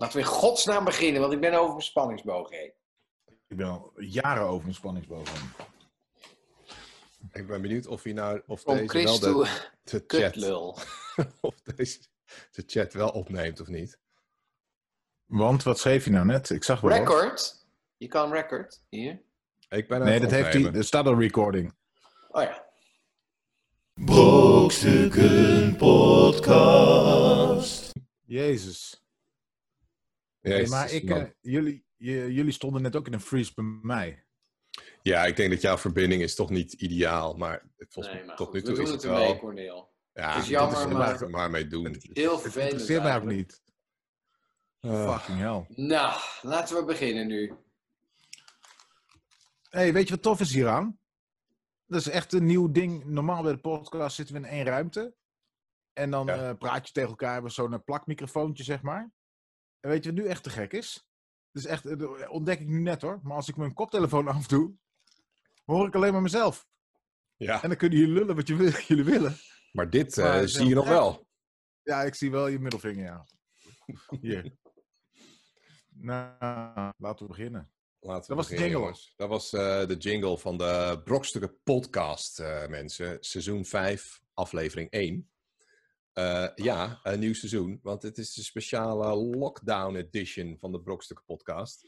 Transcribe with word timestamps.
Laten 0.00 0.16
we 0.16 0.22
in 0.22 0.30
godsnaam 0.30 0.84
beginnen, 0.84 1.20
want 1.20 1.32
ik 1.32 1.40
ben 1.40 1.54
over 1.54 1.70
mijn 1.70 1.82
spanningsboog 1.82 2.50
heen. 2.50 2.72
Ik 3.48 3.56
ben 3.56 3.66
al 3.66 3.92
jaren 3.96 4.42
over 4.42 4.62
mijn 4.62 4.74
spanningsboog 4.74 5.32
heen. 5.32 5.50
Ik 7.32 7.46
ben 7.46 7.62
benieuwd 7.62 7.86
of 7.86 8.02
hij 8.02 8.12
nou 8.12 8.42
of 8.46 8.64
Om 8.64 8.76
deze 8.76 8.88
Chris 8.88 9.18
wel 9.18 9.34
de, 9.34 9.68
de 9.84 9.90
chat 9.90 10.06
kutlul. 10.06 10.78
of 11.40 11.60
deze 11.60 11.98
de 12.50 12.62
chat 12.66 12.92
wel 12.92 13.08
opneemt 13.08 13.60
of 13.60 13.66
niet. 13.66 13.98
Want 15.26 15.62
wat 15.62 15.78
schreef 15.78 16.04
je 16.04 16.10
nou 16.10 16.26
net? 16.26 16.50
Ik 16.50 16.64
zag 16.64 16.80
wel. 16.80 16.96
Record? 16.96 17.66
Je 17.96 18.08
kan 18.08 18.32
record, 18.32 18.82
hier. 18.88 19.22
Ik 19.68 19.88
ben 19.88 19.98
aan 19.98 20.04
Nee, 20.04 20.20
het 20.20 20.22
dat 20.22 20.30
heeft 20.30 20.52
hij. 20.52 20.72
Er 20.72 20.84
staat 20.84 21.06
al 21.06 21.20
recording. 21.20 21.74
Oh 22.28 22.42
ja. 22.42 22.66
Brokstukken 23.94 25.76
Podcast. 25.76 27.90
Jezus. 28.24 28.99
Jezus, 30.40 30.68
maar 30.70 30.92
ik, 30.92 31.10
eh, 31.10 31.24
jullie, 31.40 31.84
je- 31.96 32.32
jullie 32.32 32.52
stonden 32.52 32.82
net 32.82 32.96
ook 32.96 33.06
in 33.06 33.12
een 33.12 33.20
freeze 33.20 33.52
bij 33.54 33.64
mij. 33.82 34.24
Ja, 35.02 35.24
ik 35.24 35.36
denk 35.36 35.50
dat 35.50 35.60
jouw 35.60 35.78
verbinding 35.78 36.22
is 36.22 36.34
toch 36.34 36.50
niet 36.50 36.72
ideaal, 36.72 37.34
maar 37.36 37.70
volgens 37.78 38.06
Nee, 38.06 38.14
mij 38.16 38.24
maar 38.26 38.36
tot 38.36 38.46
goed, 38.46 38.54
nu 38.56 38.62
toe 38.62 38.72
is 38.72 38.78
het 38.90 39.02
het 39.02 39.04
ermee, 39.04 39.26
wel. 39.26 39.38
Corneel. 39.38 39.92
Ja, 40.12 40.32
Het 40.34 40.42
is 40.42 40.48
jammer, 40.48 40.74
dat 40.78 40.86
is 40.88 40.92
maar- 40.92 41.22
er 41.22 41.30
maar 41.30 41.50
mee 41.50 41.66
doen. 41.66 41.96
Heel 42.12 42.32
Het 42.32 42.40
vervelend. 42.40 42.70
interesseert 42.70 43.02
mij 43.02 43.16
ook 43.16 43.24
niet. 43.24 43.62
Ah. 44.80 45.12
Fucking 45.18 45.38
hell. 45.38 45.64
Nou, 45.86 46.20
laten 46.42 46.76
we 46.76 46.84
beginnen 46.84 47.26
nu. 47.26 47.54
hey, 49.70 49.92
weet 49.92 50.08
je 50.08 50.14
wat 50.14 50.22
tof 50.22 50.40
is 50.40 50.52
hieraan? 50.54 50.98
Dat 51.86 52.00
is 52.00 52.08
echt 52.08 52.32
een 52.32 52.46
nieuw 52.46 52.70
ding. 52.70 53.04
Normaal 53.04 53.42
bij 53.42 53.52
de 53.52 53.58
podcast 53.58 54.16
zitten 54.16 54.34
we 54.34 54.40
in 54.40 54.46
één 54.46 54.64
ruimte. 54.64 55.14
En 55.92 56.10
dan 56.10 56.26
Ja. 56.26 56.48
eh, 56.48 56.56
praat 56.58 56.86
je 56.86 56.92
tegen 56.92 57.08
elkaar. 57.10 57.32
Hebben 57.32 57.50
we 57.50 57.56
zo'n 57.56 57.72
eh, 57.72 57.78
plakmicrofoontje, 57.84 58.64
zeg 58.64 58.82
maar. 58.82 59.10
En 59.80 59.90
weet 59.90 60.04
je 60.04 60.12
wat 60.12 60.22
nu 60.22 60.26
echt 60.28 60.42
te 60.42 60.50
gek 60.50 60.72
is? 60.72 61.08
Dat 61.52 61.62
is 61.62 61.68
echt, 61.68 61.86
eh, 61.86 61.98
dat 61.98 62.28
ontdek 62.28 62.60
ik 62.60 62.66
nu 62.66 62.80
net 62.80 63.02
hoor. 63.02 63.20
Maar 63.22 63.36
als 63.36 63.48
ik 63.48 63.56
mijn 63.56 63.74
koptelefoon 63.74 64.28
afdoe, 64.36 64.74
hoor 65.64 65.86
ik 65.86 65.94
alleen 65.94 66.12
maar 66.12 66.22
mezelf. 66.22 66.68
Ja, 67.36 67.62
En 67.62 67.68
dan 67.68 67.78
kunnen 67.78 67.98
jullie 67.98 68.14
lullen 68.14 68.36
wat 68.36 68.48
je 68.48 68.84
jullie 68.88 69.04
willen. 69.04 69.36
maar 69.72 69.90
dit 69.90 70.18
eh, 70.18 70.24
Maar 70.24 70.48
zie 70.48 70.66
je 70.66 70.74
nog 70.74 70.88
wel. 70.88 71.28
Ja, 71.82 72.02
ik 72.02 72.14
zie 72.14 72.30
wel 72.30 72.46
je 72.46 72.58
middelvinger, 72.58 73.04
ja. 73.04 73.26
Hier. 74.20 74.58
Nou, 75.88 76.92
laten 76.96 77.26
we 77.26 77.32
beginnen. 77.32 77.70
Laten 78.00 78.20
we 78.20 78.26
Dat 78.26 78.36
was 78.36 78.48
de 78.48 78.56
jingle. 78.56 78.94
Dat 79.16 79.28
was 79.28 79.52
eh, 79.52 79.86
de 79.86 79.96
jingle 79.96 80.38
van 80.38 80.58
de 80.58 81.00
Brokstukken 81.04 81.60
podcast, 81.62 82.40
eh, 82.40 82.66
mensen. 82.66 83.16
Seizoen 83.20 83.64
5, 83.64 84.22
aflevering 84.34 84.90
1. 84.90 85.30
Eh, 86.12 86.48
ja, 86.54 87.00
een 87.02 87.18
nieuw 87.18 87.34
seizoen, 87.34 87.80
want 87.82 88.02
het 88.02 88.18
is 88.18 88.34
de 88.34 88.42
speciale 88.42 89.16
lockdown 89.16 89.96
edition 89.96 90.56
van 90.58 90.72
de 90.72 90.80
Brokstukken 90.80 91.24
podcast. 91.26 91.86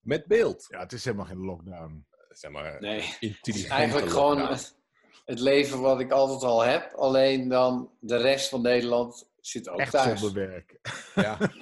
Met 0.00 0.26
beeld. 0.26 0.66
Ja, 0.68 0.78
het 0.78 0.92
is 0.92 1.04
helemaal 1.04 1.26
geen 1.26 1.44
lockdown. 1.44 2.06
Zeg 2.28 2.50
maar, 2.50 2.80
Nee, 2.80 3.16
het 3.20 3.46
is 3.46 3.64
eigenlijk 3.64 4.10
gewoon 4.10 4.38
lockdown. 4.38 4.52
het, 4.52 4.76
het 5.24 5.40
leven 5.40 5.80
wat 5.80 6.00
ik 6.00 6.10
altijd 6.10 6.42
al 6.42 6.60
heb. 6.60 6.92
Alleen 6.94 7.48
dan 7.48 7.90
de 8.00 8.16
rest 8.16 8.48
van 8.48 8.62
Nederland 8.62 9.28
zit 9.40 9.68
ook 9.68 9.78
Echt 9.78 9.90
thuis. 9.90 10.20
zonder 10.20 10.48
werk. 10.48 10.80
Ja. 11.14 11.38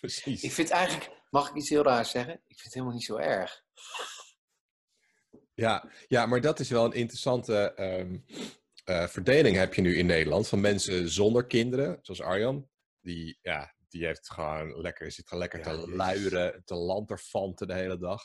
Precies. 0.00 0.42
Ik 0.42 0.52
vind 0.52 0.70
eigenlijk, 0.70 1.10
mag 1.30 1.48
ik 1.48 1.54
iets 1.54 1.68
heel 1.68 1.82
raars 1.82 2.10
zeggen? 2.10 2.34
Ik 2.34 2.40
vind 2.46 2.62
het 2.62 2.72
helemaal 2.74 2.94
niet 2.94 3.04
zo 3.04 3.16
erg. 3.16 3.64
Ja, 5.54 5.90
ja, 6.08 6.26
maar 6.26 6.40
dat 6.40 6.60
is 6.60 6.70
wel 6.70 6.84
een 6.84 6.92
interessante 6.92 7.74
ehm, 7.74 8.18
eh, 8.86 9.06
verdeling 9.06 9.56
heb 9.56 9.74
je 9.74 9.80
nu 9.80 9.96
in 9.96 10.06
Nederland. 10.06 10.48
Van 10.48 10.60
mensen 10.60 11.08
zonder 11.08 11.46
kinderen, 11.46 11.98
zoals 12.02 12.20
Arjan. 12.22 12.68
Die, 13.00 13.38
ja, 13.42 13.74
die 13.88 14.06
heeft 14.06 14.30
gewoon 14.30 14.80
lekker, 14.80 15.12
zit 15.12 15.28
gewoon 15.28 15.42
lekker 15.42 15.58
Ja, 15.58 15.64
te 15.64 15.70
jezus. 15.80 15.94
luieren, 15.94 16.62
te 16.64 16.74
lanterfanten 16.74 17.66
de 17.66 17.74
hele 17.74 17.98
dag. 17.98 18.22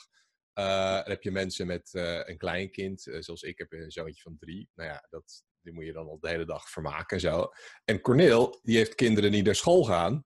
Eh, 0.52 0.64
dan 0.96 1.10
heb 1.10 1.22
je 1.22 1.30
mensen 1.30 1.66
met 1.66 1.94
eh, 1.94 2.20
een 2.24 2.38
kleinkind, 2.38 3.02
zoals 3.18 3.42
ik 3.42 3.58
heb 3.58 3.72
een 3.72 3.90
zoontje 3.90 4.22
van 4.22 4.36
drie. 4.38 4.70
Nou 4.74 4.88
ja, 4.88 5.06
dat, 5.10 5.44
die 5.60 5.72
moet 5.72 5.84
je 5.84 5.92
dan 5.92 6.08
al 6.08 6.18
de 6.20 6.28
hele 6.28 6.44
dag 6.44 6.70
vermaken 6.70 7.16
en 7.16 7.20
zo. 7.22 7.50
En 7.84 8.00
Corneel, 8.00 8.60
die 8.62 8.76
heeft 8.76 8.94
kinderen 8.94 9.30
die 9.32 9.42
naar 9.42 9.54
school 9.54 9.84
gaan. 9.84 10.24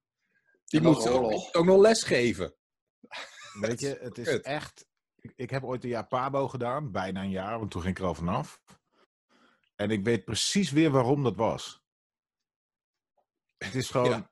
Die 0.64 0.80
En 0.80 0.86
moet 0.86 1.08
ook, 1.08 1.64
nog 1.64 1.80
les 1.80 2.02
geven. 2.02 2.56
Weet 3.60 3.80
je, 3.80 3.98
het 4.00 4.19
is 4.19 4.41
echt... 4.41 4.86
Ik, 5.20 5.32
ik 5.36 5.50
heb 5.50 5.64
ooit 5.64 5.84
een 5.84 5.91
jaar 5.91 6.06
Pabo 6.06 6.48
gedaan, 6.48 6.92
bijna 6.92 7.22
een 7.22 7.30
jaar, 7.30 7.58
want 7.58 7.70
toen 7.70 7.82
ging 7.82 7.94
ik 7.94 8.00
er 8.00 8.06
al 8.08 8.14
vanaf. 8.14 8.60
En 9.76 9.91
ik 9.91 10.04
weet 10.04 10.25
precies 10.25 10.70
weer 10.70 10.91
waarom 10.91 11.22
dat 11.22 11.37
was. 11.37 11.82
Het 13.56 13.75
is 13.75 13.91
gewoon... 13.91 14.10
Ja. 14.10 14.31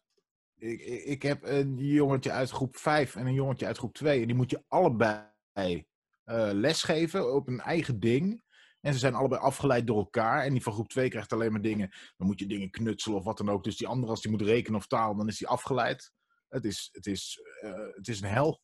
Ik, 0.57 0.81
ik, 1.05 1.23
heb 1.23 1.43
een 1.43 1.77
jongetje 1.77 2.31
uit 2.31 2.51
groep 2.51 2.77
5 2.77 3.17
en 3.17 3.27
een 3.27 3.35
jongetje 3.35 3.67
uit 3.67 3.79
groep 3.79 3.95
2. 3.95 4.21
En 4.21 4.27
die 4.27 4.37
moet 4.37 4.51
je 4.51 4.65
allebei 4.69 5.27
eh, 5.53 6.51
lesgeven 6.53 7.35
op 7.35 7.49
een 7.49 7.61
eigen 7.61 8.01
ding. 8.01 8.43
En 8.81 8.93
ze 8.93 8.99
zijn 8.99 9.15
allebei 9.15 9.41
afgeleid 9.41 9.87
door 9.87 9.99
elkaar. 9.99 10.45
En 10.45 10.53
die 10.53 10.63
van 10.63 10.73
groep 10.73 10.89
2 10.89 11.09
krijgt 11.09 11.33
alleen 11.33 11.53
maar 11.53 11.61
dingen. 11.61 11.89
Dan 12.17 12.27
moet 12.27 12.39
je 12.39 12.47
dingen 12.47 12.71
knutselen 12.71 13.19
of 13.19 13.25
wat 13.25 13.37
dan 13.37 13.49
ook. 13.49 13.65
Dus 13.65 13.77
die 13.77 13.87
andere, 13.87 14.11
als 14.11 14.23
die 14.23 14.31
moet 14.31 14.43
rekenen 14.43 14.79
of 14.79 14.87
taal, 14.87 15.17
dan 15.17 15.29
is 15.29 15.39
die 15.39 15.49
afgeleid. 15.49 16.13
Het 16.49 16.65
is, 16.65 16.89
het 16.93 17.07
is, 17.07 17.41
eh, 17.61 17.87
het 17.95 18.09
is 18.09 18.21
een 18.21 18.29
hel. 18.29 18.63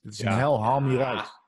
Het 0.00 0.12
is 0.12 0.18
Ja. 0.18 0.32
een 0.32 0.38
hel, 0.38 0.62
haal 0.62 0.80
me 0.80 0.88
hieruit. 0.88 1.41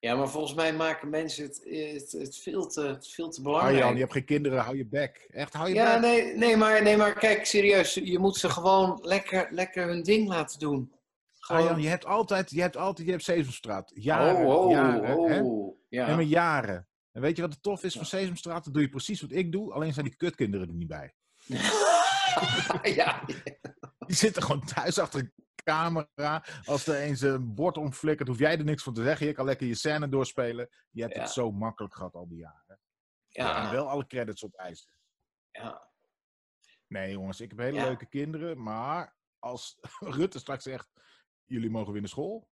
Ja, 0.00 0.14
maar 0.14 0.28
volgens 0.28 0.54
mij 0.54 0.74
maken 0.74 1.10
mensen 1.10 1.44
het, 1.44 1.60
het, 1.64 2.12
het, 2.12 2.36
veel, 2.36 2.66
te, 2.66 2.80
het 2.80 3.08
veel 3.08 3.30
te 3.30 3.42
belangrijk. 3.42 3.76
Arjan, 3.76 3.94
je 3.94 4.00
hebt 4.00 4.12
geen 4.12 4.24
kinderen, 4.24 4.58
hou 4.58 4.76
je 4.76 4.86
bek. 4.86 5.28
Echt, 5.30 5.52
hou 5.52 5.68
je 5.68 5.74
Ja, 5.74 5.92
bek. 5.92 6.00
nee, 6.00 6.36
nee, 6.36 6.56
maar, 6.56 6.82
nee, 6.82 6.96
maar 6.96 7.14
kijk, 7.14 7.46
serieus. 7.46 7.94
Je 7.94 8.18
moet 8.18 8.36
ze 8.36 8.48
gewoon 8.48 8.98
lekker, 9.02 9.48
lekker 9.50 9.86
hun 9.86 10.02
ding 10.02 10.28
laten 10.28 10.58
doen. 10.58 10.92
Gewoon... 11.38 11.62
Arjan, 11.62 11.80
je 11.82 11.88
hebt 11.88 12.06
altijd, 12.06 12.50
je 12.50 12.60
hebt 12.60 12.76
altijd, 12.76 13.06
je 13.06 13.12
hebt 13.12 13.24
Sesamstraat. 13.24 13.90
Jaren, 13.94 14.46
oh, 14.46 14.64
oh, 14.64 14.70
jaren, 14.70 15.04
hè? 15.04 15.40
oh. 15.40 15.78
Ja. 15.88 16.06
Nee, 16.06 16.14
maar 16.14 16.24
jaren. 16.24 16.88
En 17.12 17.20
weet 17.20 17.36
je 17.36 17.42
wat 17.42 17.52
het 17.52 17.62
tof 17.62 17.82
is 17.82 17.94
van 17.94 18.06
Sesamstraat? 18.06 18.64
Dan 18.64 18.72
doe 18.72 18.82
je 18.82 18.88
precies 18.88 19.20
wat 19.20 19.32
ik 19.32 19.52
doe, 19.52 19.72
alleen 19.72 19.92
zijn 19.92 20.06
die 20.06 20.16
kutkinderen 20.16 20.68
er 20.68 20.74
niet 20.74 20.88
bij. 20.88 21.14
ja. 22.98 23.22
Die 24.06 24.16
zitten 24.16 24.42
gewoon 24.42 24.64
thuis 24.64 24.98
achter 24.98 25.20
een 25.20 25.32
camera. 25.62 26.44
Als 26.64 26.86
er 26.86 27.00
eens 27.00 27.20
een 27.20 27.54
bord 27.54 27.76
omflikkert, 27.76 28.28
hoef 28.28 28.38
jij 28.38 28.58
er 28.58 28.64
niks 28.64 28.82
van 28.82 28.94
te 28.94 29.02
zeggen. 29.02 29.26
Je 29.26 29.32
kan 29.32 29.44
lekker 29.44 29.66
je 29.66 29.74
scène 29.74 30.08
doorspelen. 30.08 30.68
Je 30.90 31.02
hebt 31.02 31.14
Ja. 31.14 31.20
het 31.20 31.30
zo 31.30 31.50
makkelijk 31.52 31.94
gehad 31.94 32.14
al 32.14 32.28
die 32.28 32.38
jaren. 32.38 32.80
En 33.32 33.44
Ja. 33.44 33.70
wel 33.70 33.88
alle 33.88 34.06
credits 34.06 34.44
opeisen. 34.44 34.92
ja. 35.50 35.88
Nee 36.86 37.12
jongens, 37.12 37.40
ik 37.40 37.50
heb 37.50 37.58
hele 37.58 37.76
Ja. 37.78 37.84
leuke 37.84 38.06
kinderen. 38.06 38.62
Maar 38.62 39.16
als 39.38 39.78
Rutte 39.98 40.38
straks 40.38 40.62
zegt, 40.62 40.90
jullie 41.44 41.70
mogen 41.70 41.92
weer 41.92 42.00
naar 42.00 42.10
school. 42.10 42.48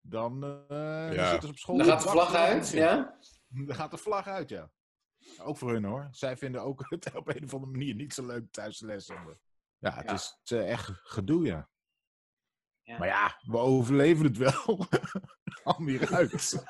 Dan, 0.00 0.44
eh, 0.44 1.06
dan 1.16 1.26
zitten 1.26 1.40
ze 1.42 1.48
op 1.48 1.58
school. 1.58 1.76
Dan 1.76 1.86
gaat 1.86 2.02
de 2.02 2.08
vlag 2.08 2.34
uit, 2.34 2.70
ja? 2.70 3.18
Dan 3.66 3.74
gaat 3.74 3.90
de 3.90 3.98
vlag 3.98 4.26
uit, 4.26 4.48
ja. 4.48 4.70
Ook 5.42 5.56
voor 5.58 5.72
hun 5.72 5.84
hoor. 5.84 6.08
Zij 6.10 6.36
vinden 6.36 6.62
ook 6.62 6.80
het 6.90 7.14
op 7.14 7.28
een 7.28 7.44
of 7.44 7.54
andere 7.54 7.72
manier 7.72 7.94
niet 7.94 8.14
zo 8.14 8.26
leuk 8.26 8.52
thuisles 8.52 9.08
hebben. 9.08 9.40
Ja, 9.78 9.92
het 9.94 10.06
Ja. 10.06 10.12
is 10.12 10.40
eh, 10.44 10.70
echt 10.70 10.90
gedoe, 11.02 11.44
ja. 11.44 11.69
Ja. 12.90 12.98
Maar 12.98 13.08
ja, 13.08 13.36
we 13.42 13.56
overleven 13.58 14.24
het 14.24 14.36
wel. 14.36 14.86
Al 15.62 15.78
meer 15.78 16.14
uit. 16.14 16.32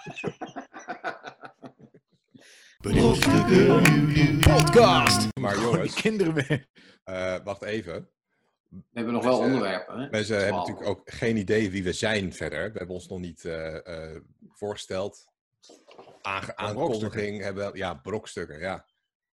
Brokstukken 2.80 4.38
Podcast. 4.40 5.36
Maar 5.40 5.54
die 5.54 5.62
jongens, 5.62 5.94
kinderen 5.94 6.34
weer. 6.34 6.66
eh, 7.04 7.36
wacht 7.44 7.62
even. 7.62 8.08
We 8.68 8.78
hebben 8.92 9.12
nog 9.12 9.24
wel 9.24 9.38
onderwerpen, 9.38 9.98
hè? 10.00 10.08
Mensen 10.10 10.36
hebben 10.36 10.54
natuurlijk 10.54 10.86
ook 10.86 11.00
geen 11.04 11.36
idee 11.36 11.70
wie 11.70 11.82
we 11.84 11.92
zijn 11.92 12.32
verder. 12.32 12.72
We 12.72 12.78
hebben 12.78 12.96
ons 12.96 13.08
nog 13.08 13.18
niet 13.20 13.44
eh, 13.44 14.12
eh, 14.14 14.20
voorgesteld. 14.48 15.26
Aange- 16.22 16.56
aankondiging 16.56 17.42
hebben. 17.42 17.76
Ja, 17.76 17.94
brokstukken, 17.94 18.58
ja. 18.58 18.86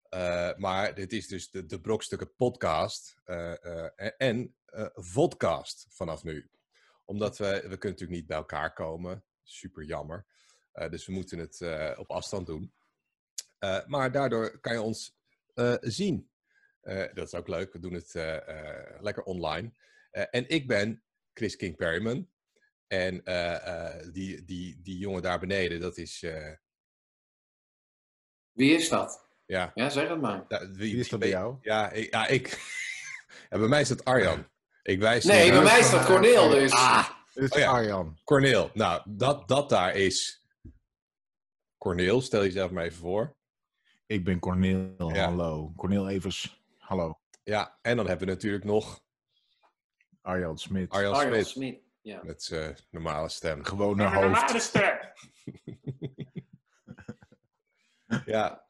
Eh, 0.08 0.50
maar 0.56 0.94
dit 0.94 1.12
is 1.12 1.26
dus 1.28 1.50
de, 1.50 1.66
de 1.66 1.80
Brokstukken 1.80 2.34
podcast. 2.34 3.16
eh, 3.24 3.64
eh, 3.64 4.10
en 4.16 4.54
eh 4.66 4.86
vodcast 4.92 5.86
vanaf 5.88 6.22
nu. 6.24 6.50
Omdat 7.10 7.38
we, 7.38 7.44
we 7.46 7.60
kunnen 7.60 7.68
natuurlijk 7.80 8.10
niet 8.10 8.26
bij 8.26 8.36
elkaar 8.36 8.72
komen. 8.72 9.24
Super 9.42 9.84
jammer. 9.84 10.26
Eh, 10.72 10.90
dus 10.90 11.06
we 11.06 11.12
moeten 11.12 11.38
het 11.38 11.60
eh, 11.60 11.92
op 11.98 12.10
afstand 12.10 12.46
doen. 12.46 12.74
Eh, 13.58 13.86
maar 13.86 14.12
daardoor 14.12 14.60
kan 14.60 14.72
je 14.72 14.80
ons 14.80 15.18
eh, 15.54 15.74
zien. 15.80 16.30
Eh, 16.80 17.14
dat 17.14 17.26
is 17.26 17.34
ook 17.34 17.48
leuk. 17.48 17.72
We 17.72 17.78
doen 17.78 17.92
het 17.92 18.14
eh, 18.14 18.48
eh, 18.48 19.02
lekker 19.02 19.22
online. 19.22 19.72
Eh, 20.10 20.24
en 20.30 20.48
ik 20.48 20.66
ben 20.66 21.02
Chris 21.34 21.56
King 21.56 21.76
Perryman. 21.76 22.30
En 22.86 23.24
eh, 23.24 23.66
eh, 23.96 24.12
die, 24.12 24.44
die, 24.44 24.80
die 24.82 24.98
jongen 24.98 25.22
daar 25.22 25.38
beneden, 25.40 25.80
dat 25.80 25.96
is. 25.96 26.22
eh, 26.22 26.52
Wie 28.52 28.74
is 28.74 28.88
dat? 28.88 29.28
ja, 29.46 29.70
Ja, 29.74 29.88
zeg 29.88 30.08
het 30.08 30.20
maar. 30.20 30.44
ja, 30.48 30.66
wie, 30.70 30.76
Wie 30.92 31.00
is 31.00 31.08
dat 31.08 31.20
bij 31.20 31.28
jou? 31.28 31.58
Ja, 31.60 31.90
ik. 31.90 32.10
Ja, 32.10 32.26
ik 32.26 32.48
ja, 33.50 33.58
bij 33.58 33.68
mij 33.68 33.80
is 33.80 33.88
het 33.88 34.04
Arjan. 34.04 34.48
Ik 34.90 34.98
wijs 34.98 35.24
Nee, 35.24 35.50
naar- 35.50 35.62
bij 35.62 35.70
mij 35.70 35.78
is 35.80 35.90
dat 35.90 36.04
Corneel 36.06 36.48
dus. 36.48 36.72
Ah, 36.72 37.08
Dit 37.34 37.44
is 37.44 37.50
Oh 37.50 37.58
ja. 37.58 37.70
Arjan. 37.70 38.18
Corneel. 38.24 38.70
Nou, 38.74 39.02
dat, 39.06 39.48
dat 39.48 39.68
daar 39.68 39.94
is. 39.94 40.44
Corneel, 41.78 42.20
stel 42.20 42.42
jezelf 42.42 42.70
maar 42.70 42.84
even 42.84 42.98
voor. 42.98 43.36
Ik 44.06 44.24
ben 44.24 44.38
Corneel, 44.38 45.14
Ja. 45.14 45.24
hallo. 45.24 45.72
Corneel 45.76 46.08
Evers, 46.08 46.62
hallo. 46.78 47.20
Ja, 47.42 47.78
en 47.82 47.96
dan 47.96 48.06
hebben 48.08 48.26
we 48.26 48.32
natuurlijk 48.32 48.64
nog. 48.64 49.02
Arjan 50.22 50.58
Smit. 50.58 50.90
Arjan 50.90 51.14
Arjan 51.14 51.32
Smit. 51.32 51.46
Smit. 51.46 51.80
Ja. 52.00 52.20
Met 52.22 52.42
zijn 52.42 52.76
normale 52.90 53.28
stem. 53.28 53.64
Gewone 53.64 54.04
hoofd. 54.08 54.72
Ja. 58.24 58.64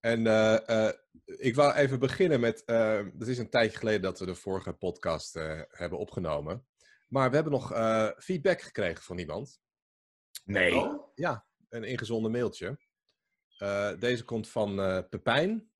En 0.00 0.26
eh, 0.26 0.86
eh, 0.88 0.94
ik 1.36 1.54
wou 1.54 1.74
even 1.74 1.98
beginnen 1.98 2.40
met. 2.40 2.64
eh 2.64 3.00
het 3.18 3.28
is 3.28 3.38
een 3.38 3.50
tijdje 3.50 3.78
geleden 3.78 4.02
dat 4.02 4.18
we 4.18 4.26
de 4.26 4.34
vorige 4.34 4.72
podcast 4.72 5.36
eh, 5.36 5.62
hebben 5.68 5.98
opgenomen. 5.98 6.66
Maar 7.08 7.28
we 7.28 7.34
hebben 7.34 7.52
nog 7.52 7.72
eh, 7.72 8.08
feedback 8.16 8.60
gekregen 8.60 9.02
van 9.04 9.18
iemand. 9.18 9.60
Nee. 10.44 10.74
Oh, 10.76 11.12
Ja, 11.14 11.46
een 11.68 11.84
ingezonden 11.84 12.30
mailtje. 12.30 12.78
Deze 13.98 14.24
komt 14.24 14.48
van 14.48 14.76
Pepijn. 15.08 15.70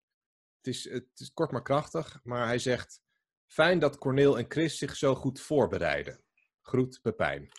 Het 0.56 0.66
is, 0.66 0.90
het 0.90 1.06
is 1.14 1.32
kort 1.32 1.50
maar 1.50 1.62
krachtig, 1.62 2.20
maar 2.22 2.46
hij 2.46 2.58
zegt: 2.58 3.00
Fijn 3.46 3.78
dat 3.78 3.98
Corneel 3.98 4.38
en 4.38 4.44
Chris 4.48 4.78
zich 4.78 4.96
zo 4.96 5.14
goed 5.14 5.40
voorbereiden. 5.40 6.24
Groet 6.62 6.98
Pepijn. 7.02 7.48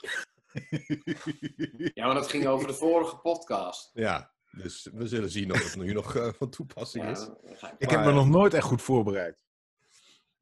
Ja, 1.94 2.06
maar 2.06 2.16
dat 2.16 2.30
ging 2.30 2.48
over 2.48 2.68
de 2.68 2.74
vorige 2.74 3.18
podcast. 3.18 3.90
Ja, 3.94 4.34
dus 4.52 4.90
we 4.94 5.08
zullen 5.08 5.30
zien 5.30 5.52
of 5.52 5.64
het 5.64 5.76
nu 5.76 5.94
nog 5.94 6.16
eh, 6.16 6.34
van 6.34 6.50
toepassing 6.50 7.04
Ja, 7.06 7.12
is. 7.12 7.28
ik- 7.62 7.76
Ik 7.78 7.90
heb 7.90 8.04
me 8.06 8.12
nog 8.12 8.30
nooit 8.30 8.54
echt 8.54 8.66
goed 8.66 8.82
voorbereid. 8.82 9.38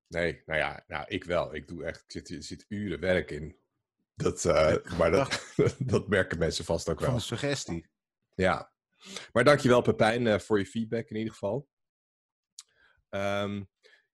Nee, 0.07 0.41
nou 0.45 0.59
ja, 0.59 0.83
nou, 0.87 1.05
ik 1.07 1.23
wel. 1.23 1.55
Ik 1.55 1.67
doe 1.67 1.83
echt, 1.85 2.01
ik 2.03 2.11
zit, 2.11 2.29
er 2.29 2.43
zit 2.43 2.65
uren 2.67 2.99
werk 2.99 3.31
in. 3.31 3.59
Dat, 4.15 4.45
eh, 4.45 4.75
maar 4.97 5.11
dat, 5.11 5.53
dat 5.79 6.07
merken 6.07 6.37
mensen 6.39 6.65
vast 6.65 6.89
ook 6.89 6.97
Van 6.97 7.05
wel. 7.05 7.15
een 7.15 7.21
suggestie. 7.21 7.89
Ja. 8.35 8.71
Maar 9.31 9.43
dankjewel 9.43 9.81
Pepijn 9.81 10.27
eh, 10.27 10.39
voor 10.39 10.59
je 10.59 10.65
feedback 10.65 11.09
in 11.09 11.15
ieder 11.15 11.31
geval. 11.33 11.69
Ehm, 13.09 13.63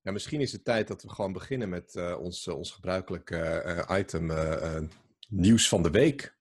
ja, 0.02 0.12
misschien 0.12 0.42
is 0.42 0.52
het 0.52 0.64
tijd 0.64 0.88
dat 0.88 1.02
we 1.02 1.10
gewoon 1.10 1.34
beginnen 1.34 1.70
met 1.70 1.96
eh, 1.96 2.20
ons, 2.20 2.48
eh, 2.48 2.58
ons 2.58 2.72
gebruikelijke 2.72 3.38
eh, 3.38 3.98
item 4.00 4.32
eh, 4.32 4.76
eh, 4.76 4.84
nieuws 5.30 5.68
van 5.68 5.84
de 5.84 5.90
week. 5.90 6.38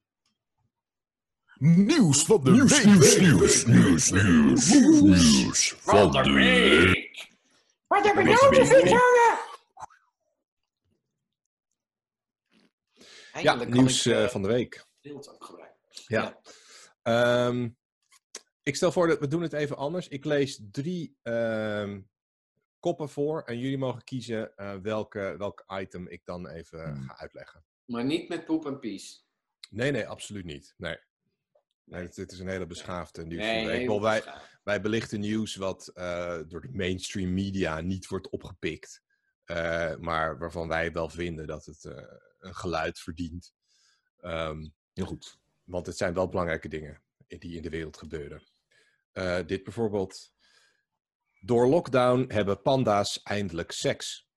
Nieuws 1.63 2.25
van 2.25 2.45
de 2.45 2.51
Nieuws, 2.51 2.83
week. 2.83 2.85
nieuws, 2.85 3.17
nieuws, 3.17 3.65
nieuws, 3.65 4.11
nieuws, 4.11 5.01
nieuws 5.01 5.75
van 5.81 6.11
de 6.11 6.33
week. 6.33 7.31
Wat 7.87 8.05
heb 8.05 8.17
ik 8.17 8.25
nou 8.25 8.55
te 8.55 8.67
vertellen? 8.67 9.39
Ja, 13.43 13.65
nieuws 13.65 14.07
ik, 14.07 14.13
eh, 14.13 14.25
eh, 14.25 14.31
van 14.31 14.43
de 14.43 14.49
week. 14.49 14.87
beeld 15.01 15.29
ook. 15.29 15.71
Ja. 16.07 16.41
Ehm, 17.03 17.69
ik 18.63 18.77
stel 18.77 18.93
voor 18.93 19.07
dat 19.07 19.19
we 19.19 19.29
doen 19.29 19.43
het 19.43 19.53
even 19.53 19.77
anders. 19.77 20.09
Ik 20.09 20.25
lees 20.25 20.61
drie 20.71 21.17
ehm, 21.23 22.01
koppen 22.79 23.09
voor 23.09 23.43
en 23.43 23.59
jullie 23.59 23.79
mogen 23.79 24.05
kiezen 24.05 24.57
eh, 24.57 24.75
welke, 24.75 25.35
welk 25.39 25.65
item 25.69 26.09
ik 26.09 26.25
dan 26.25 26.49
even 26.49 26.85
Hmm. 26.85 27.03
ga 27.09 27.19
uitleggen. 27.19 27.65
Maar 27.85 28.05
niet 28.05 28.29
met 28.29 28.45
poep 28.45 28.67
en 28.67 28.79
pies. 28.79 29.27
Nee, 29.71 29.91
nee, 29.91 30.09
absoluut 30.09 30.45
niet. 30.45 30.75
Nee. 30.77 30.99
Nee, 31.85 32.09
dit, 32.09 32.33
is 32.33 32.39
een 32.39 32.49
hele 32.49 32.67
beschaafde 32.67 33.25
nieuws 33.27 33.43
van 33.45 33.51
Nee, 33.53 33.61
de 33.63 33.69
week. 33.71 33.79
nee, 33.79 33.87
Wel, 33.89 34.01
wij, 34.01 34.25
wij 34.63 34.81
belichten 34.81 35.21
nieuws 35.21 35.55
wat 35.57 35.89
eh, 35.89 36.41
door 36.49 36.61
de 36.61 36.71
mainstream 36.73 37.35
media 37.35 37.81
niet 37.81 38.07
wordt 38.07 38.29
opgepikt. 38.31 39.03
eh, 39.45 39.97
maar 39.97 40.39
waarvan 40.39 40.69
wij 40.69 40.93
wel 40.93 41.09
vinden 41.09 41.47
dat 41.47 41.65
het 41.65 41.85
eh, 41.85 42.05
een 42.39 42.55
geluid 42.55 42.99
verdient. 43.01 43.53
Ehm, 44.17 44.69
Heel 44.93 45.07
goed. 45.07 45.39
want 45.65 45.87
het 45.87 45.97
zijn 45.97 46.15
wel 46.15 46.29
belangrijke 46.29 46.69
dingen 46.69 47.03
die 47.27 47.57
in 47.57 47.63
de 47.63 47.71
wereld 47.71 47.97
gebeuren. 47.97 48.43
Eh, 49.13 49.39
dit 49.47 49.63
bijvoorbeeld. 49.63 50.33
Door 51.41 51.67
lockdown 51.67 52.25
hebben 52.33 52.63
panda's 52.63 53.23
eindelijk 53.23 53.71
seks. 53.73 54.29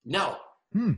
Nou, 0.00 0.36
Hm. 0.68 0.96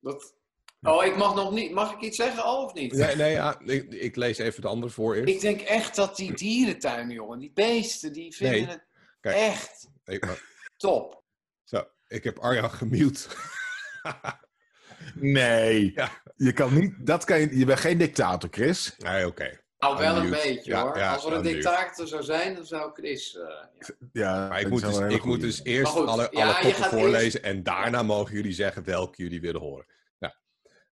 dat... 0.00 0.34
Oh, 0.82 1.04
ik 1.04 1.16
mag 1.16 1.34
nog 1.34 1.52
niet... 1.52 1.72
Mag 1.72 1.92
ik 1.92 2.00
iets 2.00 2.16
zeggen 2.16 2.42
al 2.42 2.64
of 2.64 2.74
niet? 2.74 2.92
Nee, 2.92 3.16
nee 3.16 3.32
ja, 3.32 3.60
ik, 3.64 3.92
ik 3.92 4.16
lees 4.16 4.38
even 4.38 4.60
de 4.62 4.68
andere 4.68 4.92
voor 4.92 5.14
eerst. 5.14 5.34
Ik 5.34 5.40
denk 5.40 5.60
echt 5.60 5.96
dat 5.96 6.16
die 6.16 6.32
dierentuinen, 6.34 7.14
jongen, 7.14 7.38
die 7.38 7.52
beesten, 7.54 8.12
die 8.12 8.34
vinden 8.36 8.56
Nee. 8.60 8.66
het 8.68 8.84
Kijk. 9.20 9.36
echt 9.36 9.88
maar- 10.20 10.42
top. 10.76 11.22
zo, 11.64 11.84
ik 12.08 12.24
heb 12.24 12.38
Arjan 12.38 12.70
gemute. 12.70 13.28
Nee. 15.14 15.92
Ja. 15.94 16.10
Je 16.36 16.52
kan 16.52 16.74
niet, 16.74 17.06
dat 17.06 17.24
kan 17.24 17.40
je, 17.40 17.58
je 17.58 17.64
bent 17.64 17.80
geen 17.80 17.98
dictator, 17.98 18.48
Chris. 18.52 18.94
nee, 18.98 19.26
oké. 19.26 19.60
Nou, 19.78 19.98
wel 19.98 20.16
een 20.16 20.30
beetje 20.30 20.70
Ja, 20.70 20.82
hoor. 20.82 20.98
ja, 20.98 21.14
Als 21.14 21.24
er 21.24 21.32
een 21.32 21.42
dictator 21.42 22.06
zou 22.08 22.22
zijn, 22.22 22.54
dan 22.54 22.66
zou 22.66 22.92
Chris... 22.92 23.36
eh, 23.36 23.42
ja. 23.78 23.94
Ja, 24.12 24.48
Maar 24.48 24.60
ik 24.60 24.68
moet 24.68 24.80
dus, 24.80 24.98
ik 24.98 25.24
moet 25.24 25.40
dus 25.40 25.60
eerst 25.64 25.94
alle, 25.96 26.28
ja, 26.30 26.52
alle 26.60 26.72
voorlezen 26.74 27.42
en 27.42 27.62
daarna 27.62 28.02
mogen 28.02 28.34
jullie 28.34 28.52
zeggen 28.52 28.84
welke 28.84 29.22
jullie 29.22 29.40
willen 29.40 29.60
horen. 29.60 29.86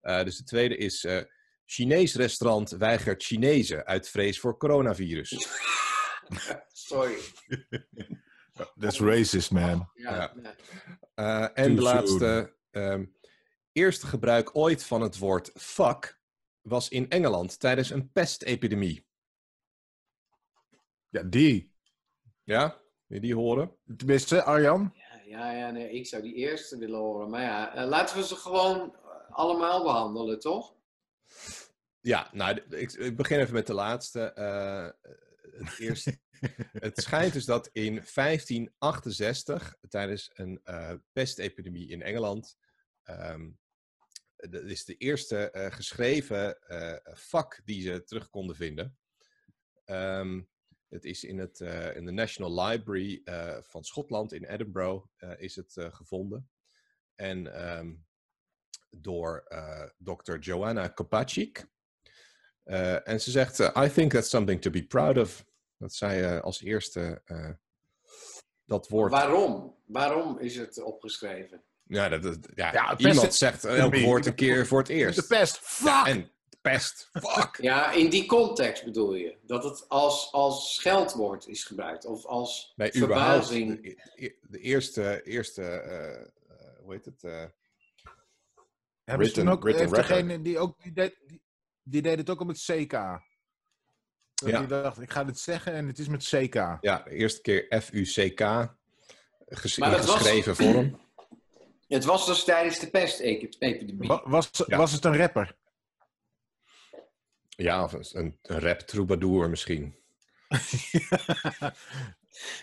Eh, 0.04 0.24
dus 0.24 0.36
de 0.36 0.44
tweede 0.44 0.76
is 0.76 1.04
eh, 1.04 1.22
Chinees 1.64 2.14
restaurant 2.14 2.70
weigert 2.70 3.22
Chinezen 3.22 3.84
uit 3.84 4.08
vrees 4.08 4.40
voor 4.40 4.56
coronavirus. 4.58 5.48
Sorry. 6.72 7.18
That's 8.80 9.00
racist, 9.00 9.50
man. 9.50 9.90
Ja, 9.94 10.14
Ja. 10.14 10.32
ja. 10.42 10.54
Eh, 11.14 11.64
en 11.64 11.74
de 11.74 11.82
laatste, 11.82 12.56
ehm, 12.70 13.04
eerste 13.72 14.06
gebruik 14.06 14.56
ooit 14.56 14.84
van 14.84 15.00
het 15.00 15.18
woord 15.18 15.50
fuck 15.54 16.20
was 16.60 16.88
in 16.88 17.10
Engeland 17.10 17.60
tijdens 17.60 17.90
een 17.90 18.12
pestepidemie. 18.12 19.06
Ja, 21.08 21.22
die. 21.22 21.72
Ja, 22.42 22.80
wil 23.06 23.16
je 23.16 23.20
die 23.20 23.34
horen? 23.34 23.76
Tenminste, 23.96 24.42
Arjan. 24.42 24.92
Ja, 24.94 25.20
ja, 25.24 25.52
ja, 25.52 25.70
nee, 25.70 25.90
ik 25.90 26.06
zou 26.06 26.22
die 26.22 26.34
eerste 26.34 26.78
willen 26.78 26.98
horen. 26.98 27.30
Maar 27.30 27.42
ja, 27.42 27.74
eh, 27.74 27.88
laten 27.88 28.16
we 28.16 28.24
ze 28.24 28.36
gewoon 28.36 28.96
allemaal 29.34 29.82
behandelen, 29.82 30.38
toch? 30.38 30.74
Ja, 32.00 32.30
nou, 32.32 32.60
ik, 32.70 32.92
ik 32.92 33.16
begin 33.16 33.38
even 33.38 33.54
met 33.54 33.66
de 33.66 33.74
laatste. 33.74 34.20
Eh, 34.20 34.88
het, 35.64 35.78
eerste, 35.78 36.18
het 36.86 37.02
schijnt 37.02 37.32
dus 37.32 37.44
dat 37.44 37.68
in 37.72 37.94
1568, 38.14 39.76
tijdens 39.88 40.30
een 40.34 40.60
eh, 40.64 40.94
pestepidemie 41.12 41.88
in 41.88 42.02
Engeland, 42.02 42.56
ehm, 43.02 43.50
dat 44.36 44.62
is 44.62 44.84
de 44.84 44.96
eerste 44.96 45.50
eh, 45.50 45.72
geschreven 45.72 46.60
eh, 46.60 47.14
vak 47.16 47.60
die 47.64 47.82
ze 47.82 48.04
terug 48.04 48.30
konden 48.30 48.56
vinden. 48.56 48.98
Ehm, 49.84 50.40
het 50.94 51.04
is 51.04 51.24
in, 51.24 51.38
het, 51.38 51.60
eh, 51.60 51.96
in 51.96 52.04
de 52.04 52.12
National 52.12 52.66
Library 52.66 53.20
eh, 53.24 53.58
van 53.60 53.84
Schotland 53.84 54.32
in 54.32 54.44
Edinburgh 54.44 55.06
eh, 55.16 55.32
is 55.36 55.56
het 55.56 55.76
gevonden. 55.76 56.50
En 57.14 57.54
ehm, 57.54 57.94
door 58.90 59.44
eh 59.48 59.82
Dr. 59.98 60.36
Joanna 60.38 60.88
Kopacik. 60.88 61.66
Eh, 62.64 63.08
en 63.08 63.20
ze 63.20 63.30
zegt, 63.30 63.60
eh, 63.60 63.84
I 63.84 63.90
think 63.92 64.12
that's 64.12 64.28
something 64.30 64.60
to 64.62 64.70
be 64.70 64.82
proud 64.86 65.18
of. 65.18 65.44
Dat 65.78 65.94
zij 65.94 66.24
eh, 66.36 66.40
als 66.42 66.62
eerste 66.62 67.22
eh, 67.24 67.50
dat 68.64 68.88
woord... 68.88 69.10
Waarom? 69.10 69.76
Waarom 69.86 70.38
is 70.38 70.56
het 70.56 70.82
opgeschreven? 70.82 71.62
Ja, 71.86 72.08
dat, 72.08 72.22
dat- 72.22 72.38
ja, 72.54 72.98
iemand 72.98 73.34
zegt 73.34 73.64
elk 73.84 73.96
woord 73.96 74.26
een 74.26 74.34
keer 74.34 74.66
voor 74.66 74.78
het 74.78 74.86
De 74.86 74.92
eerst. 74.94 75.28
pest. 75.28 75.58
Fuck! 75.58 75.86
Ja, 75.88 76.06
en 76.06 76.30
pest, 76.60 77.08
fuck. 77.12 77.56
Ja, 77.62 77.92
in 77.92 78.10
die 78.10 78.26
context 78.26 78.84
bedoel 78.84 79.14
je? 79.14 79.36
Dat 79.42 79.64
het 79.64 79.88
als, 79.88 80.32
als 80.32 80.74
scheldwoord 80.74 81.46
is 81.46 81.64
gebruikt? 81.64 82.04
Of 82.04 82.24
als 82.26 82.72
Nee, 82.76 82.92
verbazing? 82.92 83.82
De, 84.16 84.36
de 84.42 84.58
eerste, 84.58 85.22
eerste 85.22 85.62
hoe 86.82 86.92
heet 86.92 87.04
het? 87.04 87.24
eh, 87.24 87.44
Hebben 89.04 89.26
ze 89.26 89.32
Written- 89.32 89.44
toen 89.44 89.52
ook, 89.52 89.62
written 89.62 89.82
heeft 89.86 89.96
record. 89.96 90.18
degene 90.26 90.42
die 90.42 90.58
ook, 90.58 90.82
die 90.82 90.92
deed, 90.92 91.14
die, 91.26 91.42
die 91.82 92.02
deed 92.02 92.18
het 92.18 92.30
ook 92.30 92.40
op 92.40 92.48
het 92.48 92.64
CK. 92.66 92.92
Dat 92.92 94.48
Ja. 94.50 94.58
Die 94.58 94.66
dacht, 94.68 95.00
ik 95.00 95.10
ga 95.10 95.24
dit 95.24 95.38
zeggen 95.38 95.72
en 95.72 95.86
het 95.86 95.98
is 95.98 96.08
met 96.08 96.24
CK. 96.24 96.54
ja, 96.80 96.98
de 97.04 97.10
eerste 97.10 97.40
keer 97.40 97.80
F-U-C-K. 97.82 98.68
Ges 99.46 99.76
was- 99.76 100.10
geschreven 100.10 100.56
vorm. 100.56 101.00
Het 101.88 102.04
was 102.04 102.26
dus 102.26 102.44
tijdens 102.44 102.78
de 102.78 102.90
pestepidemie. 102.90 104.08
Wa- 104.08 104.22
Was, 104.24 104.50
Ja. 104.66 104.76
was 104.76 104.92
het 104.92 105.04
een 105.04 105.16
rapper? 105.16 105.56
Ja, 107.48 107.82
of 107.84 107.92
een, 107.92 108.38
een 108.42 108.58
rap 108.60 108.78
troubadour 108.80 109.50
misschien. 109.50 109.96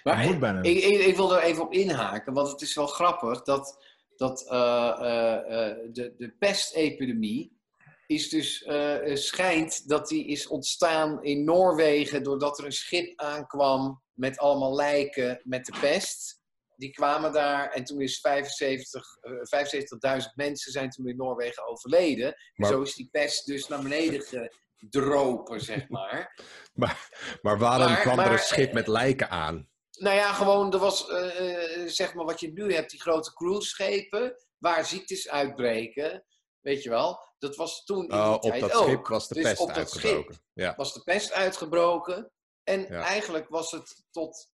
Maar 0.03 0.25
ik, 0.25 0.83
ik, 0.83 1.05
ik 1.05 1.15
wil 1.15 1.35
er 1.35 1.43
even 1.43 1.63
op 1.63 1.73
inhaken, 1.73 2.33
want 2.33 2.51
het 2.51 2.61
is 2.61 2.75
wel 2.75 2.87
grappig 2.87 3.41
dat, 3.43 3.85
dat 4.21 4.49
eh, 4.49 4.93
eh, 4.99 5.69
eh, 5.69 5.77
de, 5.91 6.13
de 6.17 6.35
pestepidemie 6.39 7.59
is 8.07 8.29
dus, 8.29 8.65
schijnt 9.13 9.87
dat 9.87 10.07
die 10.07 10.27
is 10.27 10.47
ontstaan 10.47 11.23
in 11.23 11.43
Noorwegen 11.43 12.23
doordat 12.23 12.59
er 12.59 12.65
een 12.65 12.71
schip 12.71 13.19
aankwam 13.19 14.03
met 14.13 14.37
allemaal 14.37 14.75
lijken 14.75 15.41
met 15.43 15.65
de 15.65 15.73
pest. 15.79 16.39
Die 16.75 16.91
kwamen 16.91 17.33
daar 17.33 17.69
en 17.69 17.83
toen 17.83 18.01
is 18.01 18.19
75, 18.19 19.03
eh, 19.21 19.31
75.000 19.43 20.35
mensen 20.35 20.71
zijn 20.71 20.89
toen 20.89 21.07
in 21.07 21.15
Noorwegen 21.17 21.67
overleden. 21.67 22.27
En 22.27 22.35
Maar- 22.55 22.69
zo 22.69 22.81
is 22.81 22.95
die 22.95 23.09
pest 23.11 23.45
dus 23.45 23.67
naar 23.67 23.81
beneden 23.81 24.49
gedropen, 24.75 25.61
zeg 25.61 25.89
maar. 25.89 26.39
Maar 27.41 27.57
waarom 27.57 27.87
Maar- 27.91 28.01
kwam 28.01 28.19
er 28.19 28.31
een 28.31 28.39
schip 28.39 28.73
met 28.73 28.87
lijken 28.87 29.29
aan? 29.29 29.70
Nou 30.01 30.15
ja, 30.15 30.33
gewoon, 30.33 30.73
er 30.73 30.79
was, 30.79 31.07
eh, 31.09 31.75
eh, 31.83 31.87
zeg 31.87 32.13
maar 32.13 32.25
wat 32.25 32.39
je 32.39 32.51
nu 32.51 32.73
hebt, 32.73 32.89
die 32.91 33.01
grote 33.01 33.33
cruiseschepen. 33.33 34.35
waar 34.57 34.85
ziektes 34.85 35.29
uitbreken, 35.29 36.25
weet 36.59 36.83
je 36.83 36.89
wel, 36.89 37.19
dat 37.37 37.55
was 37.55 37.83
toen 37.83 38.07
in 38.07 38.13
Oh, 38.17 38.31
op 38.33 38.41
tijd 38.41 38.61
dat 38.61 38.73
ook. 38.73 38.83
schip 38.87 39.07
was 39.07 39.27
de 39.27 39.33
Dus 39.33 39.43
pest 39.43 39.69
uitgebroken. 39.69 40.41
Ja. 40.53 40.75
was 40.75 40.93
de 40.93 41.03
pest 41.03 41.31
uitgebroken. 41.31 42.31
En 42.63 42.81
Ja. 42.81 43.03
eigenlijk 43.03 43.49
was 43.49 43.71
het 43.71 44.05
tot, 44.11 44.51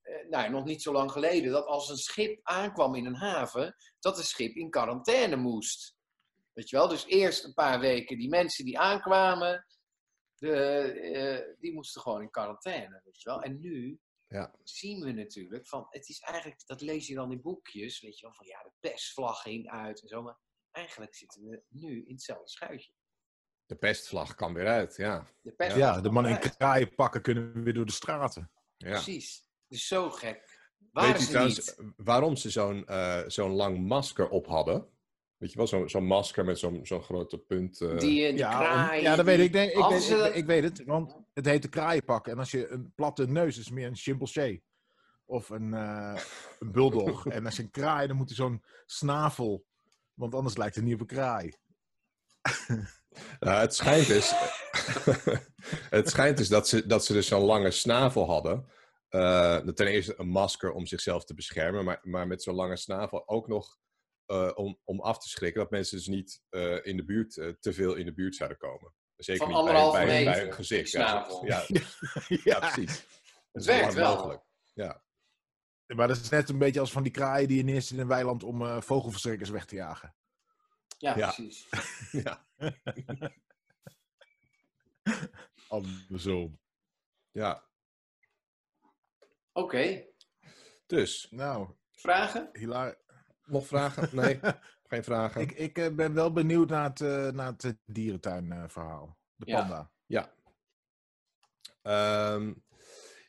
eh, 0.00 0.28
nou, 0.28 0.50
nog 0.50 0.64
niet 0.64 0.82
zo 0.82 0.92
lang 0.92 1.12
geleden, 1.12 1.52
dat 1.52 1.66
als 1.66 1.88
een 1.88 1.96
schip 1.96 2.38
aankwam 2.42 2.94
in 2.94 3.06
een 3.06 3.16
haven, 3.16 3.74
dat 4.00 4.16
het 4.16 4.26
schip 4.26 4.54
in 4.54 4.70
quarantaine 4.70 5.36
moest. 5.36 5.94
Weet 6.52 6.70
je 6.70 6.76
wel? 6.76 6.88
Dus 6.88 7.06
eerst 7.06 7.44
een 7.44 7.54
paar 7.54 7.80
weken 7.80 8.18
die 8.18 8.28
mensen 8.28 8.64
die 8.64 8.78
aankwamen, 8.78 9.66
de, 10.36 11.56
die 11.58 11.72
moesten 11.74 12.00
gewoon 12.02 12.22
in 12.22 12.30
quarantaine. 12.30 13.00
Weet 13.04 13.22
je 13.22 13.28
wel? 13.28 13.42
En 13.42 13.60
nu 13.60 14.00
Ja. 14.28 14.54
zien 14.62 15.00
we 15.04 15.12
natuurlijk 15.12 15.66
van, 15.68 15.86
het 15.90 16.08
is 16.08 16.20
eigenlijk, 16.20 16.62
dat 16.66 16.80
lees 16.80 17.06
je 17.06 17.14
dan 17.14 17.32
in 17.32 17.42
boekjes, 17.42 18.00
weet 18.00 18.18
je 18.18 18.26
wel, 18.26 18.34
van 18.34 18.46
ja, 18.46 18.62
de 18.62 18.72
pestvlag 18.80 19.42
ging 19.42 19.70
uit 19.70 20.02
en 20.02 20.08
zo, 20.08 20.22
maar 20.22 20.38
eigenlijk 20.70 21.14
zitten 21.14 21.42
we 21.42 21.62
nu 21.68 22.04
in 22.06 22.12
hetzelfde 22.12 22.48
schuitje. 22.48 22.92
De 23.66 23.76
pestvlag 23.76 24.34
kan 24.34 24.54
weer 24.54 24.66
uit, 24.66 24.96
ja. 24.96 25.30
De 25.42 25.52
pestvlag 25.52 25.94
Ja, 25.94 26.00
de 26.00 26.10
mannen 26.10 26.32
in 26.32 26.50
kraaien 26.50 26.94
pakken 26.94 27.22
kunnen 27.22 27.62
weer 27.62 27.74
door 27.74 27.86
de 27.86 27.92
straten. 27.92 28.50
ja. 28.76 28.90
Precies. 28.90 29.44
Dus 29.68 29.86
zo 29.86 30.10
gek. 30.10 30.64
Waren 30.92 31.18
Weet 31.18 31.28
trouwens 31.28 31.76
niet? 31.76 31.92
waarom 31.96 32.36
ze 32.36 32.50
zo'n 32.50 32.86
eh, 32.86 33.22
zo'n 33.26 33.50
lang 33.50 33.86
masker 33.86 34.28
op 34.28 34.46
hadden? 34.46 34.95
Weet 35.38 35.50
je 35.52 35.56
wel, 35.56 35.66
zo'n 35.66 35.88
zo'n 35.88 36.06
masker 36.06 36.44
met 36.44 36.58
zo'n 36.58 36.86
zo'n 36.86 37.02
grote 37.02 37.38
punt. 37.38 37.80
eh, 37.80 37.88
Die, 37.88 37.98
die 38.28 38.36
Ja, 38.36 38.58
kraaien, 38.58 39.02
ja, 39.02 39.16
dat 39.16 39.24
weet 39.24 39.38
ik. 39.38 39.52
Nee, 39.52 39.72
ik, 39.72 39.84
weet, 39.88 40.02
ze 40.02 40.30
ik, 40.34 40.46
weet 40.46 40.62
het, 40.62 40.84
want 40.84 41.16
het 41.32 41.44
heet 41.46 41.62
de 41.62 41.68
kraaienpak. 41.68 42.26
En 42.26 42.38
als 42.38 42.50
je 42.50 42.68
een 42.68 42.92
platte 42.94 43.26
neus 43.26 43.58
is, 43.58 43.70
meer 43.70 43.86
een 43.86 43.96
chimpansee. 43.96 44.64
Of 45.24 45.48
een, 45.50 45.74
eh 45.74 46.20
een 46.58 46.72
bulldog. 46.72 47.26
en 47.36 47.44
als 47.44 47.56
je 47.56 47.62
een 47.62 47.70
kraai, 47.70 48.06
dan 48.06 48.16
moet 48.16 48.26
hij 48.28 48.36
zo'n 48.36 48.62
snavel. 48.86 49.66
Want 50.14 50.34
anders 50.34 50.56
lijkt 50.56 50.74
het 50.74 50.84
niet 50.84 50.94
op 50.94 51.00
een 51.00 51.06
kraai. 51.06 51.52
Nou, 53.40 53.60
het 53.60 53.74
schijnt 53.74 54.06
dus, 54.06 54.32
het 55.96 56.08
schijnt 56.08 56.36
dus 56.36 56.48
dat, 56.48 56.68
ze, 56.68 56.86
dat 56.86 57.04
ze 57.04 57.12
dus 57.12 57.26
zo'n 57.28 57.42
lange 57.44 57.70
snavel 57.70 58.26
hadden. 58.26 58.68
Eh, 59.08 59.56
ten 59.58 59.86
eerste 59.86 60.14
een 60.16 60.28
masker 60.28 60.72
om 60.72 60.86
zichzelf 60.86 61.24
te 61.24 61.34
beschermen, 61.34 61.84
maar, 61.84 62.00
maar 62.02 62.26
met 62.26 62.42
zo'n 62.42 62.54
lange 62.54 62.76
snavel 62.76 63.28
ook 63.28 63.48
nog 63.48 63.78
eh, 64.26 64.50
om, 64.54 64.80
om 64.84 65.00
af 65.00 65.18
te 65.18 65.28
schrikken 65.28 65.60
dat 65.60 65.70
mensen 65.70 65.96
dus 65.96 66.06
niet 66.06 66.42
eh, 66.48 66.86
in 66.86 66.96
de 66.96 67.04
buurt, 67.04 67.36
eh, 67.36 67.48
te 67.48 67.72
veel 67.72 67.94
in 67.94 68.04
de 68.04 68.12
buurt 68.12 68.34
zouden 68.34 68.58
komen. 68.58 68.94
Zeker 69.16 69.50
Van 69.50 69.64
niet 69.64 69.92
bij, 69.92 70.24
bij, 70.24 70.40
hun 70.40 70.52
gezicht. 70.54 70.90
Ja, 70.90 71.26
ja, 71.44 71.64
ja, 72.44 72.58
precies. 72.58 73.06
Dat 73.52 73.62
is 73.62 73.66
werkt 73.66 73.94
wel. 73.94 74.14
mogelijk. 74.16 74.42
Ja. 74.74 75.04
Maar 75.86 76.08
dat 76.08 76.16
is 76.16 76.28
net 76.28 76.48
een 76.48 76.58
beetje 76.58 76.80
als 76.80 76.92
van 76.92 77.02
die 77.02 77.12
kraaien 77.12 77.48
die 77.48 77.56
je 77.56 77.62
neerzet 77.62 77.90
in 77.90 77.98
een 77.98 78.06
weiland 78.08 78.42
om 78.42 78.62
eh, 78.62 78.80
vogelverschrikkers 78.80 79.50
weg 79.50 79.64
te 79.64 79.74
jagen. 79.74 80.14
Ja, 80.98 81.16
Ja. 81.16 81.32
precies. 81.32 81.68
Ja. 82.24 82.46
Andersom. 85.68 86.60
ja, 87.30 87.64
Oké. 89.52 90.04
dus 90.86 91.26
Nou, 91.30 91.70
Vragen? 91.90 92.48
hilaar. 92.52 92.96
Nog 93.46 93.66
vragen? 93.66 94.08
Nee, 94.12 94.40
geen 94.88 95.04
vragen. 95.04 95.40
Ik, 95.40 95.52
ik 95.52 95.78
eh, 95.78 95.94
ben 95.94 96.14
wel 96.14 96.32
benieuwd 96.32 96.68
naar 96.68 96.88
het, 96.88 97.00
eh, 97.00 97.28
naar 97.28 97.46
het 97.52 97.64
eh, 97.64 97.70
dierentuinverhaal. 97.84 99.18
de 99.34 99.46
Ja. 99.50 99.58
panda. 99.58 99.90
Ja. 100.06 100.34
Ehm, 101.82 102.54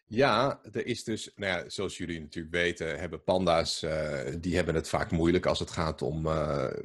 ja, 0.05 0.63
er 0.71 0.85
is 0.85 1.03
dus, 1.03 1.31
nou 1.35 1.57
ja, 1.57 1.69
zoals 1.69 1.97
jullie 1.97 2.19
natuurlijk 2.21 2.53
weten, 2.55 2.99
hebben 2.99 3.23
panda's, 3.23 3.79
die 4.39 4.55
hebben 4.55 4.75
het 4.75 4.89
vaak 4.89 5.11
moeilijk 5.11 5.45
als 5.45 5.59
het 5.59 5.71
gaat 5.71 6.01
om 6.01 6.27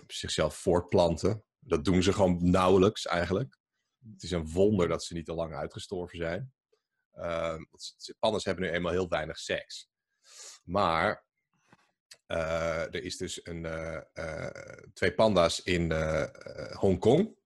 zichzelf 0.06 0.56
voortplanten. 0.56 1.44
Dat 1.58 1.84
doen 1.84 2.02
ze 2.02 2.12
gewoon 2.12 2.50
nauwelijks 2.50 3.06
eigenlijk. 3.06 3.58
Het 4.12 4.22
is 4.22 4.30
een 4.30 4.48
wonder 4.50 4.88
dat 4.88 5.04
ze 5.04 5.14
niet 5.14 5.24
te 5.26 5.34
lang 5.34 5.54
uitgestorven 5.54 6.18
zijn. 6.18 6.52
Ze- 7.96 8.16
panda's 8.18 8.44
hebben 8.44 8.64
nu 8.64 8.70
eenmaal 8.70 8.92
heel 8.92 9.08
weinig 9.08 9.38
seks. 9.38 9.88
Maar 10.64 11.24
er 12.36 13.02
is 13.02 13.16
dus 13.16 13.46
een, 13.46 13.64
eh, 13.66 14.00
eh, 14.12 14.78
twee 14.94 15.12
panda's 15.14 15.60
in 15.62 15.92
eh, 15.92 16.22
eh, 16.22 16.76
Hongkong 16.76 17.36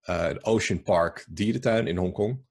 eh, 0.00 0.28
de 0.28 0.42
Ocean 0.44 0.82
Park 0.82 1.26
dierentuin 1.28 1.86
in 1.86 1.96
Hongkong. 1.96 2.46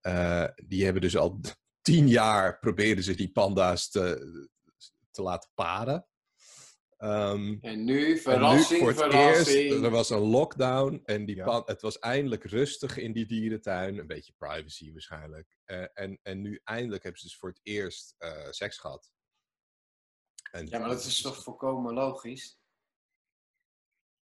Eh 0.00 0.44
die 0.66 0.84
hebben 0.84 1.02
dus 1.02 1.16
al 1.16 1.40
tien 1.82 2.08
jaar 2.08 2.58
proberen 2.58 3.02
ze 3.02 3.14
die 3.14 3.32
panda's 3.32 3.90
te, 3.90 4.48
te 5.10 5.22
laten 5.22 5.50
paren. 5.54 6.06
Ehm, 6.96 7.56
En 7.60 7.84
nu, 7.84 8.12
en 8.12 8.18
verrassing, 8.18 8.70
nu 8.70 8.78
voor 8.78 8.88
het 8.88 9.12
verrassing. 9.12 9.58
eerst, 9.70 9.82
er 9.84 9.90
was 9.90 10.10
een 10.10 10.18
lockdown 10.18 11.00
en 11.04 11.26
die 11.26 11.36
Ja. 11.36 11.44
pan, 11.44 11.62
het 11.66 11.80
was 11.82 11.98
eindelijk 11.98 12.44
rustig 12.44 12.96
in 12.96 13.12
die 13.12 13.26
dierentuin. 13.26 13.98
Een 13.98 14.06
beetje 14.06 14.32
privacy 14.38 14.92
waarschijnlijk. 14.92 15.56
Eh, 15.64 15.84
en, 15.94 16.18
en 16.22 16.40
nu 16.40 16.60
eindelijk 16.64 17.02
hebben 17.02 17.20
ze 17.20 17.26
dus 17.26 17.36
voor 17.36 17.48
het 17.48 17.60
eerst 17.62 18.14
eh, 18.18 18.50
seks 18.50 18.78
gehad. 18.78 19.10
En, 20.52 20.66
Ja, 20.66 20.78
maar 20.78 20.88
dat 20.88 21.04
is 21.04 21.20
toch 21.20 21.42
volkomen 21.42 21.94
logisch? 21.94 22.58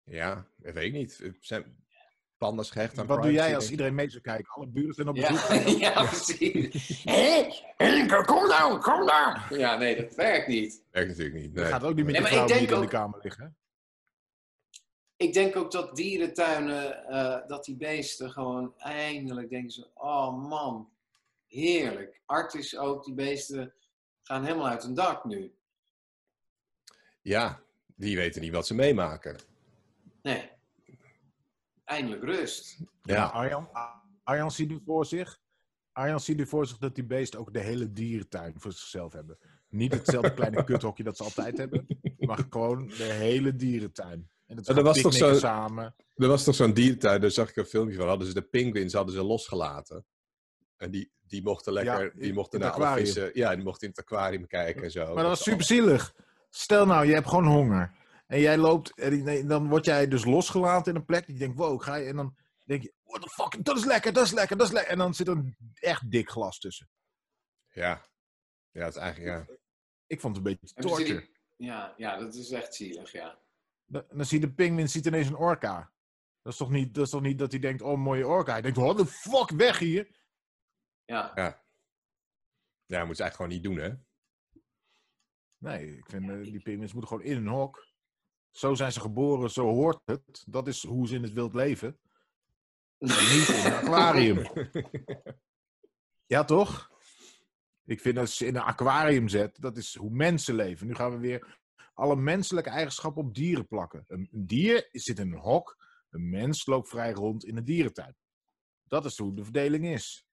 Ja, 0.04 0.48
dat 0.58 0.74
weet 0.74 0.86
ik 0.86 0.94
niet. 0.94 1.32
Zijn 1.40 1.86
panda's 2.38 2.72
gehecht 2.72 2.98
aan 3.00 3.08
Wat 3.08 3.22
doe 3.24 3.32
jij 3.32 3.56
als 3.56 3.72
iedereen 3.72 3.96
mee 3.96 4.10
zou 4.10 4.22
kijken? 4.22 4.54
Alle 4.54 4.68
buren 4.68 4.94
zijn 4.94 5.08
op 5.08 5.16
Ja, 5.16 5.32
bezoek. 5.32 5.78
ja 5.80 6.04
precies. 6.06 7.04
Hé, 7.04 8.24
kom 8.26 8.48
nou, 8.48 8.80
kom 8.82 9.06
nou. 9.06 9.58
Ja, 9.58 9.78
nee, 9.78 9.96
dat 10.02 10.16
werkt 10.16 10.48
niet. 10.48 10.74
ik. 10.74 10.84
Werkt 10.92 11.10
natuurlijk 11.10 11.36
niet. 11.36 11.54
Nee. 11.54 11.66
gaat 11.66 11.84
ook 11.84 11.96
niet 11.96 12.06
met 12.06 12.14
Nee, 12.14 12.24
de 12.24 12.30
die 12.30 12.48
denk 12.48 12.62
in 12.62 12.68
de 12.68 12.76
ook- 12.76 12.90
kamer 12.90 13.20
liggen. 13.22 13.56
Ik 15.16 15.34
denk 15.34 15.56
ook 15.56 15.72
dat 15.72 15.96
dierentuinen, 15.96 17.06
eh, 17.08 17.48
dat 17.48 17.66
die 17.66 17.76
beesten 17.78 18.32
gewoon 18.32 18.78
eindelijk 18.78 19.50
denken 19.50 19.72
ze, 19.72 19.90
oh 19.94 20.50
man, 20.50 20.92
heerlijk. 21.48 22.22
Artis 22.26 22.78
ook, 22.78 23.04
die 23.06 23.14
beesten 23.14 23.74
gaan 24.22 24.44
helemaal 24.46 24.68
uit 24.68 24.84
hun 24.84 24.94
dak 24.94 25.24
nu. 25.26 25.56
Ja, 27.22 27.62
die 27.96 28.16
weten 28.18 28.42
niet 28.42 28.52
wat 28.52 28.68
ze 28.68 28.74
meemaken. 28.74 29.38
Nee. 30.22 30.50
Eindelijk 31.84 32.24
rust. 32.24 32.78
Ja, 33.02 33.26
Arjan, 33.26 33.70
Arjan 34.24 34.52
ziet 34.52 34.70
nu 34.70 34.82
voor 34.86 35.06
zich. 35.06 35.40
Arjan 35.92 36.20
ziet 36.20 36.38
nu 36.38 36.48
voor 36.48 36.68
zich 36.68 36.78
dat 36.78 36.96
die 36.96 37.04
beesten 37.06 37.40
ook 37.40 37.54
de 37.54 37.60
hele 37.60 37.92
dierentuin 37.92 38.54
voor 38.58 38.72
zichzelf 38.72 39.14
hebben. 39.14 39.38
Niet 39.70 39.94
hetzelfde 39.94 40.34
kleine 40.34 40.64
kuthokje 40.70 41.04
dat 41.04 41.18
ze 41.18 41.24
altijd 41.24 41.58
hebben, 41.58 41.86
maar 42.20 42.46
gewoon 42.50 42.88
de 42.88 43.04
hele 43.04 43.56
dierentuin. 43.56 44.30
En 44.46 44.56
dat 44.56 44.68
er 44.68 44.74
gaan 44.76 44.84
was 44.84 45.02
toch 45.02 45.14
zo- 45.14 45.34
samen. 45.38 45.96
er 46.16 46.28
was 46.28 46.44
toch 46.44 46.56
zo'n 46.56 46.74
diertuin, 46.74 47.22
daar 47.22 47.32
zag 47.32 47.50
ik 47.50 47.56
een 47.56 47.66
filmpje 47.66 47.98
van. 47.98 48.08
Hadden 48.08 48.28
ze 48.28 48.34
de 48.34 48.42
pinguïns 48.42 48.94
hadden 48.94 49.14
ze 49.14 49.22
losgelaten. 49.24 50.06
En 50.78 50.92
die, 50.92 51.12
die 51.28 51.44
mochten 51.44 51.74
lekker, 51.74 52.04
Ja, 52.04 52.12
die 52.22 52.34
mochten 52.34 52.60
naar 52.60 52.72
alle 52.72 52.84
aquarium. 52.84 53.06
vissen. 53.06 53.32
Ja, 53.34 53.56
die 53.56 53.64
mochten 53.64 53.88
in 53.88 53.94
het 53.96 54.00
aquarium 54.00 54.48
kijken 54.48 54.84
en 54.84 54.92
zo. 54.92 55.06
Maar 55.06 55.16
dat 55.16 55.26
was 55.26 55.44
ze 55.44 55.50
super 55.50 55.66
zielig. 55.66 56.16
Stel 56.54 56.86
nou, 56.86 57.06
je 57.06 57.14
hebt 57.14 57.28
gewoon 57.28 57.46
honger. 57.46 58.00
En 58.28 58.40
jij 58.40 58.58
loopt, 58.58 59.00
en 59.00 59.24
nee, 59.24 59.46
dan 59.46 59.70
word 59.70 59.86
jij 59.86 60.08
dus 60.08 60.26
losgelaten 60.26 60.94
in 60.94 61.00
een 61.00 61.06
plek. 61.06 61.28
Je 61.28 61.34
denkt, 61.34 61.58
wow, 61.58 61.74
ik 61.74 61.82
ga 61.82 61.96
je. 61.96 62.08
En 62.08 62.16
dan 62.16 62.36
denk 62.66 62.82
je, 62.82 62.94
what 63.04 63.22
the 63.22 63.30
fuck, 63.30 63.66
dat 63.66 63.78
is 63.78 63.86
lekker, 63.86 64.14
dat 64.14 64.26
is 64.26 64.32
lekker, 64.32 64.58
dat 64.58 64.68
is 64.68 64.74
lekker. 64.74 64.92
En 64.92 64.98
dan 64.98 65.14
zit 65.14 65.28
er 65.28 65.38
een 65.38 65.56
echt 65.74 66.12
dik 66.12 66.30
glas 66.30 66.60
tussen. 66.60 66.90
Ja. 67.72 68.06
ja, 68.72 68.86
het 68.86 68.96
is 68.96 69.02
eigenlijk, 69.02 69.48
ja. 69.50 69.56
Ik 70.08 70.20
vond 70.20 70.36
het 70.36 70.46
een 70.46 70.52
beetje 70.52 70.76
die- 70.76 70.90
torture. 70.90 71.30
Ja, 71.58 71.94
ja, 71.98 72.18
dat 72.18 72.34
is 72.36 72.52
echt 72.52 72.76
zielig, 72.76 73.12
ja. 73.12 73.40
Dan, 73.86 74.04
dan 74.10 74.26
zie 74.26 74.40
je 74.40 74.48
de 74.48 74.54
pinguïn 74.54 74.90
ziet 74.90 75.06
ineens 75.06 75.28
een 75.28 75.36
orka. 75.36 75.92
Dat 76.42 76.52
is 76.52 76.58
toch 76.58 76.70
niet 76.70 76.94
dat, 76.94 77.06
is 77.06 77.10
toch 77.10 77.22
niet 77.22 77.40
dat 77.40 77.52
hij 77.52 77.60
denkt, 77.60 77.82
oh, 77.82 77.98
mooie 77.98 78.28
orka. 78.28 78.52
Hij 78.52 78.62
denkt, 78.62 78.78
what 78.78 78.98
the 78.98 79.06
fuck, 79.06 79.50
weg 79.50 79.80
hier. 79.80 80.20
Ja, 81.06 81.32
Ja, 81.36 81.64
ja 82.86 83.06
moet 83.06 83.18
ze 83.18 83.24
eigenlijk 83.24 83.36
gewoon 83.36 83.52
niet 83.52 83.64
doen, 83.64 83.78
hè? 83.78 84.10
Nee, 85.62 85.98
ik 85.98 86.06
vind 86.10 86.30
eh, 86.30 86.42
die 86.42 86.62
pinguïns 86.62 86.94
moeten 86.94 87.12
gewoon 87.12 87.24
in 87.26 87.38
een 87.38 87.48
hok. 87.48 87.88
Zo 88.50 88.74
zijn 88.74 88.92
ze 88.92 89.00
geboren, 89.00 89.52
zo 89.52 89.68
hoort 89.68 90.02
het. 90.06 90.44
Dat 90.48 90.68
is 90.68 90.86
hoe 90.86 91.08
ze 91.08 91.16
in 91.16 91.24
het 91.24 91.34
wild 91.34 91.54
leven. 91.54 92.00
En 92.98 93.08
niet 93.08 93.48
in 93.48 93.66
een 93.66 93.74
aquarium. 93.74 94.48
Ja, 96.26 96.44
toch? 96.44 96.90
Ik 97.86 98.02
vind 98.02 98.18
als 98.18 98.38
je 98.38 98.46
in 98.46 98.56
een 98.56 98.62
aquarium 98.62 99.28
zet, 99.28 99.62
dat 99.62 99.78
is 99.78 99.96
hoe 99.96 100.10
mensen 100.10 100.56
leven. 100.56 100.88
Nu 100.88 100.96
gaan 100.96 101.12
we 101.12 101.18
weer 101.18 101.60
alle 101.94 102.16
menselijke 102.16 102.70
eigenschappen 102.70 103.24
op 103.24 103.36
dieren 103.36 103.68
plakken. 103.68 104.04
Een, 104.08 104.30
een 104.32 104.46
dier 104.48 104.88
zit 104.92 105.20
in 105.20 105.32
een 105.32 105.40
hok, 105.40 105.78
een 106.10 106.30
mens 106.30 106.66
loopt 106.66 106.90
vrij 106.90 107.12
rond 107.12 107.46
in 107.46 107.58
een 107.58 107.66
dierentuin. 107.66 108.16
Dat 108.84 109.06
is 109.06 109.18
hoe 109.18 109.36
de 109.36 109.44
verdeling 109.44 109.88
is. 109.88 110.26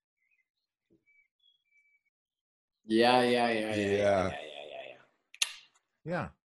Ja, 2.80 3.20
ja, 3.20 3.46
ja, 3.48 3.68
ja, 3.68 3.74
ja, 3.74 3.90
Ja. 3.90 4.30
ja, 4.30 4.47
ja, 6.08 6.36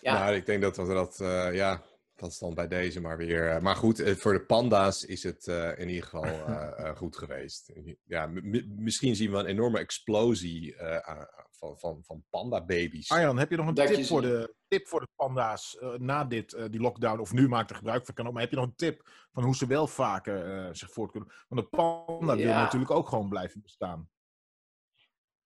ja. 0.00 0.18
Nou, 0.18 0.34
ik 0.34 0.46
denk 0.46 0.62
dat 0.62 0.76
we 0.76 0.86
dat, 0.86 1.20
eh, 1.20 1.54
ja, 1.54 1.82
dat 2.14 2.30
is 2.30 2.38
dan 2.38 2.54
bij 2.54 2.68
deze 2.68 3.00
maar 3.00 3.16
weer. 3.16 3.50
eh, 3.50 3.60
maar 3.60 3.76
goed, 3.76 4.00
eh, 4.00 4.14
voor 4.14 4.32
de 4.32 4.44
panda's 4.44 5.04
is 5.04 5.22
het 5.22 5.46
eh, 5.46 5.78
in 5.78 5.88
ieder 5.88 6.04
geval 6.08 6.24
goed 7.00 7.16
geweest. 7.16 7.72
Ja, 8.04 8.30
misschien 8.76 9.16
zien 9.16 9.30
we 9.30 9.38
een 9.38 9.46
enorme 9.46 9.78
explosie 9.78 10.76
eh, 10.76 11.24
van, 11.50 11.78
van, 11.78 12.04
van 12.04 12.24
panda-baby's. 12.30 13.10
Arjan, 13.10 13.38
heb 13.38 13.50
je 13.50 13.56
nog 13.56 13.66
een 13.66 13.74
Dat 13.74 13.86
tip 13.86 14.06
voor, 14.06 14.20
de, 14.22 14.54
tip 14.68 14.88
voor 14.88 15.00
de 15.00 15.08
panda's 15.16 15.78
eh, 15.78 15.92
na 15.94 16.24
dit, 16.24 16.52
eh, 16.52 16.64
die 16.70 16.80
lockdown? 16.80 17.20
Of 17.20 17.32
nu 17.32 17.48
maakt 17.48 17.70
er 17.70 17.76
gebruik 17.76 18.04
van, 18.04 18.14
kan 18.14 18.26
ook. 18.26 18.32
Maar 18.32 18.42
heb 18.42 18.50
je 18.50 18.56
nog 18.56 18.66
een 18.66 18.74
tip 18.74 19.08
van 19.32 19.42
hoe 19.44 19.56
ze 19.56 19.66
wel 19.66 19.86
vaker 19.86 20.64
eh, 20.66 20.68
zich 20.72 20.92
voort 20.92 21.10
kunnen? 21.10 21.32
Want 21.48 21.60
de 21.62 21.76
panda 21.76 22.36
wil 22.36 22.52
natuurlijk 22.52 22.90
ook 22.90 23.08
gewoon 23.08 23.28
blijven 23.28 23.60
bestaan. 23.62 24.08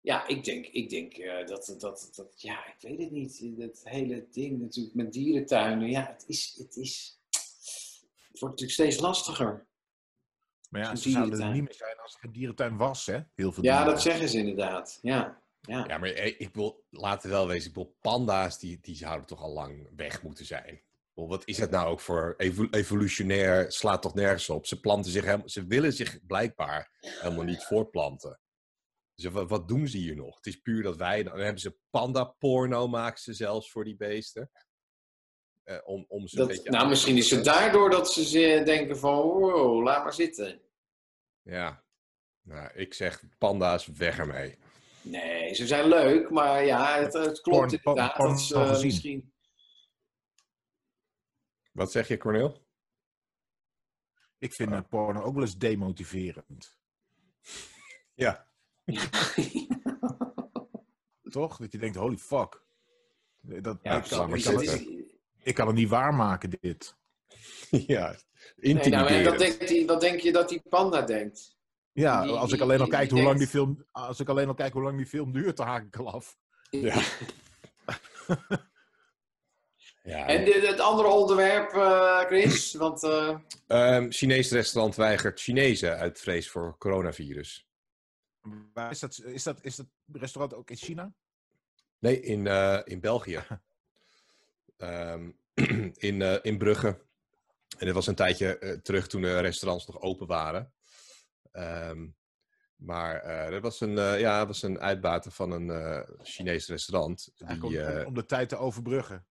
Ja, 0.04 0.26
ik 0.26 0.44
denk, 0.44 0.66
ik 0.66 0.90
denk 0.90 1.12
eh, 1.14 1.46
dat, 1.46 1.76
dat, 1.78 2.10
dat, 2.14 2.42
ja, 2.42 2.66
ik 2.66 2.74
weet 2.80 2.98
het 2.98 3.10
niet. 3.10 3.42
Dat 3.58 3.80
hele 3.84 4.26
ding 4.30 4.60
natuurlijk 4.60 4.94
met 4.94 5.12
dierentuinen, 5.12 5.90
ja, 5.90 6.06
het 6.06 6.24
is, 6.26 6.54
het 6.58 6.76
is, 6.76 7.20
het 7.30 8.40
wordt 8.40 8.60
natuurlijk 8.60 8.72
steeds 8.72 8.98
lastiger. 8.98 9.66
Maar 10.70 10.80
ja, 10.80 10.96
ze 10.96 11.10
zouden 11.10 11.40
er 11.40 11.52
niet 11.52 11.62
meer 11.62 11.74
zijn 11.74 11.96
als 11.98 12.14
er 12.14 12.20
geen 12.20 12.32
dierentuin 12.32 12.76
was, 12.76 13.06
hè? 13.06 13.20
Heel 13.34 13.52
veel 13.52 13.64
Ja, 13.64 13.84
dat 13.84 14.02
zeggen 14.02 14.28
ze 14.28 14.38
inderdaad. 14.38 14.98
Ja, 15.02 15.42
ja. 15.60 15.84
Ja, 15.88 15.98
maar 15.98 16.10
eh, 16.10 16.40
ik 16.40 16.54
wil, 16.54 16.84
laten 16.90 17.28
we 17.28 17.34
wel 17.34 17.46
wezen, 17.46 17.68
ik 17.68 17.74
wil 17.74 17.96
panda's, 18.00 18.58
die, 18.58 18.78
die 18.80 18.96
zouden 18.96 19.26
toch 19.26 19.40
al 19.40 19.52
lang 19.52 19.88
weg 19.96 20.22
moeten 20.22 20.44
zijn. 20.44 20.80
Wat 21.14 21.42
is 21.44 21.58
het 21.58 21.70
nou 21.70 21.88
ook 21.88 22.00
voor 22.00 22.34
evo- 22.36 22.68
evolutionair, 22.70 23.72
slaat 23.72 24.02
toch 24.02 24.14
nergens 24.14 24.50
op. 24.50 24.66
Ze, 24.66 24.80
planten 24.80 25.12
zich 25.12 25.24
helemaal, 25.24 25.48
ze 25.48 25.66
willen 25.66 25.92
zich 25.92 26.26
blijkbaar 26.26 26.90
helemaal 27.00 27.44
niet 27.44 27.64
voortplanten. 27.64 28.38
Dus 29.14 29.32
wat, 29.32 29.48
wat 29.48 29.68
doen 29.68 29.88
ze 29.88 29.96
hier 29.98 30.16
nog? 30.16 30.36
Het 30.36 30.46
is 30.46 30.56
puur 30.56 30.82
dat 30.82 30.96
wij, 30.96 31.22
dan 31.22 31.38
hebben 31.38 31.60
ze 31.60 31.76
panda-porno, 31.90 32.88
maken 32.88 33.20
ze 33.20 33.32
zelfs 33.32 33.70
voor 33.70 33.84
die 33.84 33.96
beesten. 33.96 34.50
Eh, 35.62 35.78
om, 35.84 36.04
om 36.08 36.28
ze 36.28 36.40
een 36.40 36.46
Dat, 36.46 36.56
beetje 36.56 36.70
nou, 36.70 36.88
misschien 36.88 37.16
is 37.16 37.30
het 37.30 37.44
daardoor 37.44 37.90
dat 37.90 38.12
ze 38.12 38.24
ze 38.24 38.62
denken 38.64 38.98
van, 38.98 39.16
wow, 39.22 39.82
laat 39.82 40.02
maar 40.02 40.12
zitten. 40.12 40.62
Ja, 41.42 41.84
nou, 42.42 42.72
ik 42.74 42.94
zeg 42.94 43.22
panda's, 43.38 43.86
weg 43.86 44.18
ermee. 44.18 44.58
Nee, 45.02 45.54
ze 45.54 45.66
zijn 45.66 45.88
leuk, 45.88 46.30
maar 46.30 46.64
ja, 46.64 46.98
het, 47.00 47.12
het 47.12 47.40
klopt 47.40 47.58
Porn- 47.58 47.72
inderdaad. 47.72 48.16
porn 48.16 48.48
dat 48.48 48.82
misschien... 48.82 49.32
Wat 51.72 51.92
zeg 51.92 52.08
je, 52.08 52.16
Cornel? 52.16 52.66
Ik 54.38 54.52
vind 54.52 54.72
eh, 54.72 54.80
porno 54.88 55.22
ook 55.22 55.34
wel 55.34 55.42
eens 55.42 55.58
demotiverend. 55.58 56.78
Ja. 58.14 58.48
Toch? 61.30 61.56
Dat 61.56 61.72
je 61.72 61.78
denkt, 61.78 61.96
holy 61.96 62.16
fuck. 62.16 62.62
Dat, 63.40 63.78
Ja, 63.82 63.96
ik, 63.96 64.04
kan, 64.08 64.22
ik, 64.24 64.28
precies. 64.28 64.46
kan 64.46 64.54
Het 64.60 64.70
het, 64.70 64.80
is- 64.80 64.86
ik 65.42 65.54
kan 65.54 65.66
het 65.66 65.76
niet 65.76 65.88
waarmaken, 65.88 66.50
dit. 66.60 66.96
ja, 67.86 68.16
Nee, 68.56 68.74
nou, 68.88 69.08
die, 69.66 69.86
wat 69.86 70.00
denk 70.00 70.20
je 70.20 70.32
dat 70.32 70.48
die 70.48 70.62
panda 70.68 71.02
denkt? 71.02 71.56
Ja, 71.92 72.22
Die- 72.22 72.32
als 72.32 72.48
ik 72.50 72.54
die- 72.54 72.62
alleen 72.62 72.78
al 72.78 72.84
die- 72.84 72.94
kijk 72.94 73.08
die 73.08 73.18
hoe 73.18 73.26
lang 73.26 73.38
die 73.38 73.48
film, 73.48 73.86
als 73.90 74.20
ik 74.20 74.28
alleen 74.28 74.48
al 74.48 74.54
kijk 74.54 74.72
hoe 74.72 74.82
lang 74.82 74.96
die 74.96 75.06
film 75.06 75.32
duurt, 75.32 75.56
dan 75.56 75.66
haak 75.66 75.84
ik 75.86 75.96
al 75.96 76.10
af. 76.12 76.36
Ja. 76.70 77.02
ja, 80.02 80.26
En 80.34 80.44
dit- 80.44 80.66
het 80.66 80.80
andere 80.80 81.08
onderwerp, 81.08 81.72
eh, 81.72 82.18
Chris, 82.18 82.74
want 82.74 83.02
eh, 83.02 83.38
Ehm 83.66 84.10
Chinees 84.10 84.50
restaurant 84.50 84.94
weigert 84.96 85.40
Chinezen 85.40 85.96
uit 85.98 86.20
vrees 86.20 86.50
voor 86.50 86.78
coronavirus. 86.78 87.63
Waar 88.72 88.90
Is 88.90 88.98
dat, 88.98 89.20
is, 89.24 89.42
dat, 89.42 89.58
is 89.62 89.76
dat 89.76 89.86
restaurant 90.12 90.54
ook 90.54 90.70
in 90.70 90.76
China? 90.76 91.12
Nee, 91.98 92.20
in, 92.20 92.46
eh, 92.46 92.80
in 92.84 93.00
België. 93.00 93.44
Ehm, 94.76 95.30
in, 96.08 96.22
eh, 96.22 96.36
in 96.42 96.58
Brugge. 96.58 97.02
En 97.78 97.86
dit 97.86 97.94
was 97.94 98.06
een 98.06 98.14
tijdje 98.14 98.58
eh, 98.58 98.78
terug 98.78 99.06
toen 99.06 99.22
de 99.22 99.40
restaurants 99.40 99.86
nog 99.86 100.00
open 100.00 100.26
waren. 100.26 100.72
Ehm, 101.52 102.06
maar 102.76 103.16
eh 103.16 103.50
dat 103.50 103.62
was 103.62 103.80
een, 103.80 103.98
eh, 103.98 104.20
ja, 104.20 104.38
dat 104.38 104.46
was 104.46 104.62
een 104.62 104.80
uitbater 104.80 105.30
van 105.32 105.50
een 105.50 105.70
eh 105.70 106.00
Chinees 106.22 106.68
restaurant. 106.68 107.30
Die, 107.34 107.46
Eigenlijk 107.46 107.98
om, 108.00 108.06
om 108.06 108.14
de 108.14 108.26
tijd 108.26 108.48
te 108.48 108.56
overbruggen. 108.56 109.26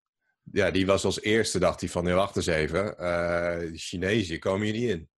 ja, 0.52 0.72
die 0.72 0.86
was 0.86 1.06
als 1.06 1.22
eerste, 1.22 1.60
dacht 1.60 1.80
hij 1.80 1.90
van, 1.90 2.04
nee, 2.04 2.14
wacht 2.14 2.36
eens 2.36 2.46
even. 2.46 2.96
die 3.70 3.80
Chinezen 3.80 4.40
komen 4.40 4.66
hier 4.66 4.74
niet 4.74 4.90
in. 4.90 5.10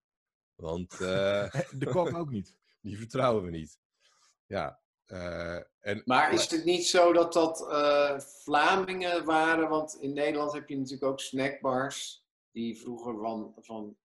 Want 0.56 0.98
De 0.98 1.88
kok 1.92 2.14
ook 2.14 2.30
niet. 2.30 2.58
die 2.82 2.98
vertrouwen 2.98 3.44
we 3.44 3.50
niet. 3.50 3.80
Ja. 4.48 4.80
eh, 5.06 5.60
en, 5.80 6.02
Maar 6.06 6.34
is 6.34 6.52
het 6.52 6.66
niet 6.66 6.88
zo 6.88 7.14
dat 7.14 7.34
dat 7.34 7.70
eh, 7.70 8.20
Vlamingen 8.20 9.26
waren? 9.26 9.70
Want 9.70 9.98
in 10.02 10.14
Nederland 10.14 10.54
heb 10.54 10.70
je 10.70 10.76
natuurlijk 10.78 11.04
ook 11.12 11.20
snackbars. 11.20 12.24
Die 12.52 12.80
vroeger 12.80 13.18
van, 13.20 13.54
van 13.58 13.98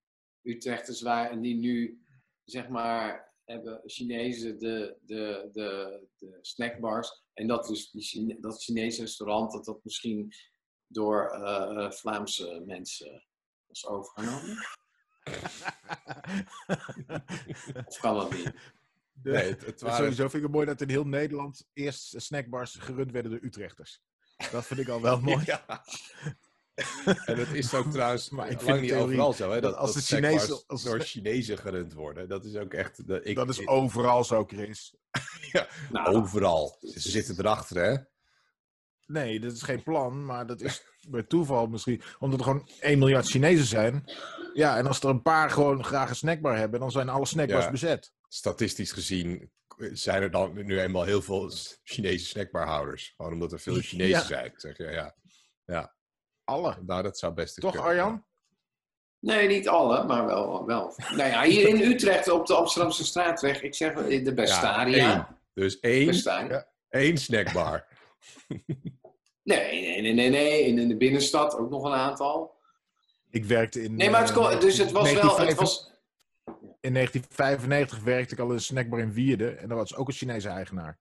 Utrechters 0.42 1.00
waren. 1.02 1.30
En 1.30 1.40
die 1.40 1.56
nu, 1.56 2.04
zeg 2.44 2.68
maar, 2.68 3.32
hebben 3.44 3.80
Chinezen 3.84 4.58
de, 4.58 4.96
de, 5.02 5.48
de, 5.52 6.00
de 6.18 6.38
snackbars. 6.40 7.22
En 7.32 7.46
dat 7.46 7.66
dus 7.66 7.90
die 7.90 8.02
Chine- 8.02 8.40
dat 8.40 8.62
Chinese 8.62 9.00
restaurant, 9.00 9.52
dat 9.52 9.64
dat 9.64 9.84
misschien 9.84 10.32
door 10.86 11.30
eh, 11.30 11.90
Vlaamse 11.90 12.62
mensen 12.66 13.24
was 13.66 13.86
overgenomen. 13.86 14.56
Of 17.86 17.98
kan 18.00 18.14
dat 18.16 18.32
niet? 18.32 18.52
De- 19.22 19.30
nee, 19.30 19.48
het, 19.50 19.66
het 19.66 19.80
waren, 19.80 19.96
Sowieso 19.96 20.22
vind 20.22 20.34
ik 20.34 20.42
het 20.42 20.52
mooi 20.52 20.66
dat 20.66 20.80
in 20.80 20.88
heel 20.88 21.06
Nederland 21.06 21.66
eerst 21.72 22.14
snackbars 22.16 22.74
gerund 22.74 23.10
werden 23.12 23.30
door 23.30 23.40
Utrechters. 23.42 24.00
Dat 24.50 24.66
vind 24.66 24.80
ik 24.80 24.88
al 24.88 25.00
wel 25.00 25.20
mooi. 25.30 25.42
Ja. 25.46 25.84
En 27.24 27.38
het 27.38 27.52
is 27.52 27.74
ook 27.74 27.90
trouwens 27.90 28.30
Maar 28.36 28.44
ik 28.50 28.56
vind 28.56 28.68
lang 28.68 28.80
niet 28.80 28.90
theorie 28.90 29.06
overal 29.06 29.32
zo, 29.32 29.50
hè? 29.50 29.60
Dat, 29.60 29.70
dat 29.70 29.80
als 29.80 29.92
dat 29.94 30.02
de 30.08 30.14
Chinezen- 30.14 30.62
als- 30.66 30.82
door 30.82 31.00
Chinezen 31.00 31.58
gerund 31.58 31.92
worden. 31.92 32.28
Dat 32.28 32.44
is 32.44 32.56
ook 32.56 32.72
echt... 32.74 33.02
Ik, 33.22 33.34
dat 33.36 33.48
is 33.48 33.66
overal 33.66 34.24
zo, 34.24 34.44
Chris. 34.44 34.94
Nou, 35.90 36.14
overal. 36.16 36.76
Ze 36.80 37.10
zitten 37.10 37.34
erachter, 37.38 37.76
hè? 37.84 37.96
Nee, 39.06 39.40
dat 39.40 39.52
is 39.52 39.62
geen 39.62 39.82
plan, 39.82 40.24
maar 40.24 40.46
dat 40.46 40.60
is 40.60 40.82
bij 41.08 41.22
toeval 41.22 41.66
misschien. 41.66 42.02
Omdat 42.18 42.38
er 42.38 42.44
gewoon 42.44 42.68
1 42.80 42.98
miljard 42.98 43.26
Chinezen 43.30 43.66
zijn. 43.66 44.04
Ja, 44.54 44.76
en 44.76 44.86
als 44.86 45.00
er 45.00 45.08
een 45.08 45.22
paar 45.22 45.50
gewoon 45.50 45.84
graag 45.84 46.08
een 46.08 46.16
snackbar 46.16 46.56
hebben, 46.56 46.80
dan 46.80 46.90
zijn 46.90 47.08
alle 47.08 47.26
snackbars 47.26 47.64
Ja. 47.64 47.70
bezet. 47.70 48.12
Statistisch 48.32 48.92
gezien 48.92 49.50
zijn 49.92 50.22
er 50.22 50.30
dan 50.30 50.52
nu 50.66 50.80
eenmaal 50.80 51.04
heel 51.04 51.22
veel 51.22 51.50
Chinese 51.82 52.24
snackbarhouders. 52.26 53.12
Gewoon 53.16 53.32
omdat 53.32 53.52
er 53.52 53.60
veel 53.60 53.74
Chinezen 53.80 54.08
Ja. 54.18 54.22
zijn. 54.24 54.52
Zeg 54.56 54.76
je, 54.76 54.84
ja. 54.84 55.14
ja. 55.64 55.94
Alle. 56.44 56.76
Nou, 56.86 57.02
dat 57.02 57.18
zou 57.18 57.32
best 57.34 57.60
Toch, 57.60 57.70
kunnen. 57.70 57.88
Arjan? 57.88 58.24
Nee, 59.18 59.48
niet 59.48 59.68
alle, 59.68 60.04
maar 60.04 60.26
wel. 60.26 60.66
wel. 60.66 60.94
Nou 60.96 61.28
ja, 61.28 61.42
hier 61.42 61.68
in 61.68 61.80
Utrecht 61.92 62.28
op 62.28 62.46
de 62.46 62.54
Amsterdamse 62.54 63.04
straatweg, 63.04 63.62
ik 63.62 63.74
zeg 63.74 63.94
wel, 63.94 64.08
de 64.24 64.34
Bestaria. 64.34 65.12
één. 65.14 65.38
Dus 65.54 65.80
één, 65.80 66.06
Bestaria. 66.06 66.48
ja, 66.54 66.68
één 66.88 67.18
snackbar. 67.18 67.86
Nee, 69.42 69.80
nee, 69.80 70.00
nee, 70.00 70.12
nee, 70.12 70.30
nee. 70.30 70.64
En 70.64 70.78
in 70.78 70.88
de 70.88 70.96
binnenstad 70.96 71.56
ook 71.56 71.70
nog 71.70 71.84
een 71.84 71.92
aantal. 71.92 72.54
Ik 73.30 73.44
werkte 73.44 73.82
in. 73.82 73.96
Nee, 73.96 74.10
maar 74.10 74.20
het, 74.20 74.30
eh, 74.30 74.36
kon, 74.36 74.60
dus 74.60 74.78
het 74.78 74.90
was 74.90 75.12
wel. 75.12 75.12
Het 75.12 75.22
1995 75.22 75.58
was, 75.58 75.89
In 76.80 76.94
1995 76.94 78.00
werkte 78.02 78.34
ik 78.34 78.40
al 78.40 78.46
in 78.46 78.52
een 78.52 78.60
snackbar 78.60 78.98
in 78.98 79.12
Wierden. 79.12 79.58
En 79.58 79.68
daar 79.68 79.76
was 79.76 79.94
ook 79.94 80.08
een 80.08 80.14
Chinese 80.14 80.48
eigenaar. 80.48 80.98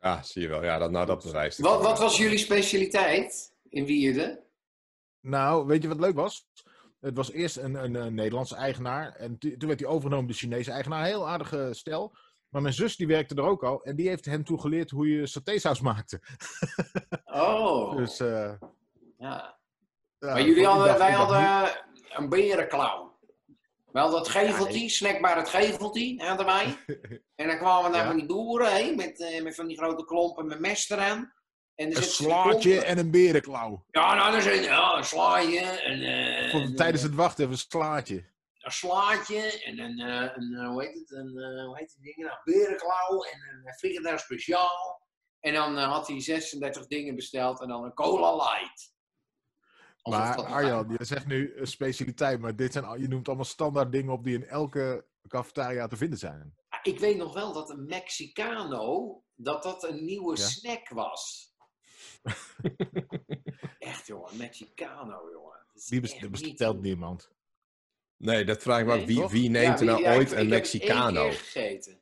Ja, 0.00 0.22
zie 0.22 0.42
je 0.42 0.48
wel. 0.48 0.64
Ja, 0.64 0.78
dat, 0.78 0.90
nou, 0.90 1.06
dat 1.06 1.22
bewijst 1.22 1.56
het 1.56 1.66
wat, 1.66 1.82
wat 1.82 1.98
was 1.98 2.16
jullie 2.16 2.38
specialiteit 2.38 3.52
in 3.68 3.84
Wierden? 3.84 4.38
Nou, 5.20 5.66
weet 5.66 5.82
je 5.82 5.88
wat 5.88 6.00
leuk 6.00 6.14
was? 6.14 6.46
Het 7.00 7.16
was 7.16 7.32
eerst 7.32 7.56
een, 7.56 7.74
een, 7.74 7.94
een 7.94 8.14
Nederlandse 8.14 8.56
eigenaar. 8.56 9.14
En 9.14 9.38
toen 9.38 9.68
werd 9.68 9.80
hij 9.80 9.88
overgenomen 9.88 10.26
door 10.26 10.36
de 10.36 10.46
Chinese 10.46 10.70
eigenaar. 10.70 11.04
Heel 11.04 11.28
aardige 11.28 11.68
stel. 11.72 12.16
Maar 12.48 12.62
mijn 12.62 12.74
zus 12.74 12.96
die 12.96 13.06
werkte 13.06 13.34
er 13.34 13.42
ook 13.42 13.64
al. 13.64 13.82
En 13.82 13.96
die 13.96 14.08
heeft 14.08 14.24
hem 14.24 14.44
toen 14.44 14.60
geleerd 14.60 14.90
hoe 14.90 15.08
je 15.08 15.26
satésaus 15.26 15.80
maakte. 15.80 16.20
Oh, 17.24 17.96
Dus, 17.96 18.20
eh, 18.20 18.52
ja. 19.18 19.58
ja, 20.18 20.32
Maar 20.32 20.42
jullie 20.42 20.66
hadden, 20.66 20.98
wij 20.98 21.12
hadden 21.12 21.68
een 22.08 22.28
berenklauw. 22.28 23.05
We 23.92 23.98
hadden 23.98 24.18
het 24.18 24.28
geveltje, 24.28 24.88
snackbar 24.88 25.36
het 25.36 25.48
geveltje, 25.48 26.24
hadden 26.24 26.46
wij. 26.46 26.76
En 27.34 27.46
dan 27.46 27.58
kwamen 27.58 27.92
daar 27.92 28.00
Ja. 28.00 28.06
van 28.06 28.16
die 28.16 28.26
boeren 28.26 28.72
heen, 28.72 28.96
met, 28.96 29.20
eh, 29.20 29.42
met 29.42 29.54
van 29.54 29.66
die 29.66 29.76
grote 29.76 30.04
klompen 30.04 30.46
met 30.46 30.60
mest 30.60 30.90
eraan. 30.90 31.32
En 31.74 31.90
dan 31.90 32.02
Een 32.02 32.08
slaatje 32.08 32.80
en 32.84 32.98
een 32.98 33.10
berenklauw. 33.10 33.84
Ja, 33.90 34.14
nou, 34.14 34.40
zit 34.40 34.64
ja, 34.64 34.96
een 34.96 35.04
slaatje 35.04 35.58
en, 35.60 36.00
eh, 36.02 36.54
en, 36.54 36.74
tijdens 36.76 37.02
eh, 37.02 37.08
het 37.08 37.16
wachten 37.16 37.40
even 37.44 37.52
een 37.56 37.64
slaatje. 37.70 38.34
een 38.58 38.72
slaatje 38.72 39.62
en 39.64 39.78
een, 39.78 39.98
eh, 39.98 40.30
een 40.34 40.54
eh, 40.54 40.68
hoe 40.68 40.82
heet 40.84 40.94
het, 40.98 41.10
een, 41.10 41.38
eh, 41.38 41.64
hoe 41.66 41.76
heet 41.78 41.96
die 42.00 42.14
dingen, 42.14 42.30
nou, 42.30 42.40
berenklauw 42.44 43.22
en 43.22 43.40
een 43.64 43.74
frikandel 43.78 44.18
speciaal. 44.18 45.04
En 45.40 45.54
dan 45.54 45.78
eh, 45.78 45.92
had 45.92 46.06
hij 46.08 46.20
36 46.20 46.86
dingen 46.86 47.14
besteld 47.14 47.60
en 47.60 47.68
dan 47.68 47.84
een 47.84 47.94
cola 47.94 48.34
light. 48.36 48.94
Maar 50.10 50.44
Arjan, 50.44 50.96
je 50.98 51.04
zegt 51.04 51.26
nu 51.26 51.56
een 51.56 51.66
specialiteit. 51.66 52.40
Maar 52.40 52.56
dit 52.56 52.72
zijn, 52.72 52.84
al- 52.84 52.96
je 52.98 53.08
noemt 53.08 53.26
allemaal 53.26 53.44
standaard 53.44 53.92
dingen 53.92 54.12
op 54.12 54.24
die 54.24 54.34
in 54.34 54.44
elke 54.46 55.06
cafetaria 55.28 55.86
te 55.86 55.96
vinden 55.96 56.18
zijn. 56.18 56.54
Ik 56.82 56.98
weet 56.98 57.16
nog 57.16 57.34
wel 57.34 57.52
dat 57.52 57.70
een 57.70 57.84
Mexicano, 57.86 59.22
dat 59.34 59.62
dat 59.62 59.84
een 59.88 60.04
nieuwe 60.04 60.36
Ja? 60.36 60.44
snack 60.46 60.88
was. 60.88 61.54
echt, 63.78 64.06
jongen. 64.06 64.36
Mexicano, 64.36 65.30
jongen. 65.32 65.66
Die 65.88 66.00
bestelt 66.30 66.74
te 66.76 66.80
niemand. 66.80 67.30
Nee, 68.16 68.44
dat 68.44 68.62
vraag 68.62 68.80
ik 68.80 68.86
me. 68.86 68.96
Nee, 68.96 69.06
Wie, 69.06 69.26
wie 69.28 69.48
neemt 69.50 69.64
Ja, 69.66 69.78
er 69.78 69.84
nou 69.84 69.96
wie- 69.96 70.06
ja, 70.06 70.14
ooit 70.16 70.32
ik- 70.32 70.38
een 70.38 70.46
ik 70.46 70.52
heb 70.52 70.62
het 70.62 70.72
één 70.72 70.84
Mexicano? 70.88 71.28
keer 71.28 71.38
gegeten. 71.38 72.00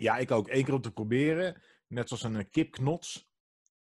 Ja, 0.00 0.16
ik 0.16 0.30
ook. 0.30 0.48
Eén 0.48 0.64
keer 0.64 0.74
om 0.74 0.80
te 0.80 0.92
proberen. 0.92 1.62
Net 1.86 2.08
zoals 2.08 2.22
een 2.22 2.36
eh, 2.36 2.44
kipknots. 2.50 3.28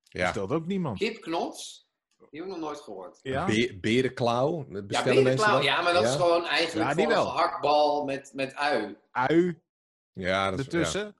Ja. 0.02 0.24
Bestelt 0.24 0.50
ook 0.50 0.66
niemand. 0.66 0.98
Kipknots? 0.98 1.89
Die 2.30 2.40
heb 2.40 2.48
ik 2.48 2.56
nog 2.56 2.64
nooit 2.64 2.80
gehoord. 2.80 3.18
Ja? 3.22 3.44
Be- 3.46 3.78
berenklauw? 3.80 4.58
Ja, 4.58 4.64
mensen 4.68 5.04
berenklauw. 5.14 5.54
dat? 5.54 5.64
Ja, 5.64 5.82
maar 5.82 5.92
dat 5.92 6.04
is 6.04 6.14
gewoon 6.14 6.46
eigenlijk 6.46 6.96
Ja, 6.96 7.02
een 7.02 7.08
wel. 7.08 7.26
gehaktbal 7.26 8.04
met, 8.04 8.30
met 8.34 8.54
ui. 8.54 8.96
Ui 9.10 9.62
Ja, 10.12 10.50
dat 10.50 10.58
is, 10.58 10.64
ja. 10.66 10.72
ertussen. 10.72 11.16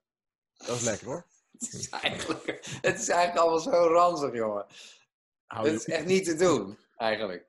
Dat 0.52 0.76
is 0.76 0.82
lekker 0.82 1.06
hoor. 1.06 1.26
Het 1.58 1.72
is 1.72 1.88
eigenlijk, 1.88 2.46
het 2.80 2.98
is 3.00 3.08
eigenlijk 3.08 3.38
allemaal 3.40 3.58
zo 3.58 3.70
ranzig, 3.70 4.34
jongen. 4.34 4.66
Hou 5.46 5.66
Het 5.68 5.74
is 5.80 5.84
echt 5.84 6.04
niet 6.06 6.24
te 6.24 6.34
doen, 6.36 6.78
eigenlijk. 6.96 7.48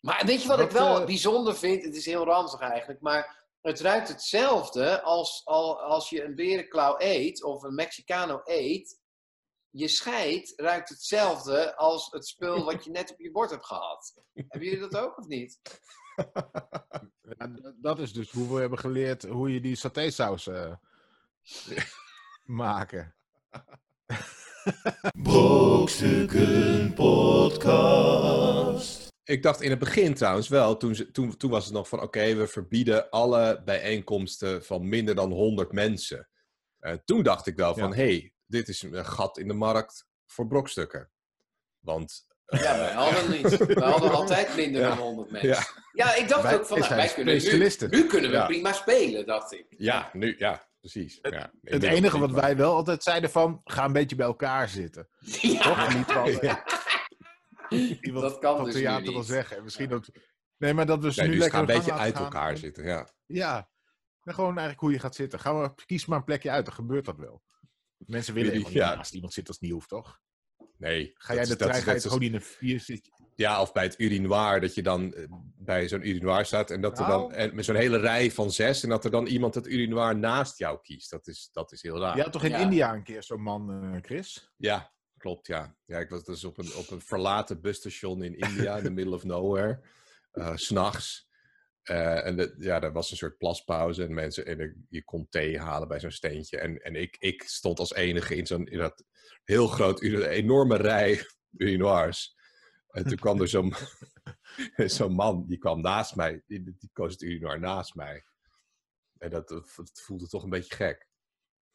Maar 0.00 0.22
weet 0.26 0.42
je 0.42 0.48
wat 0.48 0.60
ik 0.60 0.70
wel 0.70 1.00
eh, 1.00 1.06
bijzonder 1.06 1.56
vind? 1.56 1.84
Het 1.84 1.96
is 1.96 2.06
heel 2.06 2.24
ranzig 2.24 2.60
eigenlijk, 2.60 3.00
maar 3.00 3.46
het 3.60 3.80
ruikt 3.80 4.08
hetzelfde 4.08 5.02
als, 5.02 5.42
al, 5.44 5.80
als 5.80 6.08
je 6.10 6.24
een 6.24 6.34
berenklauw 6.34 6.94
eet 6.98 7.42
of 7.42 7.62
een 7.62 7.74
Mexicano 7.74 8.40
eet. 8.44 8.99
Je 9.70 9.88
scheid 9.88 10.52
ruikt 10.56 10.88
hetzelfde 10.88 11.76
als 11.76 12.10
het 12.10 12.26
spul 12.26 12.64
wat 12.64 12.84
je 12.84 12.90
net 12.90 13.10
op 13.12 13.20
je 13.20 13.30
bord 13.30 13.50
hebt 13.50 13.66
gehad. 13.66 14.14
Hebben 14.34 14.68
jullie 14.68 14.88
dat 14.88 14.96
ook 14.96 15.18
of 15.18 15.26
niet? 15.26 15.60
Ja, 17.38 17.50
dat 17.80 17.98
is 17.98 18.12
dus 18.12 18.30
hoe 18.30 18.54
we 18.54 18.60
hebben 18.60 18.78
geleerd 18.78 19.22
hoe 19.22 19.52
je 19.52 19.60
die 19.60 19.76
satésaus 19.76 20.46
eh 20.46 20.72
maken. 22.44 23.14
Brokstukken 25.22 26.94
Podcast. 26.94 28.28
Ik 29.24 29.42
dacht 29.42 29.60
in 29.60 29.70
het 29.70 29.78
begin 29.78 30.14
trouwens 30.14 30.48
wel, 30.48 30.76
toen, 30.76 30.94
ze, 30.94 31.10
toen, 31.10 31.36
toen 31.36 31.50
was 31.50 31.64
het 31.64 31.74
nog 31.74 31.88
van 31.88 32.00
oké, 32.00 32.34
we 32.34 32.46
verbieden 32.46 33.10
alle 33.10 33.62
bijeenkomsten 33.64 34.64
van 34.64 34.88
minder 34.88 35.14
dan 35.14 35.32
100 35.32 35.72
mensen. 35.72 36.28
En 36.78 37.02
toen 37.04 37.22
dacht 37.22 37.46
ik 37.46 37.56
wel 37.56 37.74
van 37.74 37.88
Ja. 37.90 37.94
hé, 37.96 38.02
hey, 38.02 38.32
dit 38.50 38.68
is 38.68 38.82
een 38.82 39.04
gat 39.06 39.38
in 39.38 39.48
de 39.48 39.54
markt 39.54 40.06
voor 40.26 40.46
brokstukken. 40.46 41.10
Want 41.78 42.26
Ja, 42.46 42.78
wij 42.78 42.92
hadden 43.02 43.30
niet. 43.30 43.56
We 43.56 43.80
hadden 43.84 44.12
altijd 44.12 44.56
minder 44.56 44.80
Ja. 44.80 44.88
dan 44.88 44.98
100 44.98 45.30
mensen. 45.30 45.48
Ja. 45.50 45.64
Ja, 45.92 46.14
ik 46.14 46.28
dacht 46.28 46.42
Wij- 46.42 46.54
ook 46.54 46.66
van, 46.66 46.78
nou, 46.78 46.94
wij 46.94 47.08
kunnen 47.14 47.34
nu, 47.34 47.40
specialisten. 47.40 47.90
nu 47.90 48.06
kunnen 48.06 48.30
we 48.30 48.36
Ja. 48.36 48.46
prima 48.46 48.72
spelen, 48.72 49.26
dacht 49.26 49.52
ik. 49.52 49.66
ja, 49.68 50.10
nu, 50.12 50.34
ja, 50.38 50.68
precies. 50.80 51.18
Ja, 51.22 51.30
Het 51.30 51.50
inmiddels 51.62 51.92
enige 51.92 52.18
wat 52.18 52.30
wij 52.30 52.56
wel 52.56 52.74
altijd 52.74 53.02
zeiden 53.02 53.30
van, 53.30 53.60
ga 53.64 53.84
een 53.84 53.92
beetje 53.92 54.16
bij 54.16 54.26
elkaar 54.26 54.68
zitten. 54.68 55.08
Ja, 55.40 55.62
Toch? 55.62 55.94
Niet 55.94 56.12
van, 56.12 56.30
Ja. 56.48 56.64
iemand 58.00 58.24
Dat 58.24 58.38
kan 58.38 58.56
van 58.56 58.64
dus 58.64 58.74
theater 58.74 59.02
niet. 59.02 59.10
wil 59.12 59.22
zeggen. 59.22 59.56
En 59.56 59.62
misschien 59.64 59.88
dat... 59.88 60.08
Nee, 60.56 60.74
maar 60.74 60.86
dat 60.86 61.02
we 61.02 61.12
ze 61.12 61.20
Nee, 61.20 61.28
nu 61.28 61.34
dus 61.34 61.42
lekker 61.42 61.66
ga 61.66 61.72
een 61.72 61.78
beetje 61.78 61.92
uit 61.98 62.16
elkaar 62.18 62.48
gaan. 62.48 62.56
zitten, 62.56 62.84
ja. 62.84 63.08
Ja. 63.26 63.70
En 64.22 64.34
gewoon 64.34 64.50
eigenlijk 64.50 64.80
hoe 64.80 64.92
je 64.92 64.98
gaat 64.98 65.14
zitten. 65.14 65.38
Gaan 65.40 65.60
we, 65.60 65.74
kies 65.86 66.06
maar 66.06 66.18
een 66.18 66.24
plekje 66.24 66.50
uit, 66.50 66.64
dan 66.64 66.74
gebeurt 66.74 67.04
dat 67.04 67.16
wel. 67.16 67.42
Mensen 68.06 68.34
willen 68.34 68.50
helemaal 68.50 68.72
niet 68.72 68.82
ja. 68.82 68.94
naast 68.94 69.14
iemand 69.14 69.32
zitten 69.32 69.52
als 69.52 69.62
het 69.62 69.70
niet 69.70 69.78
hoeft, 69.78 69.88
toch? 69.88 70.20
Nee. 70.76 71.10
Ga 71.14 71.34
jij 71.34 71.44
de 71.44 71.56
trein, 71.56 71.76
is 71.76 71.82
ga 71.82 71.92
je 71.92 72.00
gewoon 72.00 72.22
in 72.22 72.34
een 72.34 72.40
vier 72.42 72.80
zit. 72.80 73.10
Ja, 73.34 73.60
of 73.60 73.72
bij 73.72 73.82
het 73.84 74.00
urinoir, 74.00 74.60
dat 74.60 74.74
je 74.74 74.82
dan 74.82 75.14
eh, 75.14 75.24
bij 75.56 75.88
zo'n 75.88 76.08
urinoir 76.08 76.44
staat 76.46 76.70
en 76.70 76.80
dat 76.80 76.98
er 76.98 77.06
dan 77.06 77.20
Nou. 77.20 77.32
en 77.32 77.54
met 77.54 77.64
zo'n 77.64 77.74
hele 77.74 77.98
rij 77.98 78.30
van 78.30 78.50
zes 78.50 78.82
en 78.82 78.88
dat 78.88 79.04
er 79.04 79.10
dan 79.10 79.26
iemand 79.26 79.54
het 79.54 79.66
urinoir 79.66 80.16
naast 80.16 80.58
jou 80.58 80.78
kiest. 80.82 81.10
Dat 81.10 81.26
is, 81.26 81.48
dat 81.52 81.72
is 81.72 81.82
heel 81.82 81.98
raar. 81.98 82.16
Je 82.16 82.22
had 82.22 82.32
toch 82.32 82.44
in 82.44 82.50
Ja. 82.50 82.58
India 82.58 82.94
een 82.94 83.02
keer 83.02 83.22
zo'n 83.22 83.42
man, 83.42 83.92
eh, 83.94 84.00
Chris? 84.02 84.52
Ja, 84.56 84.92
klopt, 85.16 85.46
ja. 85.46 85.76
Ja, 85.84 85.98
ik 85.98 86.08
was 86.08 86.24
dus 86.24 86.44
op 86.44 86.58
een, 86.58 86.74
op 86.74 86.90
een 86.90 87.00
verlaten 87.00 87.60
busstation 87.60 88.22
in 88.22 88.34
India, 88.38 88.76
in 88.76 88.84
the 88.84 88.90
middle 88.90 89.14
of 89.14 89.24
nowhere, 89.24 89.80
eh, 90.32 90.56
s 90.56 90.64
s'nachts. 90.64 91.28
Eh, 91.90 92.26
en 92.26 92.36
de, 92.36 92.54
ja, 92.58 92.80
er 92.82 92.92
was 92.92 93.10
een 93.10 93.16
soort 93.16 93.36
plaspauze 93.38 94.04
en 94.04 94.14
mensen, 94.14 94.46
en 94.46 94.86
je 94.88 95.04
kon 95.04 95.26
thee 95.30 95.58
halen 95.58 95.88
bij 95.88 96.00
zo'n 96.00 96.10
steentje. 96.10 96.58
En, 96.58 96.76
en 96.82 96.94
ik, 96.96 97.16
ik 97.18 97.42
stond 97.42 97.78
als 97.78 97.94
enige 97.94 98.36
in 98.36 98.46
zo'n 98.46 98.66
in 98.66 98.78
dat 98.78 99.04
heel 99.44 99.66
groot, 99.66 100.02
enorme 100.02 100.76
rij 100.76 101.26
urinoirs. 101.56 102.34
En 102.90 103.04
toen 103.04 103.16
kwam 103.16 103.40
er 103.40 103.48
zo'n 103.48 103.74
zo'n 104.96 105.12
man, 105.12 105.44
die 105.46 105.58
kwam 105.58 105.80
naast 105.80 106.16
mij, 106.16 106.42
die, 106.46 106.62
die 106.78 106.90
koos 106.92 107.12
het 107.12 107.22
urinoir 107.22 107.60
naast 107.60 107.94
mij. 107.94 108.24
En 109.18 109.30
dat, 109.30 109.48
dat 109.48 110.00
voelde 110.04 110.28
toch 110.28 110.42
een 110.42 110.50
beetje 110.50 110.74
gek. 110.74 111.08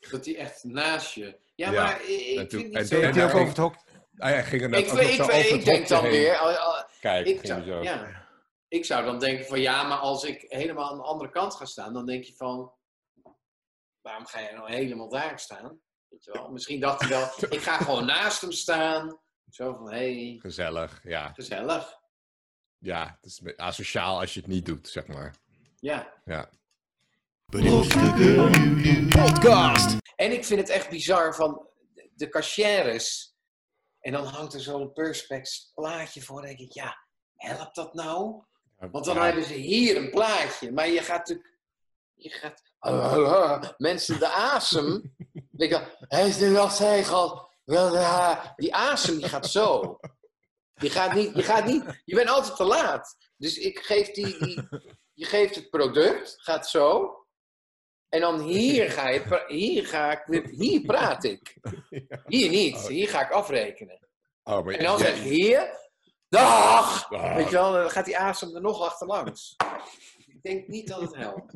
Dat 0.09 0.25
hij 0.25 0.37
echt 0.37 0.63
naast 0.63 1.13
je. 1.13 1.39
Ja, 1.55 1.71
Ja. 1.71 1.83
maar 1.83 2.01
ik, 2.01 2.07
ik 2.07 2.37
En 2.37 2.47
toen- 2.47 2.59
vind 2.59 2.73
en 2.73 2.79
niet 2.81 2.89
toen- 2.89 2.99
zo... 2.99 3.05
Deed 3.05 3.15
hij 3.15 3.23
ook 3.25 3.33
over 3.33 3.47
het 3.47 3.57
hok? 3.57 3.75
Ah, 4.17 4.29
hij 4.29 4.43
ging 4.43 4.61
er 4.61 4.69
net 4.69 4.79
Ik, 4.79 4.85
ik, 4.85 4.91
zo 4.91 5.01
ik, 5.01 5.21
over 5.21 5.35
ik 5.45 5.49
het 5.49 5.65
denk 5.65 5.87
dan 5.87 6.01
heen. 6.03 6.11
weer... 6.11 6.35
al- 6.37 6.55
al- 6.55 6.85
Kijk, 6.99 7.27
ging 7.27 7.45
zo. 7.65 7.83
ja, 7.83 8.24
ik 8.67 8.85
zou 8.85 9.05
dan 9.05 9.19
denken 9.19 9.45
van 9.45 9.59
ja, 9.59 9.83
maar 9.83 9.97
als 9.97 10.23
ik 10.23 10.45
helemaal 10.47 10.89
aan 10.91 10.97
de 10.97 11.03
andere 11.03 11.29
kant 11.29 11.55
ga 11.55 11.65
staan, 11.65 11.93
dan 11.93 12.05
denk 12.05 12.23
je 12.23 12.35
van, 12.35 12.73
waarom 14.01 14.25
ga 14.25 14.41
jij 14.41 14.53
nou 14.53 14.71
helemaal 14.71 15.09
daar 15.09 15.39
staan? 15.39 15.79
Weet 16.07 16.23
je 16.23 16.31
wel? 16.31 16.51
Misschien 16.51 16.79
dacht 16.79 16.99
hij 17.01 17.09
wel, 17.09 17.29
ik 17.49 17.61
ga 17.61 17.77
gewoon 17.77 18.05
naast 18.05 18.41
hem 18.41 18.51
staan. 18.51 19.19
Zo 19.49 19.73
van, 19.73 19.91
hé, 19.91 20.29
hey, 20.29 20.39
Gezellig, 20.39 21.01
ja. 21.03 21.33
gezellig. 21.33 21.99
Ja, 22.77 23.17
het 23.21 23.25
is 23.25 23.57
asociaal 23.57 24.19
als 24.19 24.33
je 24.33 24.39
het 24.39 24.49
niet 24.49 24.65
doet, 24.65 24.87
zeg 24.87 25.07
maar. 25.07 25.35
Ja. 25.79 26.13
Ja. 26.25 26.49
Podcast. 29.09 29.97
En 30.15 30.31
ik 30.31 30.45
vind 30.45 30.59
het 30.59 30.69
echt 30.69 30.89
bizar 30.89 31.35
van 31.35 31.67
de 32.13 32.29
cachères. 32.29 33.35
En 33.99 34.11
dan 34.11 34.25
hangt 34.25 34.53
er 34.53 34.61
zo'n 34.61 34.93
perspex 34.93 35.71
plaatje 35.73 36.21
voor. 36.21 36.35
Dan 36.41 36.45
denk 36.45 36.59
ik, 36.59 36.71
ja, 36.71 36.97
helpt 37.35 37.75
dat 37.75 37.93
nou? 37.93 38.43
Want 38.77 39.05
dan 39.05 39.15
Ja. 39.15 39.23
hebben 39.25 39.43
ze 39.43 39.53
hier 39.53 39.97
een 39.97 40.09
plaatje. 40.09 40.71
Maar 40.71 40.89
je 40.89 41.01
gaat 41.01 41.17
natuurlijk... 41.17 41.53
Je 42.13 42.29
gaat... 42.29 42.61
mensen 43.77 44.19
de 44.19 44.27
asem... 44.27 45.13
Ik, 45.57 45.81
hij 45.99 46.27
is 46.27 46.39
nu 46.39 46.49
wel 46.51 46.69
zegel. 46.69 47.51
Ja. 47.65 48.53
Die 48.55 48.75
asem 48.75 49.17
die 49.17 49.27
gaat 49.29 49.47
zo. 49.49 49.99
Je 50.73 50.89
gaat 50.89 51.13
niet... 51.13 51.35
Je, 51.35 51.43
gaat 51.43 51.65
niet, 51.65 52.01
je 52.05 52.15
bent 52.15 52.29
altijd 52.29 52.55
te 52.55 52.63
laat. 52.63 53.15
Dus 53.37 53.57
ik 53.57 53.79
geef 53.79 54.11
die, 54.11 54.37
die... 54.37 54.67
Je 55.13 55.25
geeft 55.25 55.55
het 55.55 55.69
product, 55.69 56.35
gaat 56.37 56.69
zo. 56.69 57.13
En 58.09 58.21
dan 58.21 58.41
hier 58.41 58.91
ga, 58.91 59.09
je, 59.09 59.43
hier 59.47 59.87
ga 59.87 60.11
ik... 60.11 60.45
Hier 60.51 60.81
praat 60.81 61.23
ik. 61.23 61.57
Hier 62.27 62.49
niet. 62.49 62.87
Hier 62.87 63.09
ga 63.09 63.21
ik 63.21 63.31
afrekenen. 63.31 64.07
Oh, 64.43 64.65
maar 64.65 64.73
En 64.73 64.83
dan 64.83 64.99
zeg 64.99 65.15
ik 65.15 65.21
hier... 65.21 65.83
Dag! 66.35 67.11
Ah. 67.13 67.35
Weet 67.35 67.45
je 67.49 67.51
wel, 67.55 67.71
dan 67.71 67.89
gaat 67.89 68.05
die 68.05 68.17
asem 68.17 68.55
er 68.55 68.61
nog 68.61 68.81
achterlangs. 68.81 69.55
Ik 70.27 70.39
denk 70.43 70.67
niet 70.67 70.87
dat 70.87 71.01
het 71.01 71.15
helpt. 71.15 71.53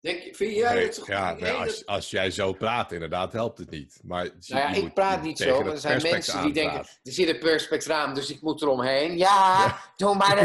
Denk, 0.00 0.36
vind 0.36 0.54
jij 0.54 0.74
Nee, 0.74 0.84
het 0.84 0.94
toch 0.94 1.06
ja, 1.06 1.32
nee, 1.32 1.42
nee, 1.42 1.52
dat- 1.52 1.60
als, 1.60 1.86
als 1.86 2.10
jij 2.10 2.30
zo 2.30 2.52
praat, 2.52 2.92
inderdaad, 2.92 3.32
helpt 3.32 3.58
het 3.58 3.70
niet. 3.70 4.00
Maar 4.04 4.24
Nou 4.24 4.34
ja, 4.62 4.68
ik 4.68 4.94
praat 4.94 5.22
niet 5.22 5.38
zo, 5.38 5.62
er 5.64 5.78
zijn 5.78 6.02
mensen 6.02 6.42
die 6.42 6.52
denken, 6.52 6.78
er 6.78 6.88
zit 7.02 7.28
een 7.28 7.38
perspex 7.38 7.86
raam, 7.86 8.14
dus 8.14 8.30
ik 8.30 8.40
moet 8.40 8.62
eromheen. 8.62 9.16
Ja, 9.16 9.78
doe 9.96 10.14
maar. 10.14 10.36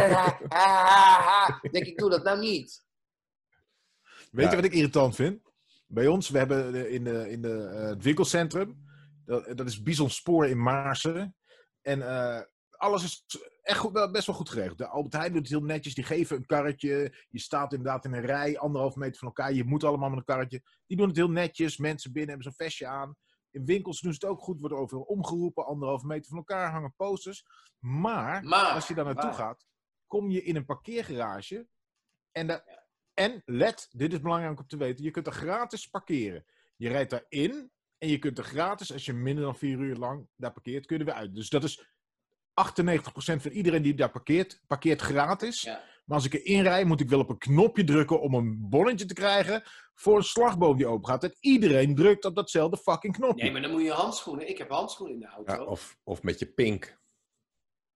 denk 1.71 1.85
ik, 1.85 1.97
doe 1.97 2.09
dat 2.09 2.23
nou 2.23 2.39
niet. 2.39 2.85
Weet 4.31 4.43
Ja. 4.45 4.49
je 4.49 4.55
wat 4.55 4.65
ik 4.65 4.73
irritant 4.73 5.15
vind? 5.15 5.41
Bij 5.87 6.07
ons, 6.07 6.29
we 6.29 6.37
hebben 6.37 6.89
in, 6.89 7.03
de, 7.03 7.29
in 7.31 7.41
de, 7.41 7.63
eh, 7.75 7.85
het 7.87 8.03
winkelcentrum, 8.03 8.83
dat, 9.25 9.57
dat 9.57 9.67
is 9.67 9.81
Bison 9.81 10.09
Spoor 10.09 10.47
in 10.47 10.63
Maarsen. 10.63 11.35
En 11.83 12.01
eh, 12.01 12.41
alles 12.69 13.03
is 13.03 13.25
echt 13.61 13.77
goed, 13.79 13.91
wel, 13.91 14.11
best 14.11 14.25
wel 14.27 14.35
goed 14.35 14.49
geregeld. 14.49 14.77
De 14.77 14.87
Albert 14.87 15.13
Heijn 15.13 15.31
doet 15.33 15.41
het 15.41 15.49
heel 15.49 15.61
netjes, 15.67 15.93
die 15.95 16.03
geven 16.03 16.35
een 16.37 16.45
karretje. 16.45 17.25
Je 17.29 17.39
staat 17.39 17.73
inderdaad 17.73 18.05
in 18.05 18.13
een 18.13 18.25
rij, 18.25 18.57
anderhalf 18.59 18.95
meter 18.95 19.17
van 19.19 19.27
elkaar. 19.27 19.53
Je 19.53 19.63
moet 19.63 19.83
allemaal 19.83 20.09
met 20.09 20.17
een 20.17 20.25
karretje. 20.25 20.61
Die 20.85 20.97
doen 20.97 21.07
het 21.07 21.15
heel 21.17 21.29
netjes, 21.29 21.77
mensen 21.77 22.11
binnen 22.11 22.31
hebben 22.35 22.51
zo'n 22.53 22.65
vestje 22.67 22.87
aan. 22.87 23.15
In 23.51 23.65
winkels 23.65 24.01
doen 24.01 24.13
ze 24.13 24.19
het 24.21 24.29
ook 24.35 24.41
goed, 24.41 24.59
worden 24.59 24.77
overal 24.77 25.03
omgeroepen, 25.03 25.65
anderhalf 25.65 26.03
meter 26.03 26.29
van 26.29 26.37
elkaar, 26.37 26.71
hangen 26.71 26.93
posters. 26.95 27.45
Maar 27.79 28.43
Maar, 28.43 28.71
als 28.73 28.87
je 28.87 28.93
daar 28.93 29.05
naartoe 29.05 29.33
gaat, 29.33 29.65
kom 30.07 30.29
je 30.29 30.43
in 30.43 30.55
een 30.55 30.65
parkeergarage. 30.65 31.67
En, 32.31 32.47
daar- 32.47 32.85
en 33.13 33.41
let, 33.45 33.87
dit 33.91 34.13
is 34.13 34.21
belangrijk 34.21 34.59
om 34.59 34.67
te 34.67 34.77
weten, 34.77 35.03
je 35.03 35.11
kunt 35.11 35.27
er 35.27 35.33
gratis 35.33 35.87
parkeren. 35.87 36.45
Je 36.75 36.89
rijdt 36.89 37.09
daarin 37.09 37.71
en 38.03 38.09
je 38.09 38.19
kunt 38.19 38.37
er 38.37 38.43
gratis, 38.43 38.93
als 38.93 39.05
je 39.05 39.13
minder 39.13 39.43
dan 39.43 39.55
vier 39.55 39.77
uur 39.79 39.95
lang 39.95 40.27
daar 40.35 40.51
parkeert, 40.53 40.85
kun 40.85 40.97
je 40.97 41.03
er 41.03 41.09
weer 41.09 41.19
uit. 41.19 41.35
Dus 41.35 41.49
dat 41.49 41.63
is 41.63 41.81
98% 41.81 41.85
van 43.15 43.51
iedereen 43.51 43.81
die 43.81 43.93
daar 43.93 44.11
parkeert, 44.11 44.61
parkeert 44.67 45.01
gratis. 45.01 45.61
Ja. 45.61 45.83
Maar 46.05 46.17
als 46.17 46.25
ik 46.25 46.33
erin 46.33 46.63
rij, 46.63 46.83
moet 46.85 46.99
ik 46.99 47.09
wel 47.09 47.19
op 47.19 47.29
een 47.29 47.37
knopje 47.37 47.83
drukken 47.83 48.21
om 48.21 48.33
een 48.33 48.69
bonnetje 48.69 49.05
te 49.05 49.13
krijgen 49.13 49.63
voor 49.93 50.17
een 50.17 50.23
slagboom 50.23 50.77
die 50.77 50.87
open 50.87 51.09
gaat. 51.09 51.23
En 51.23 51.35
iedereen 51.39 51.95
drukt 51.95 52.25
op 52.25 52.35
datzelfde 52.35 52.77
fucking 52.77 53.13
knopje. 53.13 53.43
Nee, 53.43 53.51
maar 53.51 53.61
dan 53.61 53.71
moet 53.71 53.81
je 53.83 53.91
handschoenen. 53.91 54.49
Ik 54.49 54.57
heb 54.57 54.69
handschoenen 54.69 55.15
in 55.15 55.21
de 55.21 55.27
auto. 55.27 55.53
Ja, 55.53 55.63
of, 55.63 55.97
of 56.03 56.23
met 56.23 56.39
je 56.39 56.45
pink, 56.45 57.01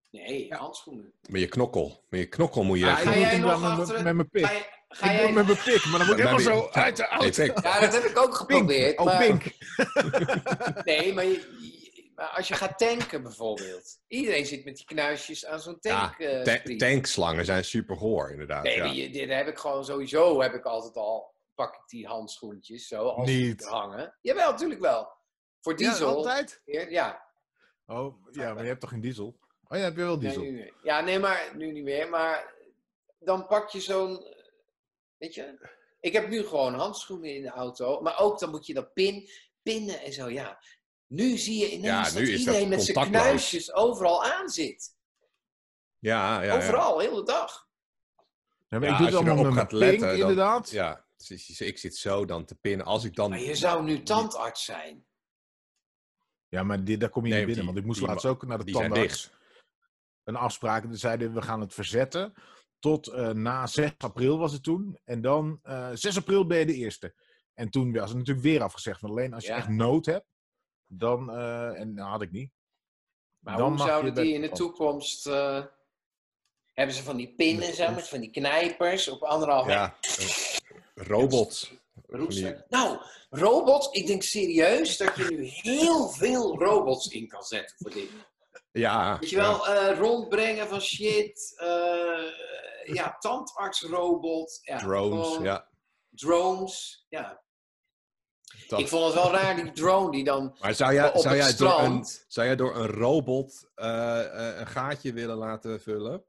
Nee, 0.10 0.54
handschoenen. 0.54 1.14
met 1.30 1.42
je 1.42 1.48
knokkel. 1.48 2.06
Met 2.10 2.20
je 2.20 2.28
knokkel 2.28 2.64
moet 2.64 2.80
je... 2.80 2.86
Ja, 2.86 2.96
Ga 2.96 3.18
jij 3.18 3.38
nog 3.38 3.52
dan 3.52 3.62
met, 3.62 3.80
achter- 3.80 4.04
met 4.04 4.16
mijn 4.16 4.30
pik. 4.30 4.77
Ga, 4.90 5.06
ik 5.06 5.12
doe 5.12 5.18
jij... 5.18 5.26
het 5.26 5.36
met 5.36 5.46
mijn 5.46 5.58
pik, 5.64 5.86
maar 5.86 5.98
dan 5.98 6.08
moet 6.08 6.18
ik 6.18 6.24
helemaal 6.26 6.38
die- 6.38 6.46
zo 6.48 6.70
uit 6.72 6.98
de 6.98 7.08
Nee, 7.10 7.20
auto. 7.20 7.44
Ja, 7.70 7.80
dat 7.80 7.94
heb 7.94 8.04
ik 8.04 8.18
ook 8.18 8.24
Pink. 8.26 8.36
geprobeerd. 8.38 8.98
Oh, 8.98 9.06
maar... 9.06 9.18
pink. 9.26 9.44
Nee, 10.86 11.14
maar 11.14 11.24
je- 11.26 11.32
je- 11.62 12.12
Maar 12.16 12.28
als 12.28 12.48
je 12.48 12.54
gaat 12.54 12.78
tanken 12.78 13.24
bijvoorbeeld. 13.24 14.00
Iedereen 14.08 14.46
zit 14.46 14.66
met 14.66 14.76
die 14.76 14.86
knuisjes 14.86 15.46
aan 15.46 15.60
zo'n 15.60 15.80
tank. 15.80 16.16
Ja, 16.18 16.44
eh, 16.44 16.78
tankslangen 16.78 17.46
zijn 17.46 17.66
super 17.66 17.98
goor, 17.98 18.32
inderdaad. 18.32 18.64
Nee, 18.64 18.94
ja. 18.94 19.12
dit 19.12 19.30
heb 19.30 19.48
ik 19.48 19.58
gewoon 19.58 19.86
sowieso, 19.86 20.42
heb 20.42 20.54
ik 20.54 20.64
altijd 20.66 20.96
al, 20.96 21.34
pak 21.56 21.74
ik 21.76 21.82
die 21.88 22.08
handschoentjes 22.08 22.88
zo, 22.88 23.08
als 23.08 23.26
die 23.28 23.46
Niet. 23.48 23.64
hangen. 23.66 24.16
Jawel, 24.22 24.52
natuurlijk 24.52 24.82
wel. 24.82 25.12
Voor 25.62 25.80
Ja, 25.80 25.90
diesel. 25.90 26.16
altijd? 26.16 26.62
Ja, 26.66 26.82
ja. 26.90 27.26
Oh, 27.88 28.16
ja, 28.32 28.54
maar 28.54 28.64
je 28.64 28.70
hebt 28.70 28.82
toch 28.82 28.90
geen 28.90 29.02
diesel? 29.02 29.38
Oh 29.68 29.78
ja, 29.78 29.84
heb 29.84 29.96
je 29.96 30.04
wel 30.04 30.18
Nee, 30.18 30.20
diesel? 30.26 30.42
nu 30.42 30.50
niet 30.52 30.60
meer. 30.60 30.74
ja, 30.84 31.02
nee, 31.02 31.20
maar 31.20 31.52
nu 31.56 31.72
niet 31.72 31.84
meer. 31.84 32.10
Maar 32.10 32.54
dan 33.20 33.48
pak 33.48 33.70
je 33.70 33.80
zo'n, 33.82 34.36
weet 35.18 35.34
je, 35.34 35.70
ik 36.00 36.14
heb 36.14 36.30
nu 36.30 36.44
gewoon 36.46 36.74
handschoenen 36.74 37.36
in 37.36 37.42
de 37.42 37.50
auto, 37.50 38.02
maar 38.02 38.20
ook 38.20 38.40
dan 38.40 38.50
moet 38.50 38.66
je 38.66 38.74
dat 38.74 38.94
pin, 38.94 39.30
pinnen 39.62 40.02
en 40.02 40.14
zo, 40.14 40.30
ja. 40.30 40.64
Nu 41.08 41.38
zie 41.38 41.60
je 41.60 41.72
ineens 41.72 42.14
nu 42.14 42.20
dat 42.20 42.30
is 42.30 42.40
iedereen 42.40 42.60
dat 42.60 42.70
met 42.70 42.84
zijn 42.84 43.08
knuisjes 43.10 43.74
overal 43.74 44.24
aan 44.24 44.50
zit. 44.50 44.96
Ja, 46.00 46.42
ja, 46.42 46.42
ja. 46.42 46.56
overal, 46.58 47.00
heel 47.00 47.16
de 47.16 47.24
dag. 47.24 47.68
Ja, 48.68 48.80
maar 48.80 48.84
Ja, 48.90 48.92
ik 48.94 48.98
doe 48.98 49.06
het 49.08 49.16
allemaal 49.16 49.44
met 49.44 49.54
gaat 49.54 49.68
pink, 49.68 49.82
letten, 49.82 50.08
dan- 50.08 50.18
inderdaad. 50.18 50.70
Ja, 50.70 51.06
precies. 51.18 51.62
ik 51.62 51.78
zit 51.78 51.96
zo 51.96 52.26
dan 52.26 52.46
te 52.46 52.56
pinnen. 52.56 52.86
Als 52.86 53.04
ik 53.04 53.16
dan... 53.16 53.30
Maar 53.30 53.40
je 53.40 53.56
zou 53.56 53.84
nu 53.84 54.04
tandarts 54.04 54.66
zijn. 54.66 55.06
Ja, 56.48 56.64
maar 56.64 56.84
dit, 56.84 57.00
daar 57.00 57.10
kom 57.10 57.26
je 57.26 57.30
Nee, 57.30 57.38
niet 57.46 57.56
binnen. 57.56 57.66
die- 57.66 57.74
want 57.74 57.78
ik 57.78 57.86
moest 57.86 58.00
die 58.00 58.08
laatst 58.08 58.26
ook 58.26 58.46
naar 58.46 58.66
de 58.66 58.72
tandarts. 58.72 59.32
Een 60.24 60.36
afspraak. 60.36 60.84
En 60.84 60.98
zeiden 60.98 61.34
we 61.34 61.42
gaan 61.42 61.62
het 61.62 61.74
verzetten. 61.74 62.34
Tot 62.88 63.08
eh, 63.08 63.30
na 63.30 63.68
6 63.68 63.92
april 63.98 64.38
was 64.38 64.52
het 64.52 64.64
toen. 64.64 64.98
En 65.04 65.22
dan 65.22 65.60
eh 65.64 65.90
6 65.94 66.18
april 66.18 66.46
ben 66.48 66.60
je 66.60 66.66
de 66.66 66.74
eerste. 66.74 67.14
En 67.54 67.70
toen 67.70 67.94
was 67.94 68.10
het 68.10 68.18
natuurlijk 68.18 68.46
weer 68.46 68.62
afgezegd. 68.64 69.00
Van 69.00 69.10
alleen 69.10 69.34
als 69.34 69.44
je 69.46 69.50
Ja. 69.52 69.58
echt 69.58 69.68
nood 69.70 70.06
hebt. 70.06 70.26
Dan, 70.88 71.32
eh, 71.32 71.80
en 71.80 71.96
dat 71.96 72.08
had 72.08 72.22
ik 72.22 72.32
niet. 72.32 72.52
Maar 73.40 73.58
Dan 73.58 73.78
hoe 73.78 73.88
zouden 73.88 74.14
die 74.14 74.34
in 74.34 74.42
de 74.42 74.50
toekomst... 74.50 75.24
hebben 76.74 76.96
ze 76.96 77.04
van 77.04 77.18
die 77.18 77.34
pinnen 77.36 77.64
zo, 77.64 77.70
met 77.70 77.78
toekomst. 77.86 78.10
van 78.10 78.20
die 78.20 78.32
knijpers 78.32 79.08
op 79.08 79.22
anderhalf 79.24 79.68
Ja, 79.68 79.98
robots. 80.96 81.72
Die- 82.28 82.56
Nou, 82.70 82.98
robots, 83.30 83.90
ik 83.92 84.08
denk 84.08 84.24
serieus 84.24 84.98
dat 84.98 85.16
je 85.16 85.24
nu 85.30 85.44
heel 85.44 86.08
veel 86.10 86.58
robots 86.60 87.08
in 87.08 87.28
kan 87.28 87.44
zetten 87.44 87.76
voor 87.80 87.92
dit. 87.92 88.10
Ja, 88.72 89.20
Weet 89.20 89.30
je 89.30 89.36
wel, 89.36 89.68
rondbrengen 89.94 90.68
van 90.68 90.82
shit, 90.82 91.54
ja, 92.94 93.16
tandartsrobot. 93.20 94.60
Ja, 94.62 94.78
drones, 94.78 95.28
gewoon 95.28 95.44
ja. 95.44 95.68
Drones, 96.10 97.06
ja. 97.10 97.46
Dat- 98.68 98.80
Ik 98.80 98.88
vond 98.88 99.06
het 99.06 99.14
wel 99.14 99.32
raar, 99.32 99.56
die 99.56 99.72
drone 99.72 100.12
die 100.12 100.24
dan... 100.24 100.58
Maar 100.60 100.74
zou 100.76 100.94
jij, 100.94 101.14
op 101.14 101.22
zou, 101.22 101.36
het 101.36 101.46
jij 101.46 101.56
door 101.58 101.68
een, 101.80 101.84
strand. 102.06 102.26
zou 102.28 102.48
jij 102.48 102.56
door 102.56 102.76
een 102.76 102.88
robot 102.88 103.70
eh, 103.76 104.50
eh, 104.50 104.60
een 104.60 104.68
gaatje 104.68 105.14
willen 105.14 105.38
laten 105.38 105.82
vullen? 105.82 106.26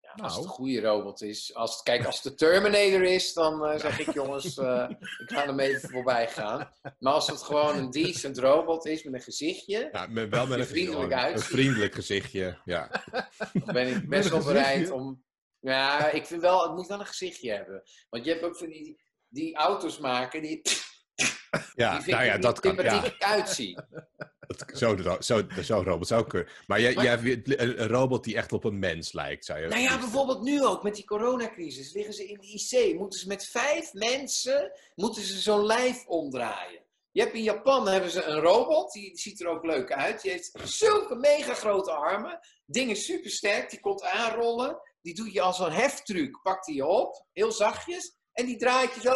Ja, 0.00 0.10
als 0.10 0.20
het 0.22 0.30
Nou. 0.32 0.42
een 0.42 0.48
goede 0.48 0.80
robot 0.80 1.22
is. 1.22 1.54
Als 1.54 1.72
het, 1.74 1.82
kijk, 1.82 2.04
als 2.06 2.14
het 2.22 2.24
de 2.24 2.34
Terminator 2.34 3.02
is, 3.02 3.32
dan 3.32 3.64
eh, 3.66 3.78
zeg 3.80 3.98
ik 3.98 4.14
jongens, 4.14 4.44
ik 5.24 5.30
ga 5.30 5.44
hem 5.46 5.60
even 5.60 5.90
voorbij 5.90 6.28
gaan. 6.28 6.70
Maar 6.98 7.12
als 7.12 7.26
het 7.26 7.42
gewoon 7.42 7.76
een 7.76 7.90
decent 7.90 8.38
robot 8.38 8.86
is 8.86 9.02
met 9.02 9.14
een 9.14 9.20
gezichtje, 9.20 9.88
Ja, 9.92 10.06
met, 10.06 10.28
wel 10.30 10.46
met 10.46 10.58
een, 10.58 10.66
vriendelijk 10.66 11.12
een, 11.12 11.18
uitziet. 11.18 11.50
vriendelijk 11.50 11.94
gezichtje. 11.94 12.58
Ja. 12.64 12.90
dan 13.64 13.74
ben 13.74 13.88
ik 13.96 14.08
best 14.08 14.30
een 14.30 14.34
wel 14.42 14.44
bereid 14.52 14.90
om... 14.90 15.23
Ja, 15.64 16.10
ik 16.10 16.26
vind 16.26 16.40
wel, 16.40 16.62
het 16.62 16.74
moet 16.74 16.86
wel 16.86 17.00
een 17.00 17.06
gezichtje 17.06 17.50
hebben. 17.50 17.82
Want 18.10 18.24
je 18.24 18.30
hebt 18.30 18.44
ook 18.44 18.56
van 18.56 18.68
die, 18.68 19.02
die 19.28 19.56
auto's 19.56 19.98
maken 19.98 20.42
die, 20.42 20.60
die 20.62 21.26
Ja, 21.74 21.94
vind 22.02 22.16
nou 22.16 22.24
ja, 22.24 22.38
dat 22.38 22.60
kan. 22.60 22.74
Ja, 22.82 23.14
uitzien. 23.18 23.84
dat, 24.46 24.64
zo, 24.72 24.96
zo, 25.20 25.42
zo'n 25.60 25.84
robot 25.84 26.06
zou 26.06 26.26
kunnen. 26.26 26.48
Maar 26.66 26.80
jij, 26.80 26.94
Maar- 26.94 27.04
jij 27.04 27.16
hebt 27.16 27.60
een, 27.60 27.86
robot 27.86 28.24
die 28.24 28.36
echt 28.36 28.52
op 28.52 28.64
een 28.64 28.78
mens 28.78 29.12
lijkt, 29.12 29.44
zou 29.44 29.60
je 29.60 29.68
Nou 29.68 29.80
ja, 29.80 29.98
bijvoorbeeld 29.98 30.42
nu 30.42 30.64
ook 30.64 30.82
met 30.82 30.94
die 30.94 31.04
coronacrisis. 31.04 31.92
Liggen 31.92 32.14
ze 32.14 32.26
in 32.26 32.38
de 32.40 32.46
IC, 32.46 32.98
moeten 32.98 33.18
ze 33.20 33.26
met 33.26 33.46
vijf 33.46 33.92
mensen 33.92 34.72
moeten 34.94 35.22
ze 35.22 35.38
zo'n 35.38 35.66
lijf 35.66 36.06
omdraaien. 36.06 36.82
Je 37.10 37.20
hebt 37.20 37.34
in 37.34 37.42
Japan 37.42 37.88
hebben 37.88 38.10
ze 38.10 38.22
een 38.22 38.40
robot, 38.40 38.92
die 38.92 39.18
ziet 39.18 39.40
er 39.40 39.48
ook 39.48 39.64
leuk 39.64 39.92
uit. 39.92 40.22
Die 40.22 40.30
heeft 40.30 40.52
zulke 40.64 41.14
mega 41.14 41.54
grote 41.54 41.92
armen. 41.92 42.38
Ding 42.66 42.90
is 42.90 43.04
super 43.04 43.30
sterk, 43.30 43.70
die 43.70 43.80
komt 43.80 44.02
aanrollen. 44.02 44.80
Die 45.04 45.14
doet 45.14 45.32
je 45.32 45.40
als 45.40 45.58
een 45.58 45.72
heftruc, 45.72 46.40
pakt 46.42 46.66
hij 46.66 46.74
je 46.74 46.86
op, 46.86 47.26
heel 47.32 47.52
zachtjes. 47.52 48.16
En 48.32 48.46
die 48.46 48.56
draait 48.56 48.94
je 48.94 49.00
zo 49.00 49.14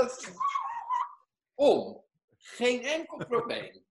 om. 1.55 2.05
Geen 2.37 2.83
enkel 2.83 3.27
probleem. 3.27 3.85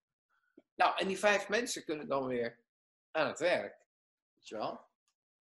Nou, 0.75 0.97
en 0.97 1.07
die 1.07 1.17
vijf 1.19 1.49
mensen 1.49 1.85
kunnen 1.85 2.07
dan 2.07 2.27
weer 2.27 2.59
aan 3.11 3.27
het 3.27 3.39
werk. 3.39 3.85
Weet 4.33 4.47
je 4.47 4.55
wel? 4.57 4.79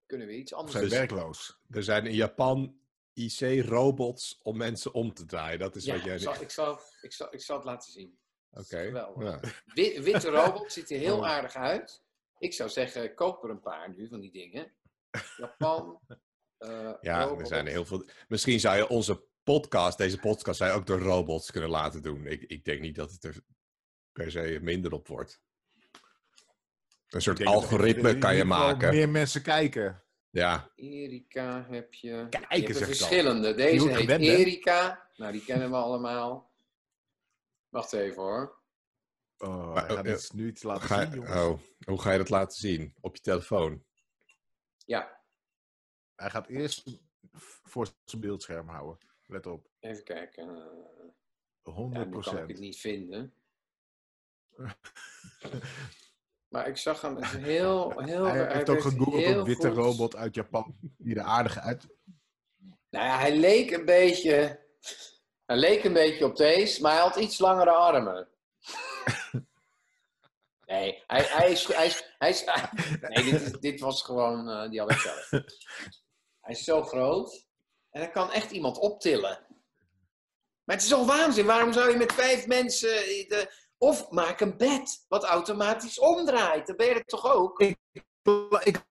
Kunnen 0.06 0.26
we 0.26 0.36
iets 0.36 0.52
anders 0.54 0.72
zijn 0.72 0.84
Dus- 0.88 0.92
werkloos. 0.98 1.58
Er 1.70 1.82
zijn 1.82 2.06
in 2.06 2.14
Japan 2.14 2.80
IC-robots 3.12 4.40
om 4.42 4.56
mensen 4.56 4.94
om 4.94 5.14
te 5.14 5.24
draaien. 5.26 5.58
Dat 5.58 5.76
is 5.76 5.84
Ja, 5.84 5.94
wat 5.94 6.04
jij... 6.04 6.14
ik 6.14 6.20
zal, 6.20 6.40
ik, 6.40 6.50
zal, 6.50 6.80
ik, 7.00 7.12
zal, 7.12 7.28
ik 7.34 7.40
zal 7.40 7.56
het 7.56 7.64
laten 7.64 7.92
zien. 7.92 8.18
Oké. 8.50 8.82
geweldig. 8.84 9.22
Ja. 9.42 9.50
Wi- 9.74 10.02
witte 10.02 10.30
robot 10.30 10.72
ziet 10.72 10.90
er 10.90 10.98
heel 10.98 11.26
aardig 11.32 11.54
uit. 11.54 12.02
Ik 12.38 12.52
zou 12.52 12.70
zeggen, 12.70 13.14
koop 13.14 13.44
er 13.44 13.50
een 13.50 13.60
paar 13.60 13.94
nu 13.94 14.08
van 14.08 14.20
die 14.20 14.32
dingen. 14.32 14.72
Japan. 15.36 16.00
Eh, 16.58 16.92
Ja, 17.00 17.28
er 17.38 17.46
zijn 17.46 17.66
er 17.66 17.72
heel 17.72 17.84
veel. 17.84 18.04
Misschien 18.28 18.60
zou 18.60 18.76
je 18.76 18.88
onze 18.88 19.24
podcast, 19.42 19.98
deze 19.98 20.18
podcast, 20.18 20.58
zou 20.58 20.70
je 20.70 20.76
ook 20.76 20.86
door 20.86 20.98
robots 21.00 21.50
kunnen 21.50 21.70
laten 21.70 22.02
doen. 22.02 22.26
Ik, 22.26 22.42
ik 22.42 22.64
denk 22.64 22.80
niet 22.80 22.94
dat 22.94 23.10
het 23.12 23.24
er 23.24 23.36
per 24.12 24.30
se 24.30 24.58
minder 24.62 24.92
op 24.92 25.08
wordt. 25.08 25.40
Een 27.06 27.22
soort 27.22 27.40
er 27.40 27.46
algoritme 27.46 28.18
kan 28.18 28.36
je 28.36 28.44
maken. 28.44 28.94
Meer 28.94 29.08
mensen 29.08 29.42
kijken. 29.42 30.02
Ja, 30.30 30.70
Erika 30.74 31.66
heb 31.70 31.94
je. 31.94 32.26
Kijken, 32.30 32.58
je 32.60 32.64
hebt 32.64 32.76
zeg 32.76 32.88
ik 32.88 32.92
al. 32.92 32.94
verschillende. 32.96 33.54
Deze 33.54 33.88
heet 33.88 33.96
gewend? 33.96 34.22
Erika. 34.22 35.08
Nou, 35.16 35.32
die 35.32 35.44
kennen 35.44 35.70
we 35.70 35.76
allemaal. 35.76 36.50
Wacht 37.68 37.92
even 37.92 38.22
hoor. 38.22 38.60
Oh, 39.38 39.74
Maar, 39.74 39.86
hij 39.86 39.96
gaat 39.96 40.06
eh, 40.06 40.30
nu 40.30 40.48
iets 40.48 40.62
laten 40.62 40.88
ga 40.88 41.02
zien, 41.02 41.14
jongens. 41.14 41.34
oh, 41.34 41.60
hoe 41.86 42.00
ga 42.00 42.12
je 42.12 42.18
dat 42.18 42.28
laten 42.30 42.58
zien? 42.58 42.94
Op 43.00 43.16
je 43.16 43.22
telefoon? 43.22 43.84
Ja, 44.84 45.15
Hij 46.16 46.30
gaat 46.30 46.46
eerst 46.46 46.84
voor 47.64 47.88
zijn 48.04 48.20
beeldscherm 48.20 48.68
houden. 48.68 48.98
Let 49.26 49.46
op. 49.46 49.68
even 49.80 50.04
kijken. 50.04 50.48
Eh, 51.62 51.72
100 51.74 52.14
ja, 52.14 52.20
kan 52.30 52.38
ik 52.42 52.48
het 52.48 52.58
niet 52.58 52.78
vinden. 52.78 53.32
Maar 56.48 56.68
ik 56.68 56.76
zag 56.76 57.00
hem 57.00 57.22
heel, 57.22 58.00
heel... 58.00 58.24
Hij 58.24 58.52
heeft 58.54 58.68
ook 58.68 58.80
gegoogeld 58.80 59.38
op 59.40 59.46
witte 59.46 59.68
goed- 59.68 59.76
robot 59.76 60.16
uit 60.16 60.34
Japan. 60.34 60.76
Die 60.98 61.14
er 61.16 61.22
aardig 61.22 61.58
uit. 61.58 61.86
Nou 62.90 63.04
ja, 63.04 63.18
hij 63.18 63.36
leek 63.36 63.70
een 63.70 63.84
beetje... 63.84 64.64
Hij 65.46 65.56
leek 65.56 65.84
een 65.84 65.92
beetje 65.92 66.24
op 66.24 66.36
deze, 66.36 66.82
maar 66.82 66.92
hij 66.92 67.00
had 67.00 67.16
iets 67.16 67.38
langere 67.38 67.70
armen. 67.70 68.28
Nee, 70.66 71.02
hij, 71.06 71.22
hij 71.24 71.50
is... 71.50 71.66
Hij 71.66 71.86
is, 71.86 72.14
hij 72.18 72.30
is 72.30 72.44
nee, 73.00 73.24
dit, 73.30 73.40
is- 73.42 73.52
dit 73.60 73.80
was 73.80 74.02
gewoon... 74.02 74.48
eh, 74.48 74.70
die 74.70 74.80
had 74.80 74.90
ik 74.90 74.98
zelf. 74.98 75.30
Hij 76.46 76.54
is 76.54 76.64
zo 76.64 76.82
groot. 76.82 77.46
En 77.90 78.00
hij 78.00 78.10
kan 78.10 78.32
echt 78.32 78.50
iemand 78.50 78.78
optillen. 78.78 79.46
Maar 80.64 80.76
het 80.76 80.82
is 80.84 80.88
toch 80.88 81.06
waanzin? 81.06 81.46
Waarom 81.46 81.72
zou 81.72 81.90
je 81.90 81.96
met 81.96 82.12
vijf 82.12 82.46
mensen... 82.46 82.88
De, 83.28 83.64
of 83.78 84.10
maak 84.10 84.40
een 84.40 84.56
bed 84.56 85.04
wat 85.08 85.24
automatisch 85.24 85.98
omdraait. 85.98 86.66
Dan 86.66 86.76
ben 86.76 86.86
je 86.86 87.04
toch 87.04 87.32
ook? 87.32 87.60
Ik 88.62 88.84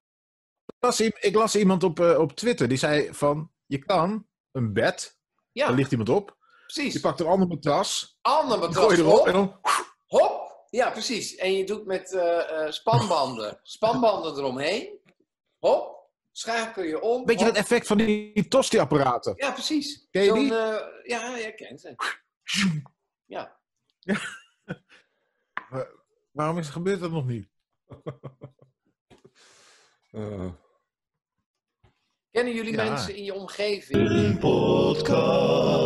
las, 0.78 1.00
i- 1.00 1.12
ik 1.20 1.34
las 1.34 1.56
iemand 1.56 1.82
op, 1.84 2.00
eh, 2.00 2.18
op 2.18 2.32
Twitter. 2.32 2.68
Die 2.68 2.78
zei 2.78 3.14
van... 3.14 3.52
Je 3.66 3.78
kan 3.78 4.26
een 4.52 4.72
bed. 4.72 5.18
Ja, 5.52 5.66
Daar 5.66 5.76
ligt 5.76 5.90
iemand 5.90 6.08
op. 6.08 6.28
Je 6.38 6.72
precies. 6.72 7.00
pakt 7.00 7.20
een 7.20 7.26
ander 7.26 7.48
matras. 7.48 8.18
Ander 8.22 8.58
matras 8.58 8.84
gooi 8.84 8.96
je 8.96 9.02
erop. 9.02 9.12
erop. 9.12 9.26
En 9.26 9.32
dan... 9.32 9.60
Hop! 10.06 10.64
Ja, 10.70 10.90
precies. 10.90 11.34
En 11.34 11.52
je 11.52 11.64
doet 11.64 11.86
met 11.86 12.12
eh, 12.12 12.64
eh, 12.64 12.70
spanbanden. 12.72 13.60
Spanbanden 13.62 14.36
eromheen. 14.36 15.00
Hop. 15.58 15.95
Schakel 16.36 16.82
je 16.82 17.00
om. 17.00 17.24
Weet 17.26 17.38
je 17.38 17.44
dat 17.44 17.56
effect 17.56 17.86
van 17.86 17.96
die 17.96 18.48
tosti-apparaten? 18.48 19.34
Ja, 19.36 19.52
precies. 19.52 20.06
Ken 20.10 20.22
je 20.22 20.32
die? 20.32 20.54
eh, 20.54 20.76
ja, 21.04 21.36
je 21.36 21.54
kent 21.54 21.80
ze. 21.80 21.94
Ja. 23.24 23.60
Waarom 26.32 26.58
is, 26.58 26.68
gebeurt 26.68 27.00
dat 27.00 27.10
nog 27.10 27.26
niet? 27.26 27.48
Eh, 30.10 30.52
Kennen 32.30 32.54
jullie 32.54 32.72
Ja. 32.72 32.84
mensen 32.84 33.14
in 33.16 33.24
je 33.24 33.34
omgeving? 33.34 34.08
Een 34.10 34.38
podcast. 34.38 35.76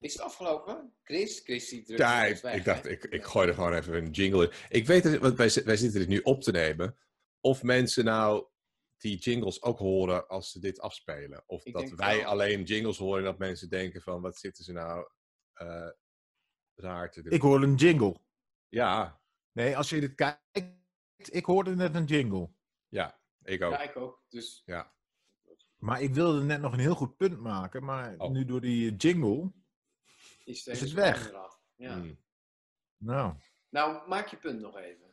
Is 0.00 0.12
het 0.12 0.22
afgelopen? 0.22 0.92
Chris? 1.02 1.40
Chris 1.44 1.68
die 1.68 1.82
drukt 1.82 2.00
ja, 2.00 2.18
er 2.20 2.24
ik, 2.24 2.30
eens 2.30 2.40
weg, 2.40 2.54
ik 2.54 2.64
dacht, 2.64 2.86
ik, 2.86 3.04
ik 3.04 3.24
gooi 3.24 3.48
er 3.48 3.54
gewoon 3.54 3.72
even 3.74 3.94
een 3.94 4.10
jingle 4.10 4.44
in. 4.44 4.52
Ik 4.68 4.86
weet 4.86 5.04
het, 5.04 5.18
want 5.18 5.36
wij, 5.36 5.50
wij 5.64 5.76
zitten 5.76 6.00
dit 6.00 6.08
nu 6.08 6.18
op 6.18 6.42
te 6.42 6.50
nemen. 6.50 6.96
Of 7.40 7.62
mensen 7.62 8.04
nou 8.04 8.46
die 9.04 9.18
jingles 9.18 9.62
ook 9.62 9.78
horen 9.78 10.28
als 10.28 10.50
ze 10.50 10.60
dit 10.60 10.80
afspelen. 10.80 11.42
Of 11.46 11.64
Ik 11.64 11.72
dat 11.72 11.90
wij 11.90 12.16
wel. 12.16 12.26
alleen 12.26 12.62
jingles 12.62 12.98
horen 12.98 13.18
en 13.18 13.24
dat 13.24 13.38
mensen 13.38 13.68
denken 13.68 14.02
van, 14.02 14.20
wat 14.20 14.38
zitten 14.38 14.64
ze 14.64 14.72
nou 14.72 15.08
eh, 15.52 15.90
raar 16.74 17.10
te 17.10 17.22
doen. 17.22 17.32
Ik 17.32 17.40
hoor 17.40 17.62
een 17.62 17.74
jingle. 17.74 18.16
Ja, 18.68 19.22
Nee, 19.52 19.76
als 19.76 19.90
je 19.90 20.00
dit 20.00 20.14
kijkt, 20.14 20.40
ik 21.14 21.44
hoorde 21.44 21.74
net 21.76 21.94
een 21.94 22.04
jingle. 22.04 22.50
Ja, 22.88 23.20
ik 23.42 23.62
ook. 23.62 23.72
Ja, 23.72 23.82
ik 23.82 23.96
ook. 23.96 24.24
Dus 24.28 24.62
Ja. 24.64 24.92
Maar 25.76 26.02
ik 26.02 26.14
wilde 26.14 26.42
net 26.42 26.60
nog 26.60 26.72
een 26.72 26.78
heel 26.78 26.94
goed 26.94 27.16
punt 27.16 27.40
maken, 27.40 27.84
maar 27.84 28.14
Oh. 28.18 28.30
nu 28.30 28.44
door 28.44 28.60
die 28.60 28.96
jingle, 28.96 29.52
is, 30.44 30.64
het 30.64 30.92
weg? 30.92 31.32
Ja. 31.76 31.96
Mm. 31.96 32.18
nou... 32.96 33.34
Nou, 33.68 34.08
maak 34.08 34.28
je 34.28 34.36
punt 34.36 34.60
nog 34.60 34.76
even. 34.76 35.03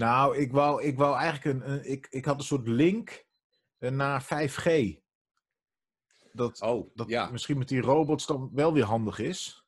Nou, 0.00 0.36
ik 0.36 0.52
wou, 0.52 0.82
ik 0.82 0.96
wou 0.96 1.16
eigenlijk 1.16 1.44
een, 1.64 1.70
een- 1.72 1.90
ik, 1.90 2.06
ik 2.10 2.24
had 2.24 2.38
een 2.38 2.44
soort 2.44 2.68
link 2.68 3.24
eh, 3.78 3.90
naar 3.90 4.22
5G. 4.24 4.98
Dat, 6.32 6.60
Oh, 6.60 6.90
dat 6.94 7.08
ja. 7.08 7.30
misschien 7.30 7.58
met 7.58 7.68
die 7.68 7.80
robots 7.80 8.26
dan 8.26 8.50
wel 8.52 8.72
weer 8.72 8.84
handig 8.84 9.18
is. 9.18 9.64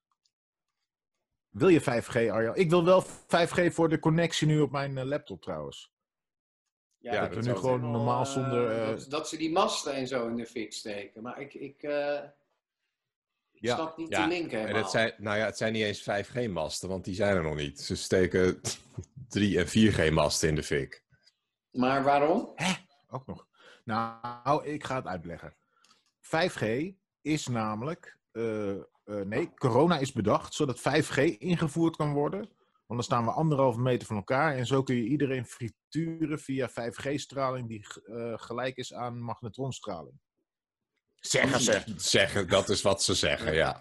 Wil 1.49 1.69
je 1.69 1.81
5G, 1.81 2.31
Arjan? 2.31 2.57
Ik 2.57 2.71
wil 2.71 2.85
wel 2.85 3.03
5G 3.05 3.73
voor 3.73 3.89
de 3.89 3.99
connectie 3.99 4.47
nu 4.47 4.61
op 4.61 4.71
mijn 4.71 4.99
eh, 4.99 5.05
laptop 5.05 5.43
trouwens. 5.43 5.93
Ja, 6.99 7.13
Ja, 7.13 7.21
dat 7.21 7.33
dat 7.33 7.45
we 7.45 7.51
nu 7.51 7.57
gewoon 7.57 7.81
normaal 7.81 8.27
zonder... 8.27 8.71
eh, 8.81 8.87
dat, 8.87 9.11
dat 9.11 9.29
ze 9.29 9.37
die 9.37 9.53
masten 9.53 9.93
en 9.95 10.07
zo 10.07 10.29
in 10.29 10.37
de 10.37 10.47
fik 10.47 10.73
steken. 10.73 11.23
Maar 11.23 11.41
ik, 11.41 11.55
ik, 11.55 11.83
eh, 11.83 12.23
ik 13.53 13.61
Ja. 13.63 13.75
snap 13.75 13.97
niet 13.97 14.09
Ja, 14.09 14.23
de 14.23 14.29
link 14.35 14.51
helemaal. 14.51 14.75
En 14.75 14.81
het 14.81 14.91
zijn, 14.91 15.15
nou 15.19 15.37
ja, 15.39 15.45
het 15.45 15.57
zijn 15.57 15.73
niet 15.73 15.83
eens 15.85 16.03
5G-masten, 16.03 16.89
want 16.89 17.05
die 17.05 17.15
zijn 17.15 17.37
er 17.37 17.43
nog 17.43 17.57
niet. 17.57 17.81
Ze 17.81 17.97
steken 17.97 18.61
3 19.33 19.59
en 19.59 19.67
4G-masten 19.67 20.49
in 20.49 20.55
de 20.55 20.63
fik. 20.63 21.05
Maar 21.71 22.03
waarom? 22.03 22.55
Ook 23.09 23.27
nog. 23.27 23.47
Nou, 23.85 24.67
ik 24.67 24.85
ga 24.85 24.95
het 24.97 25.07
uitleggen. 25.07 25.57
5G 26.21 26.93
is 27.21 27.47
namelijk. 27.47 28.19
eh, 28.33 28.71
eh, 28.71 28.83
nee, 29.05 29.55
corona 29.55 29.99
is 29.99 30.13
bedacht 30.13 30.55
zodat 30.55 30.81
5G 30.81 31.39
ingevoerd 31.39 31.97
kan 31.97 32.13
worden. 32.13 32.41
Want 32.87 33.01
dan 33.01 33.03
staan 33.03 33.25
we 33.25 33.31
anderhalve 33.31 33.81
meter 33.81 34.07
van 34.07 34.17
elkaar. 34.17 34.57
En 34.57 34.67
zo 34.67 34.83
kun 34.83 34.97
je 34.97 35.05
iedereen 35.05 35.47
frituren 35.47 36.39
via 36.39 36.71
5G-straling 36.71 37.69
die 37.69 37.87
eh, 38.05 38.33
gelijk 38.37 38.77
is 38.77 38.95
aan 38.95 39.21
magnetronstraling. 39.23 40.21
Zeggen 41.15 41.61
ze. 41.61 41.83
Zeggen, 41.97 42.49
dat 42.49 42.69
is 42.69 42.83
wat 42.83 43.03
ze 43.03 43.15
zeggen, 43.15 43.55
ja. 43.55 43.81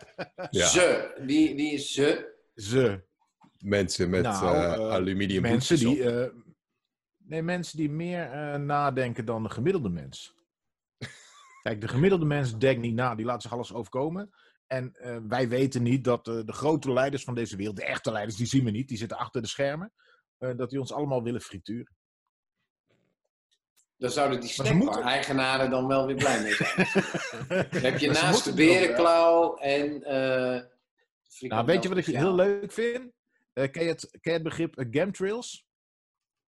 ja. 0.50 0.68
Ze. 0.68 1.14
Wie, 1.26 1.56
wie 1.56 1.74
is 1.74 1.94
ze? 1.94 2.40
Ze. 2.56 3.10
Mensen 3.62 4.10
met 4.10 4.21
Nou, 4.24 4.56
eh, 4.56 4.74
aluminium 4.91 5.41
Mensen 5.41 5.78
die. 5.78 6.10
eh, 6.10 6.30
nee, 7.17 7.41
mensen 7.41 7.78
die 7.78 7.89
meer 7.89 8.32
eh, 8.32 8.56
nadenken 8.60 9.26
dan 9.26 9.43
de 9.43 9.50
gemiddelde 9.50 9.89
mens. 9.89 10.36
Kijk, 11.63 11.82
de 11.82 11.88
gemiddelde 11.88 12.26
mens 12.26 12.58
denkt 12.58 12.82
niet 12.82 12.93
na, 12.95 13.15
die 13.15 13.26
laat 13.26 13.41
zich 13.41 13.54
alles 13.54 13.74
overkomen. 13.74 14.30
En 14.67 14.93
eh, 14.93 15.17
wij 15.28 15.50
weten 15.50 15.84
niet 15.84 16.04
dat 16.04 16.28
eh, 16.28 16.39
de 16.45 16.54
grote 16.54 16.91
leiders 16.93 17.24
van 17.24 17.36
deze 17.36 17.56
wereld, 17.56 17.76
de 17.76 17.86
echte 17.86 18.12
leiders, 18.12 18.38
die 18.38 18.45
zien 18.47 18.63
we 18.63 18.71
niet, 18.71 18.88
die 18.88 18.97
zitten 18.97 19.17
achter 19.17 19.41
de 19.41 19.47
schermen, 19.47 19.93
eh, 20.38 20.58
dat 20.58 20.69
die 20.69 20.80
ons 20.80 20.93
allemaal 20.93 21.24
willen 21.24 21.41
frituren. 21.41 21.95
Dan 23.97 24.12
zouden 24.12 24.39
die 24.41 24.50
snackbar-eigenaren 24.50 25.69
dan 25.69 25.88
wel 25.88 26.06
weer 26.06 26.15
blij 26.15 26.41
mee 26.41 26.54
zijn. 26.54 26.88
Dan 27.71 27.82
heb 27.82 27.97
je 27.97 28.08
Maar 28.12 28.21
naast 28.24 28.43
de 28.43 28.54
berenklauw 28.54 29.58
en... 29.58 30.04
eh 30.04 30.62
Nou, 31.39 31.65
weet 31.65 31.84
je 31.84 31.89
wat 31.89 31.97
ik 31.97 32.06
heel 32.06 32.36
leuk 32.36 32.71
vind? 32.71 33.12
Eh, 33.54 33.72
ken, 33.72 33.84
je 33.84 33.90
het, 33.90 34.10
ken 34.12 34.20
je 34.22 34.32
het 34.32 34.44
begrip 34.44 34.78
eh, 34.78 34.86
chemtrails? 34.92 35.66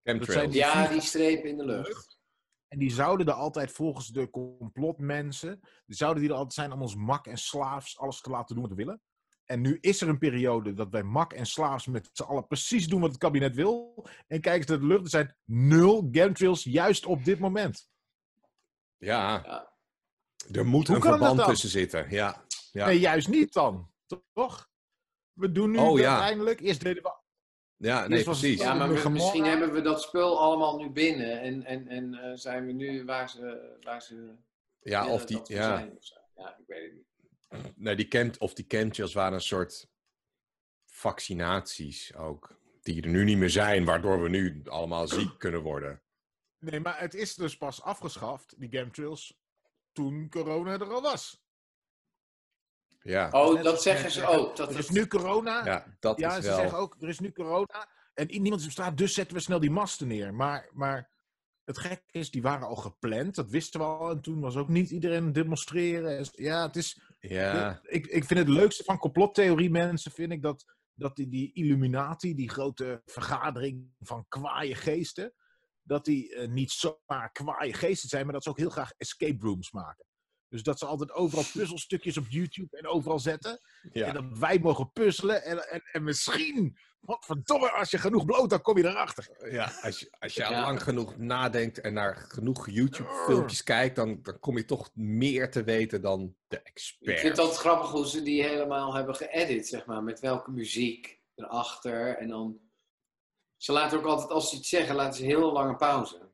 Chemtrails. 0.03 0.33
zijn 0.33 0.49
die- 0.49 0.59
Ja, 0.59 0.87
die 0.87 1.01
streep 1.01 1.43
in 1.45 1.57
de 1.57 1.65
lucht. 1.65 2.21
En 2.67 2.79
die 2.79 2.91
zouden 2.91 3.27
er 3.27 3.33
altijd 3.33 3.71
volgens 3.71 4.07
de 4.07 4.29
complotmensen, 4.29 5.59
die 5.85 5.95
zouden 5.95 6.21
die 6.21 6.31
er 6.31 6.35
altijd 6.37 6.53
zijn 6.53 6.71
om 6.71 6.81
ons 6.81 6.95
mak 6.95 7.27
en 7.27 7.37
slaafs 7.37 7.97
alles 7.97 8.21
te 8.21 8.29
laten 8.29 8.55
doen 8.55 8.63
wat 8.63 8.73
we 8.73 8.83
willen. 8.83 9.01
En 9.45 9.61
nu 9.61 9.77
is 9.81 10.01
er 10.01 10.07
een 10.09 10.17
periode 10.17 10.73
dat 10.73 10.89
wij 10.89 11.03
mak 11.03 11.33
en 11.33 11.45
slaafs 11.45 11.87
met 11.87 12.09
z'n 12.13 12.23
allen 12.23 12.47
precies 12.47 12.87
doen 12.87 13.01
wat 13.01 13.09
het 13.09 13.19
kabinet 13.19 13.55
wil. 13.55 14.05
En 14.27 14.41
kijken 14.41 14.63
ze 14.67 14.71
naar 14.71 14.79
de 14.79 14.87
lucht, 14.87 15.03
er 15.03 15.09
zijn 15.09 15.35
nul 15.45 16.07
chemtrails 16.11 16.63
juist 16.63 17.05
op 17.05 17.23
dit 17.23 17.39
moment. 17.39 17.89
Ja. 18.97 19.41
Ja. 19.45 19.73
Er 20.51 20.65
moet 20.65 20.87
Hoe 20.87 20.95
een 20.95 21.01
verband 21.01 21.37
dan? 21.37 21.47
tussen 21.47 21.69
zitten, 21.69 22.09
ja. 22.09 22.45
ja. 22.71 22.85
Nee, 22.85 22.99
juist 22.99 23.27
niet 23.27 23.53
dan. 23.53 23.91
Toch? 24.33 24.71
We 25.33 25.51
doen 25.51 25.71
nu 25.71 25.77
Oh, 25.77 25.99
ja. 25.99 26.11
uiteindelijk, 26.11 26.59
eerst 26.59 26.81
deden 26.83 27.03
we... 27.03 27.21
Ja, 27.77 28.07
nee, 28.07 28.23
precies. 28.23 28.59
Ja, 28.61 28.73
maar 28.73 28.93
we- 28.93 29.09
misschien 29.09 29.43
hebben 29.43 29.73
we 29.73 29.81
dat 29.81 30.01
spul 30.01 30.39
allemaal 30.39 30.77
nu 30.77 30.89
binnen. 30.89 31.41
En, 31.41 31.63
en, 31.65 31.87
en 31.87 32.13
eh, 32.13 32.31
zijn 32.33 32.65
we 32.65 32.71
nu 32.71 33.05
waar 33.05 33.29
ze, 33.29 33.75
waar 33.81 34.01
ze 34.01 34.35
Ja, 34.81 35.07
of 35.07 35.25
die, 35.25 35.41
ja. 35.43 35.77
zijn. 35.77 35.91
of 35.97 36.03
zo. 36.05 36.15
Ja, 36.35 36.57
ik 36.57 36.63
weet 36.67 36.91
het 36.91 36.93
niet. 36.93 37.77
Nee, 37.77 37.95
die 37.95 38.05
chem, 38.09 38.31
of 38.37 38.53
die 38.53 38.65
chemtrails 38.67 39.13
waren 39.13 39.33
een 39.33 39.41
soort 39.41 39.87
vaccinaties 40.85 42.15
ook. 42.15 42.61
Die 42.81 43.01
er 43.01 43.09
nu 43.09 43.23
niet 43.23 43.37
meer 43.37 43.49
zijn, 43.49 43.85
waardoor 43.85 44.21
we 44.21 44.29
nu 44.29 44.61
allemaal 44.65 45.07
ziek 45.07 45.37
kunnen 45.37 45.61
worden. 45.61 46.01
Nee, 46.59 46.79
maar 46.79 46.99
het 46.99 47.13
is 47.13 47.35
dus 47.35 47.57
pas 47.57 47.81
afgeschaft, 47.81 48.59
die 48.59 48.69
chemtrails, 48.69 49.39
toen 49.91 50.29
corona 50.29 50.73
er 50.73 50.93
al 50.93 51.01
was. 51.01 51.42
Ja, 53.03 53.29
Oh, 53.31 53.63
dat 53.63 53.81
zeggen 53.81 54.11
ze 54.11 54.27
ook. 54.27 54.55
Dat 54.55 54.69
Er 54.69 54.79
is 54.79 54.85
is 54.87 54.89
nu 54.89 55.07
corona, 55.07 55.65
ja 55.65 55.85
dat 55.99 56.19
Ja, 56.19 56.29
is 56.29 56.43
ze 56.43 56.49
wel... 56.49 56.59
zeggen 56.59 56.77
ook, 56.77 56.95
er 56.99 57.09
is 57.09 57.19
nu 57.19 57.31
corona 57.31 57.87
en 58.13 58.27
niemand 58.27 58.59
is 58.59 58.65
op 58.65 58.71
straat, 58.71 58.97
dus 58.97 59.13
zetten 59.13 59.35
we 59.37 59.41
snel 59.43 59.59
die 59.59 59.71
masten 59.71 60.07
neer. 60.07 60.33
Maar, 60.33 60.69
maar 60.73 61.11
het 61.63 61.77
gekke 61.77 62.03
is, 62.11 62.31
die 62.31 62.41
waren 62.41 62.67
al 62.67 62.75
gepland, 62.75 63.35
dat 63.35 63.49
wisten 63.49 63.79
we 63.79 63.85
al. 63.85 64.09
En 64.09 64.21
toen 64.21 64.39
was 64.39 64.55
ook 64.55 64.67
niet 64.69 64.89
iedereen 64.89 65.33
demonstreren. 65.33 66.25
Ja, 66.31 66.65
het 66.65 66.75
is, 66.75 67.01
Ja, 67.19 67.79
ik, 67.83 68.07
ik 68.07 68.23
vind 68.25 68.39
het 68.39 68.49
leukste 68.49 68.83
van 68.83 68.97
complottheorie 68.97 69.69
mensen, 69.69 70.11
vind 70.11 70.31
ik 70.31 70.41
dat, 70.41 70.65
dat 70.93 71.15
die, 71.15 71.27
die 71.29 71.53
Illuminati, 71.53 72.35
die 72.35 72.49
grote 72.49 73.01
vergadering 73.05 73.93
van 73.99 74.25
kwaaie 74.27 74.75
geesten, 74.75 75.33
dat 75.81 76.05
die 76.05 76.35
eh, 76.35 76.47
niet 76.49 76.71
zomaar 76.71 77.31
kwaaie 77.31 77.73
geesten 77.73 78.09
zijn, 78.09 78.23
maar 78.23 78.33
dat 78.33 78.43
ze 78.43 78.49
ook 78.49 78.57
heel 78.57 78.69
graag 78.69 78.91
escape 78.97 79.45
rooms 79.45 79.71
maken. 79.71 80.05
Dus 80.53 80.63
dat 80.63 80.79
ze 80.79 80.85
altijd 80.85 81.11
overal 81.11 81.43
puzzelstukjes 81.53 82.17
op 82.17 82.25
YouTube 82.29 82.77
en 82.77 82.87
overal 82.87 83.19
zetten. 83.19 83.59
En 83.91 84.13
dat 84.13 84.37
wij 84.39 84.59
mogen 84.59 84.91
puzzelen. 84.91 85.43
En, 85.43 85.69
en, 85.69 85.81
en 85.91 86.03
misschien, 86.03 86.77
wat 86.99 87.25
verdomme, 87.25 87.71
als 87.71 87.91
je 87.91 87.97
genoeg 87.97 88.25
bloot, 88.25 88.49
dan 88.49 88.61
kom 88.61 88.77
je 88.77 88.83
erachter. 88.87 89.51
ja 89.51 89.71
als 89.81 89.99
je, 89.99 90.15
als 90.19 90.33
je 90.33 90.41
Ja. 90.41 90.61
lang 90.61 90.83
genoeg 90.83 91.17
nadenkt 91.17 91.81
en 91.81 91.93
naar 91.93 92.15
genoeg 92.15 92.69
YouTube-filmpjes 92.69 93.63
kijkt, 93.63 93.95
dan, 93.95 94.19
dan 94.21 94.39
kom 94.39 94.57
je 94.57 94.65
toch 94.65 94.89
meer 94.93 95.51
te 95.51 95.63
weten 95.63 96.01
dan 96.01 96.35
de 96.47 96.57
Ik 96.57 96.67
expert. 96.67 97.19
vind 97.19 97.31
het 97.31 97.39
altijd 97.39 97.59
grappig 97.59 97.89
hoe 97.89 98.07
ze 98.07 98.21
die 98.21 98.43
helemaal 98.43 98.93
hebben 98.93 99.15
geëdit, 99.15 99.67
zeg 99.67 99.85
maar. 99.85 100.03
Met 100.03 100.19
welke 100.19 100.51
muziek 100.51 101.19
erachter. 101.35 102.17
En 102.17 102.27
dan... 102.27 102.59
Ze 103.57 103.71
laten 103.71 103.97
ook 103.97 104.05
altijd, 104.05 104.29
als 104.29 104.49
ze 104.49 104.55
iets 104.55 104.69
zeggen, 104.69 104.95
laten 104.95 105.13
ze 105.19 105.25
heel 105.25 105.51
lange 105.51 105.75
pauze. 105.75 106.31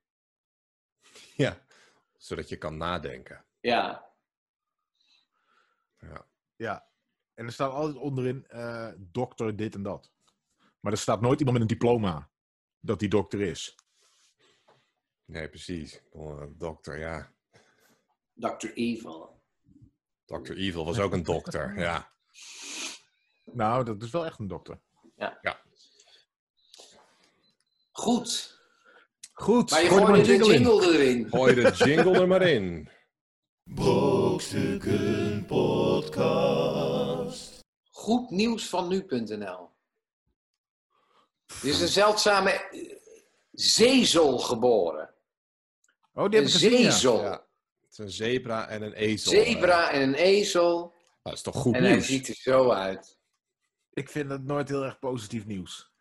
Ja, 1.35 1.57
zodat 2.17 2.49
je 2.49 2.57
kan 2.57 2.77
nadenken. 2.77 3.45
Ja. 3.59 4.07
Ja. 5.99 6.25
Ja. 6.55 6.87
En 7.33 7.45
er 7.45 7.51
staat 7.51 7.71
altijd 7.71 7.97
onderin, 7.97 8.45
eh, 8.47 8.91
dokter 8.97 9.55
dit 9.55 9.75
en 9.75 9.83
dat. 9.83 10.11
Maar 10.79 10.91
er 10.91 10.97
staat 10.97 11.21
nooit 11.21 11.39
iemand 11.39 11.57
met 11.59 11.69
een 11.69 11.77
diploma 11.77 12.29
dat 12.79 12.99
die 12.99 13.09
dokter 13.09 13.41
is. 13.41 13.75
Nee, 15.25 15.49
precies. 15.49 16.01
Oh, 16.11 16.41
een 16.41 16.57
dokter, 16.57 16.99
ja. 16.99 17.31
Dr. 18.33 18.67
Evil. 18.73 19.41
Dr. 20.25 20.51
Evil 20.53 20.85
was 20.85 20.99
ook 20.99 21.13
een 21.13 21.23
dokter, 21.23 21.77
ja. 21.79 22.11
Nou, 23.43 23.83
dat 23.85 24.03
is 24.03 24.09
wel 24.11 24.25
echt 24.25 24.39
een 24.39 24.47
dokter. 24.47 24.79
Goed. 27.91 28.57
Goed, 29.33 29.71
Maar 29.71 29.81
je 29.83 29.87
gooi 29.87 30.05
gooide 30.05 30.21
de 30.23 30.27
jingle 30.27 30.53
in. 30.53 30.61
jingle 30.61 30.93
erin. 30.97 31.29
Gooi 31.29 31.53
de 31.53 31.71
jingle 31.71 32.19
er 32.19 32.27
maar 32.27 32.41
in. 32.41 32.89
Brokstukken 33.75 35.45
Podcast. 35.45 36.79
Goed 37.89 38.29
nieuws 38.29 38.69
van 38.69 38.87
nu.nl. 38.87 39.69
Er 41.61 41.67
is 41.67 41.81
een 41.81 41.87
zeldzame 41.87 42.51
eh, 42.51 42.95
zezel 43.51 44.37
geboren. 44.39 45.13
Oh, 46.13 46.29
die 46.29 46.39
Een 46.39 46.49
gezien, 46.49 46.81
ja. 46.81 47.31
Het 47.81 47.91
is 47.91 47.97
een 47.97 48.09
zebra 48.11 48.67
en 48.67 48.81
een 48.81 48.93
ezel. 48.93 49.31
Zebra 49.31 49.91
en 49.91 50.01
een 50.01 50.13
ezel. 50.15 50.93
Dat 51.23 51.33
is 51.33 51.41
toch 51.41 51.55
goed 51.55 51.75
En 51.75 51.83
hij 51.83 51.91
nieuws? 51.91 52.05
ziet 52.05 52.27
er 52.27 52.35
zo 52.35 52.69
uit. 52.71 53.17
Ik 53.93 54.09
vind 54.09 54.29
dat 54.29 54.41
nooit 54.41 54.69
heel 54.69 54.83
erg 54.83 54.99
positief 54.99 55.45
nieuws. 55.45 55.91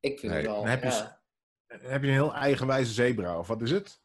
Ik 0.00 0.18
vind 0.18 0.32
Nee, 0.32 0.40
het 0.42 0.50
wel. 0.50 0.60
dan 0.60 0.70
heb 0.70 0.82
je 0.82 0.88
ja. 0.88 1.20
Dan 1.66 1.80
heb 1.80 2.02
je 2.02 2.06
een 2.08 2.12
heel 2.14 2.34
eigenwijze 2.34 2.92
zebra, 2.92 3.38
of 3.38 3.46
wat 3.46 3.62
is 3.62 3.70
het? 3.70 4.00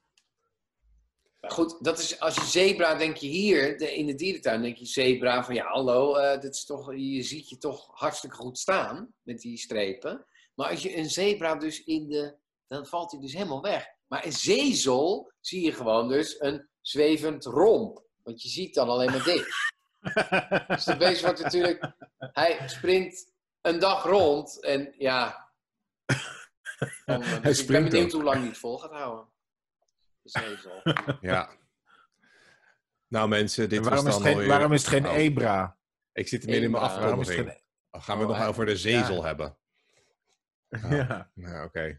Maar 1.43 1.51
goed, 1.51 1.83
dat 1.83 1.99
is, 1.99 2.19
als 2.19 2.35
je 2.35 2.45
zebra, 2.45 2.95
denk 2.95 3.17
je 3.17 3.27
hier 3.27 3.77
de, 3.77 3.95
in 3.95 4.05
de 4.05 4.15
dierentuin, 4.15 4.61
denk 4.61 4.77
je 4.77 4.85
zebra 4.85 5.43
van 5.43 5.55
ja, 5.55 5.65
hallo, 5.65 6.13
dit 6.39 6.55
is 6.55 6.65
toch, 6.65 6.95
je 6.95 7.23
ziet 7.23 7.49
je 7.49 7.57
toch 7.57 7.89
hartstikke 7.93 8.35
goed 8.35 8.57
staan 8.57 9.13
met 9.21 9.39
die 9.39 9.57
strepen. 9.57 10.25
Maar 10.53 10.69
als 10.69 10.81
je 10.81 10.97
een 10.97 11.09
zebra 11.09 11.55
dus 11.55 11.83
in 11.83 12.07
de, 12.07 12.37
dan 12.67 12.85
valt 12.85 13.11
hij 13.11 13.19
dus 13.19 13.33
helemaal 13.33 13.61
weg. 13.61 13.87
Maar 14.07 14.25
een 14.25 14.33
zezel 14.33 15.31
zie 15.39 15.65
je 15.65 15.71
gewoon 15.71 16.07
dus 16.07 16.39
een 16.39 16.69
zwevend 16.81 17.45
romp. 17.45 18.03
Want 18.21 18.41
je 18.41 18.49
ziet 18.49 18.73
dan 18.73 18.89
alleen 18.89 19.11
maar 19.11 19.23
dit. 19.23 19.47
Dus 20.67 20.83
de 20.83 20.97
beest 20.97 21.21
wordt 21.21 21.41
natuurlijk, 21.41 21.93
hij 22.17 22.67
springt 22.67 23.31
een 23.61 23.79
dag 23.79 24.03
rond. 24.03 24.61
En 24.63 24.93
ja. 24.97 25.51
Dan, 27.05 27.21
Hij 27.21 27.39
dus 27.39 27.61
ik 27.61 27.67
ben 27.67 27.83
benieuwd 27.83 28.11
hoe 28.11 28.23
lang 28.23 28.37
hij 28.37 28.47
het 28.47 28.57
vol 28.57 28.77
gaat 28.77 28.91
houden. 28.91 29.32
Ja. 31.21 31.49
Nou 33.07 33.27
mensen, 33.29 33.69
dit 33.69 33.77
En 33.79 33.85
waarom, 33.85 34.05
was 34.05 34.15
is 34.15 34.19
dan 34.21 34.29
het 34.31 34.39
geen, 34.39 34.47
waarom 34.49 34.73
is 34.73 34.81
het 34.81 34.89
geen 34.89 35.05
Oh, 35.07 35.15
Ebra? 35.17 35.77
Ik 36.13 36.27
zit 36.27 36.43
er 36.43 36.49
meer 36.49 36.63
in 36.63 36.71
mijn 36.71 36.83
is 36.83 36.89
afkondiging. 36.89 37.47
geen... 37.47 37.61
Gaan 38.01 38.17
we 38.17 38.23
het 38.23 38.31
Oh, 38.33 38.39
nog 38.39 38.47
over 38.47 38.65
de 38.65 38.77
zezel 38.77 39.15
Ja. 39.15 39.23
hebben? 39.25 39.57
Ja. 40.97 41.31
Nou, 41.33 41.65
oké. 41.65 41.97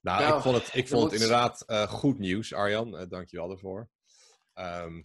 Nou, 0.00 0.22
Nou, 0.22 0.36
ik 0.36 0.42
vond 0.42 0.56
het, 0.56 0.64
ik 0.74 0.88
vond 0.88 1.02
het 1.02 1.10
moet- 1.12 1.12
inderdaad 1.12 1.60
eh, 1.60 1.82
goed 1.88 2.18
nieuws, 2.18 2.54
Arjan. 2.54 2.96
Eh 2.96 3.08
dank 3.08 3.28
je 3.28 3.36
wel 3.36 3.48
daarvoor. 3.48 3.88
Ehm, 4.52 5.02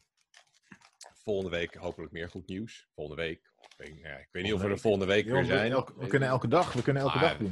volgende 1.23 1.57
week 1.57 1.75
hopelijk 1.75 2.11
meer 2.11 2.29
goed 2.29 2.47
nieuws. 2.47 2.88
Volgende 2.95 3.21
week. 3.21 3.51
Ik 3.61 3.73
weet, 3.77 3.97
ja, 3.99 4.17
ik 4.17 4.27
weet 4.31 4.43
niet 4.43 4.53
of 4.53 4.61
we 4.61 4.67
er 4.69 4.79
volgende 4.79 5.05
week 5.05 5.25
weer 5.25 5.36
we, 5.38 5.45
zijn. 5.45 5.71
elke- 5.71 5.93
we 5.97 6.07
kunnen 6.07 6.29
elke 6.29 6.47
dag, 6.47 6.73
we 6.73 6.81
kunnen 6.81 7.01
elke 7.03 7.17
Maar- 7.17 7.27
dag 7.29 7.38
doen. 7.38 7.51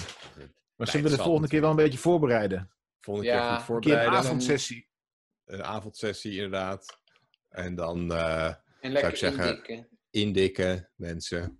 Maar 0.75 0.87
zullen 0.87 1.09
we 1.11 1.15
de 1.17 1.23
volgende 1.23 1.47
keer 1.47 1.61
wel 1.61 1.69
een 1.69 1.75
beetje 1.75 1.97
voorbereiden? 1.97 2.71
Volgende 3.03 3.29
Ja, 3.29 3.55
keer 3.55 3.65
goed 3.65 3.69
een 3.69 3.75
Een 3.75 3.81
keer 3.81 3.91
een 3.91 3.97
voorbereiden. 3.97 4.13
avondsessie. 4.29 4.89
Een 5.45 5.63
avondsessie 5.63 6.33
inderdaad. 6.33 6.99
En 7.49 7.75
dan 7.75 8.11
eh, 8.13 8.53
En 8.81 8.91
lekker 8.91 9.09
ik 9.11 9.15
zeggen- 9.17 9.43
indikken. 9.47 9.87
indikken, 10.09 10.89
mensen. 10.95 11.59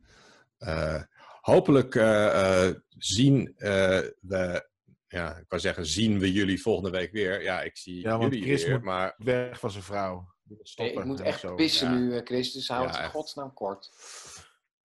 Eh, 0.57 1.01
hopelijk 1.41 1.95
eh, 1.95 2.65
eh, 2.67 2.75
zien 2.97 3.53
eh, 3.57 3.99
we, 4.21 4.67
ja, 5.07 5.37
ik 5.37 5.45
wou 5.47 5.61
zeggen, 5.61 5.85
zien 5.85 6.19
we 6.19 6.31
jullie 6.31 6.61
volgende 6.61 6.89
week 6.89 7.11
weer. 7.11 7.41
Ja, 7.41 7.61
ik 7.61 7.77
zie 7.77 8.01
Ja, 8.01 8.17
want 8.17 8.33
jullie 8.33 8.47
Chris 8.47 8.63
weer, 8.63 8.73
moet- 8.73 8.83
maar 8.83 9.13
Weg 9.17 9.59
van 9.59 9.71
zijn 9.71 9.83
vrouw. 9.83 10.31
Hey, 10.47 10.57
stoppen. 10.63 10.97
ik 11.01 11.05
moet 11.05 11.19
echt 11.21 11.39
zo. 11.39 11.55
pissen 11.55 11.91
ja. 11.91 11.97
nu, 11.99 12.21
Chris. 12.23 12.51
Dus 12.51 12.67
hou 12.67 12.83
Ja, 12.87 12.91
het 12.91 13.03
in 13.03 13.09
godsnaam 13.09 13.53
kort. 13.53 13.89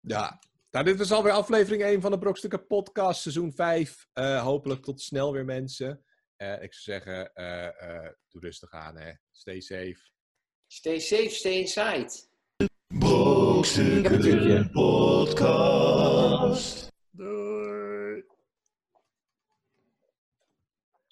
ja. 0.00 0.38
Nou, 0.70 0.84
dit 0.84 0.98
was 0.98 1.12
alweer 1.12 1.32
aflevering 1.32 1.82
1 1.82 2.00
van 2.00 2.10
de 2.10 2.18
Brokstukken 2.18 2.66
podcast, 2.66 3.20
seizoen 3.22 3.52
5. 3.52 4.06
Eh, 4.12 4.42
hopelijk 4.42 4.82
tot 4.82 5.00
snel 5.00 5.32
weer 5.32 5.44
mensen. 5.44 6.02
Eh, 6.38 6.62
ik 6.62 6.74
zou 6.74 7.00
zeggen, 7.00 7.34
eh, 7.34 7.66
eh, 7.66 8.12
doe 8.28 8.40
rustig 8.40 8.72
aan 8.72 8.96
hè. 8.96 9.12
Stay 9.30 9.60
safe. 9.60 9.98
Stay 10.66 10.98
safe, 10.98 11.28
stay 11.28 11.58
inside. 11.58 12.26
Brokstukken 12.86 14.70
Podcast. 14.70 16.08
Doei! 17.10 18.24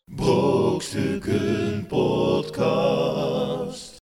Brokstukken 0.05 1.87
Podcast. 1.87 3.46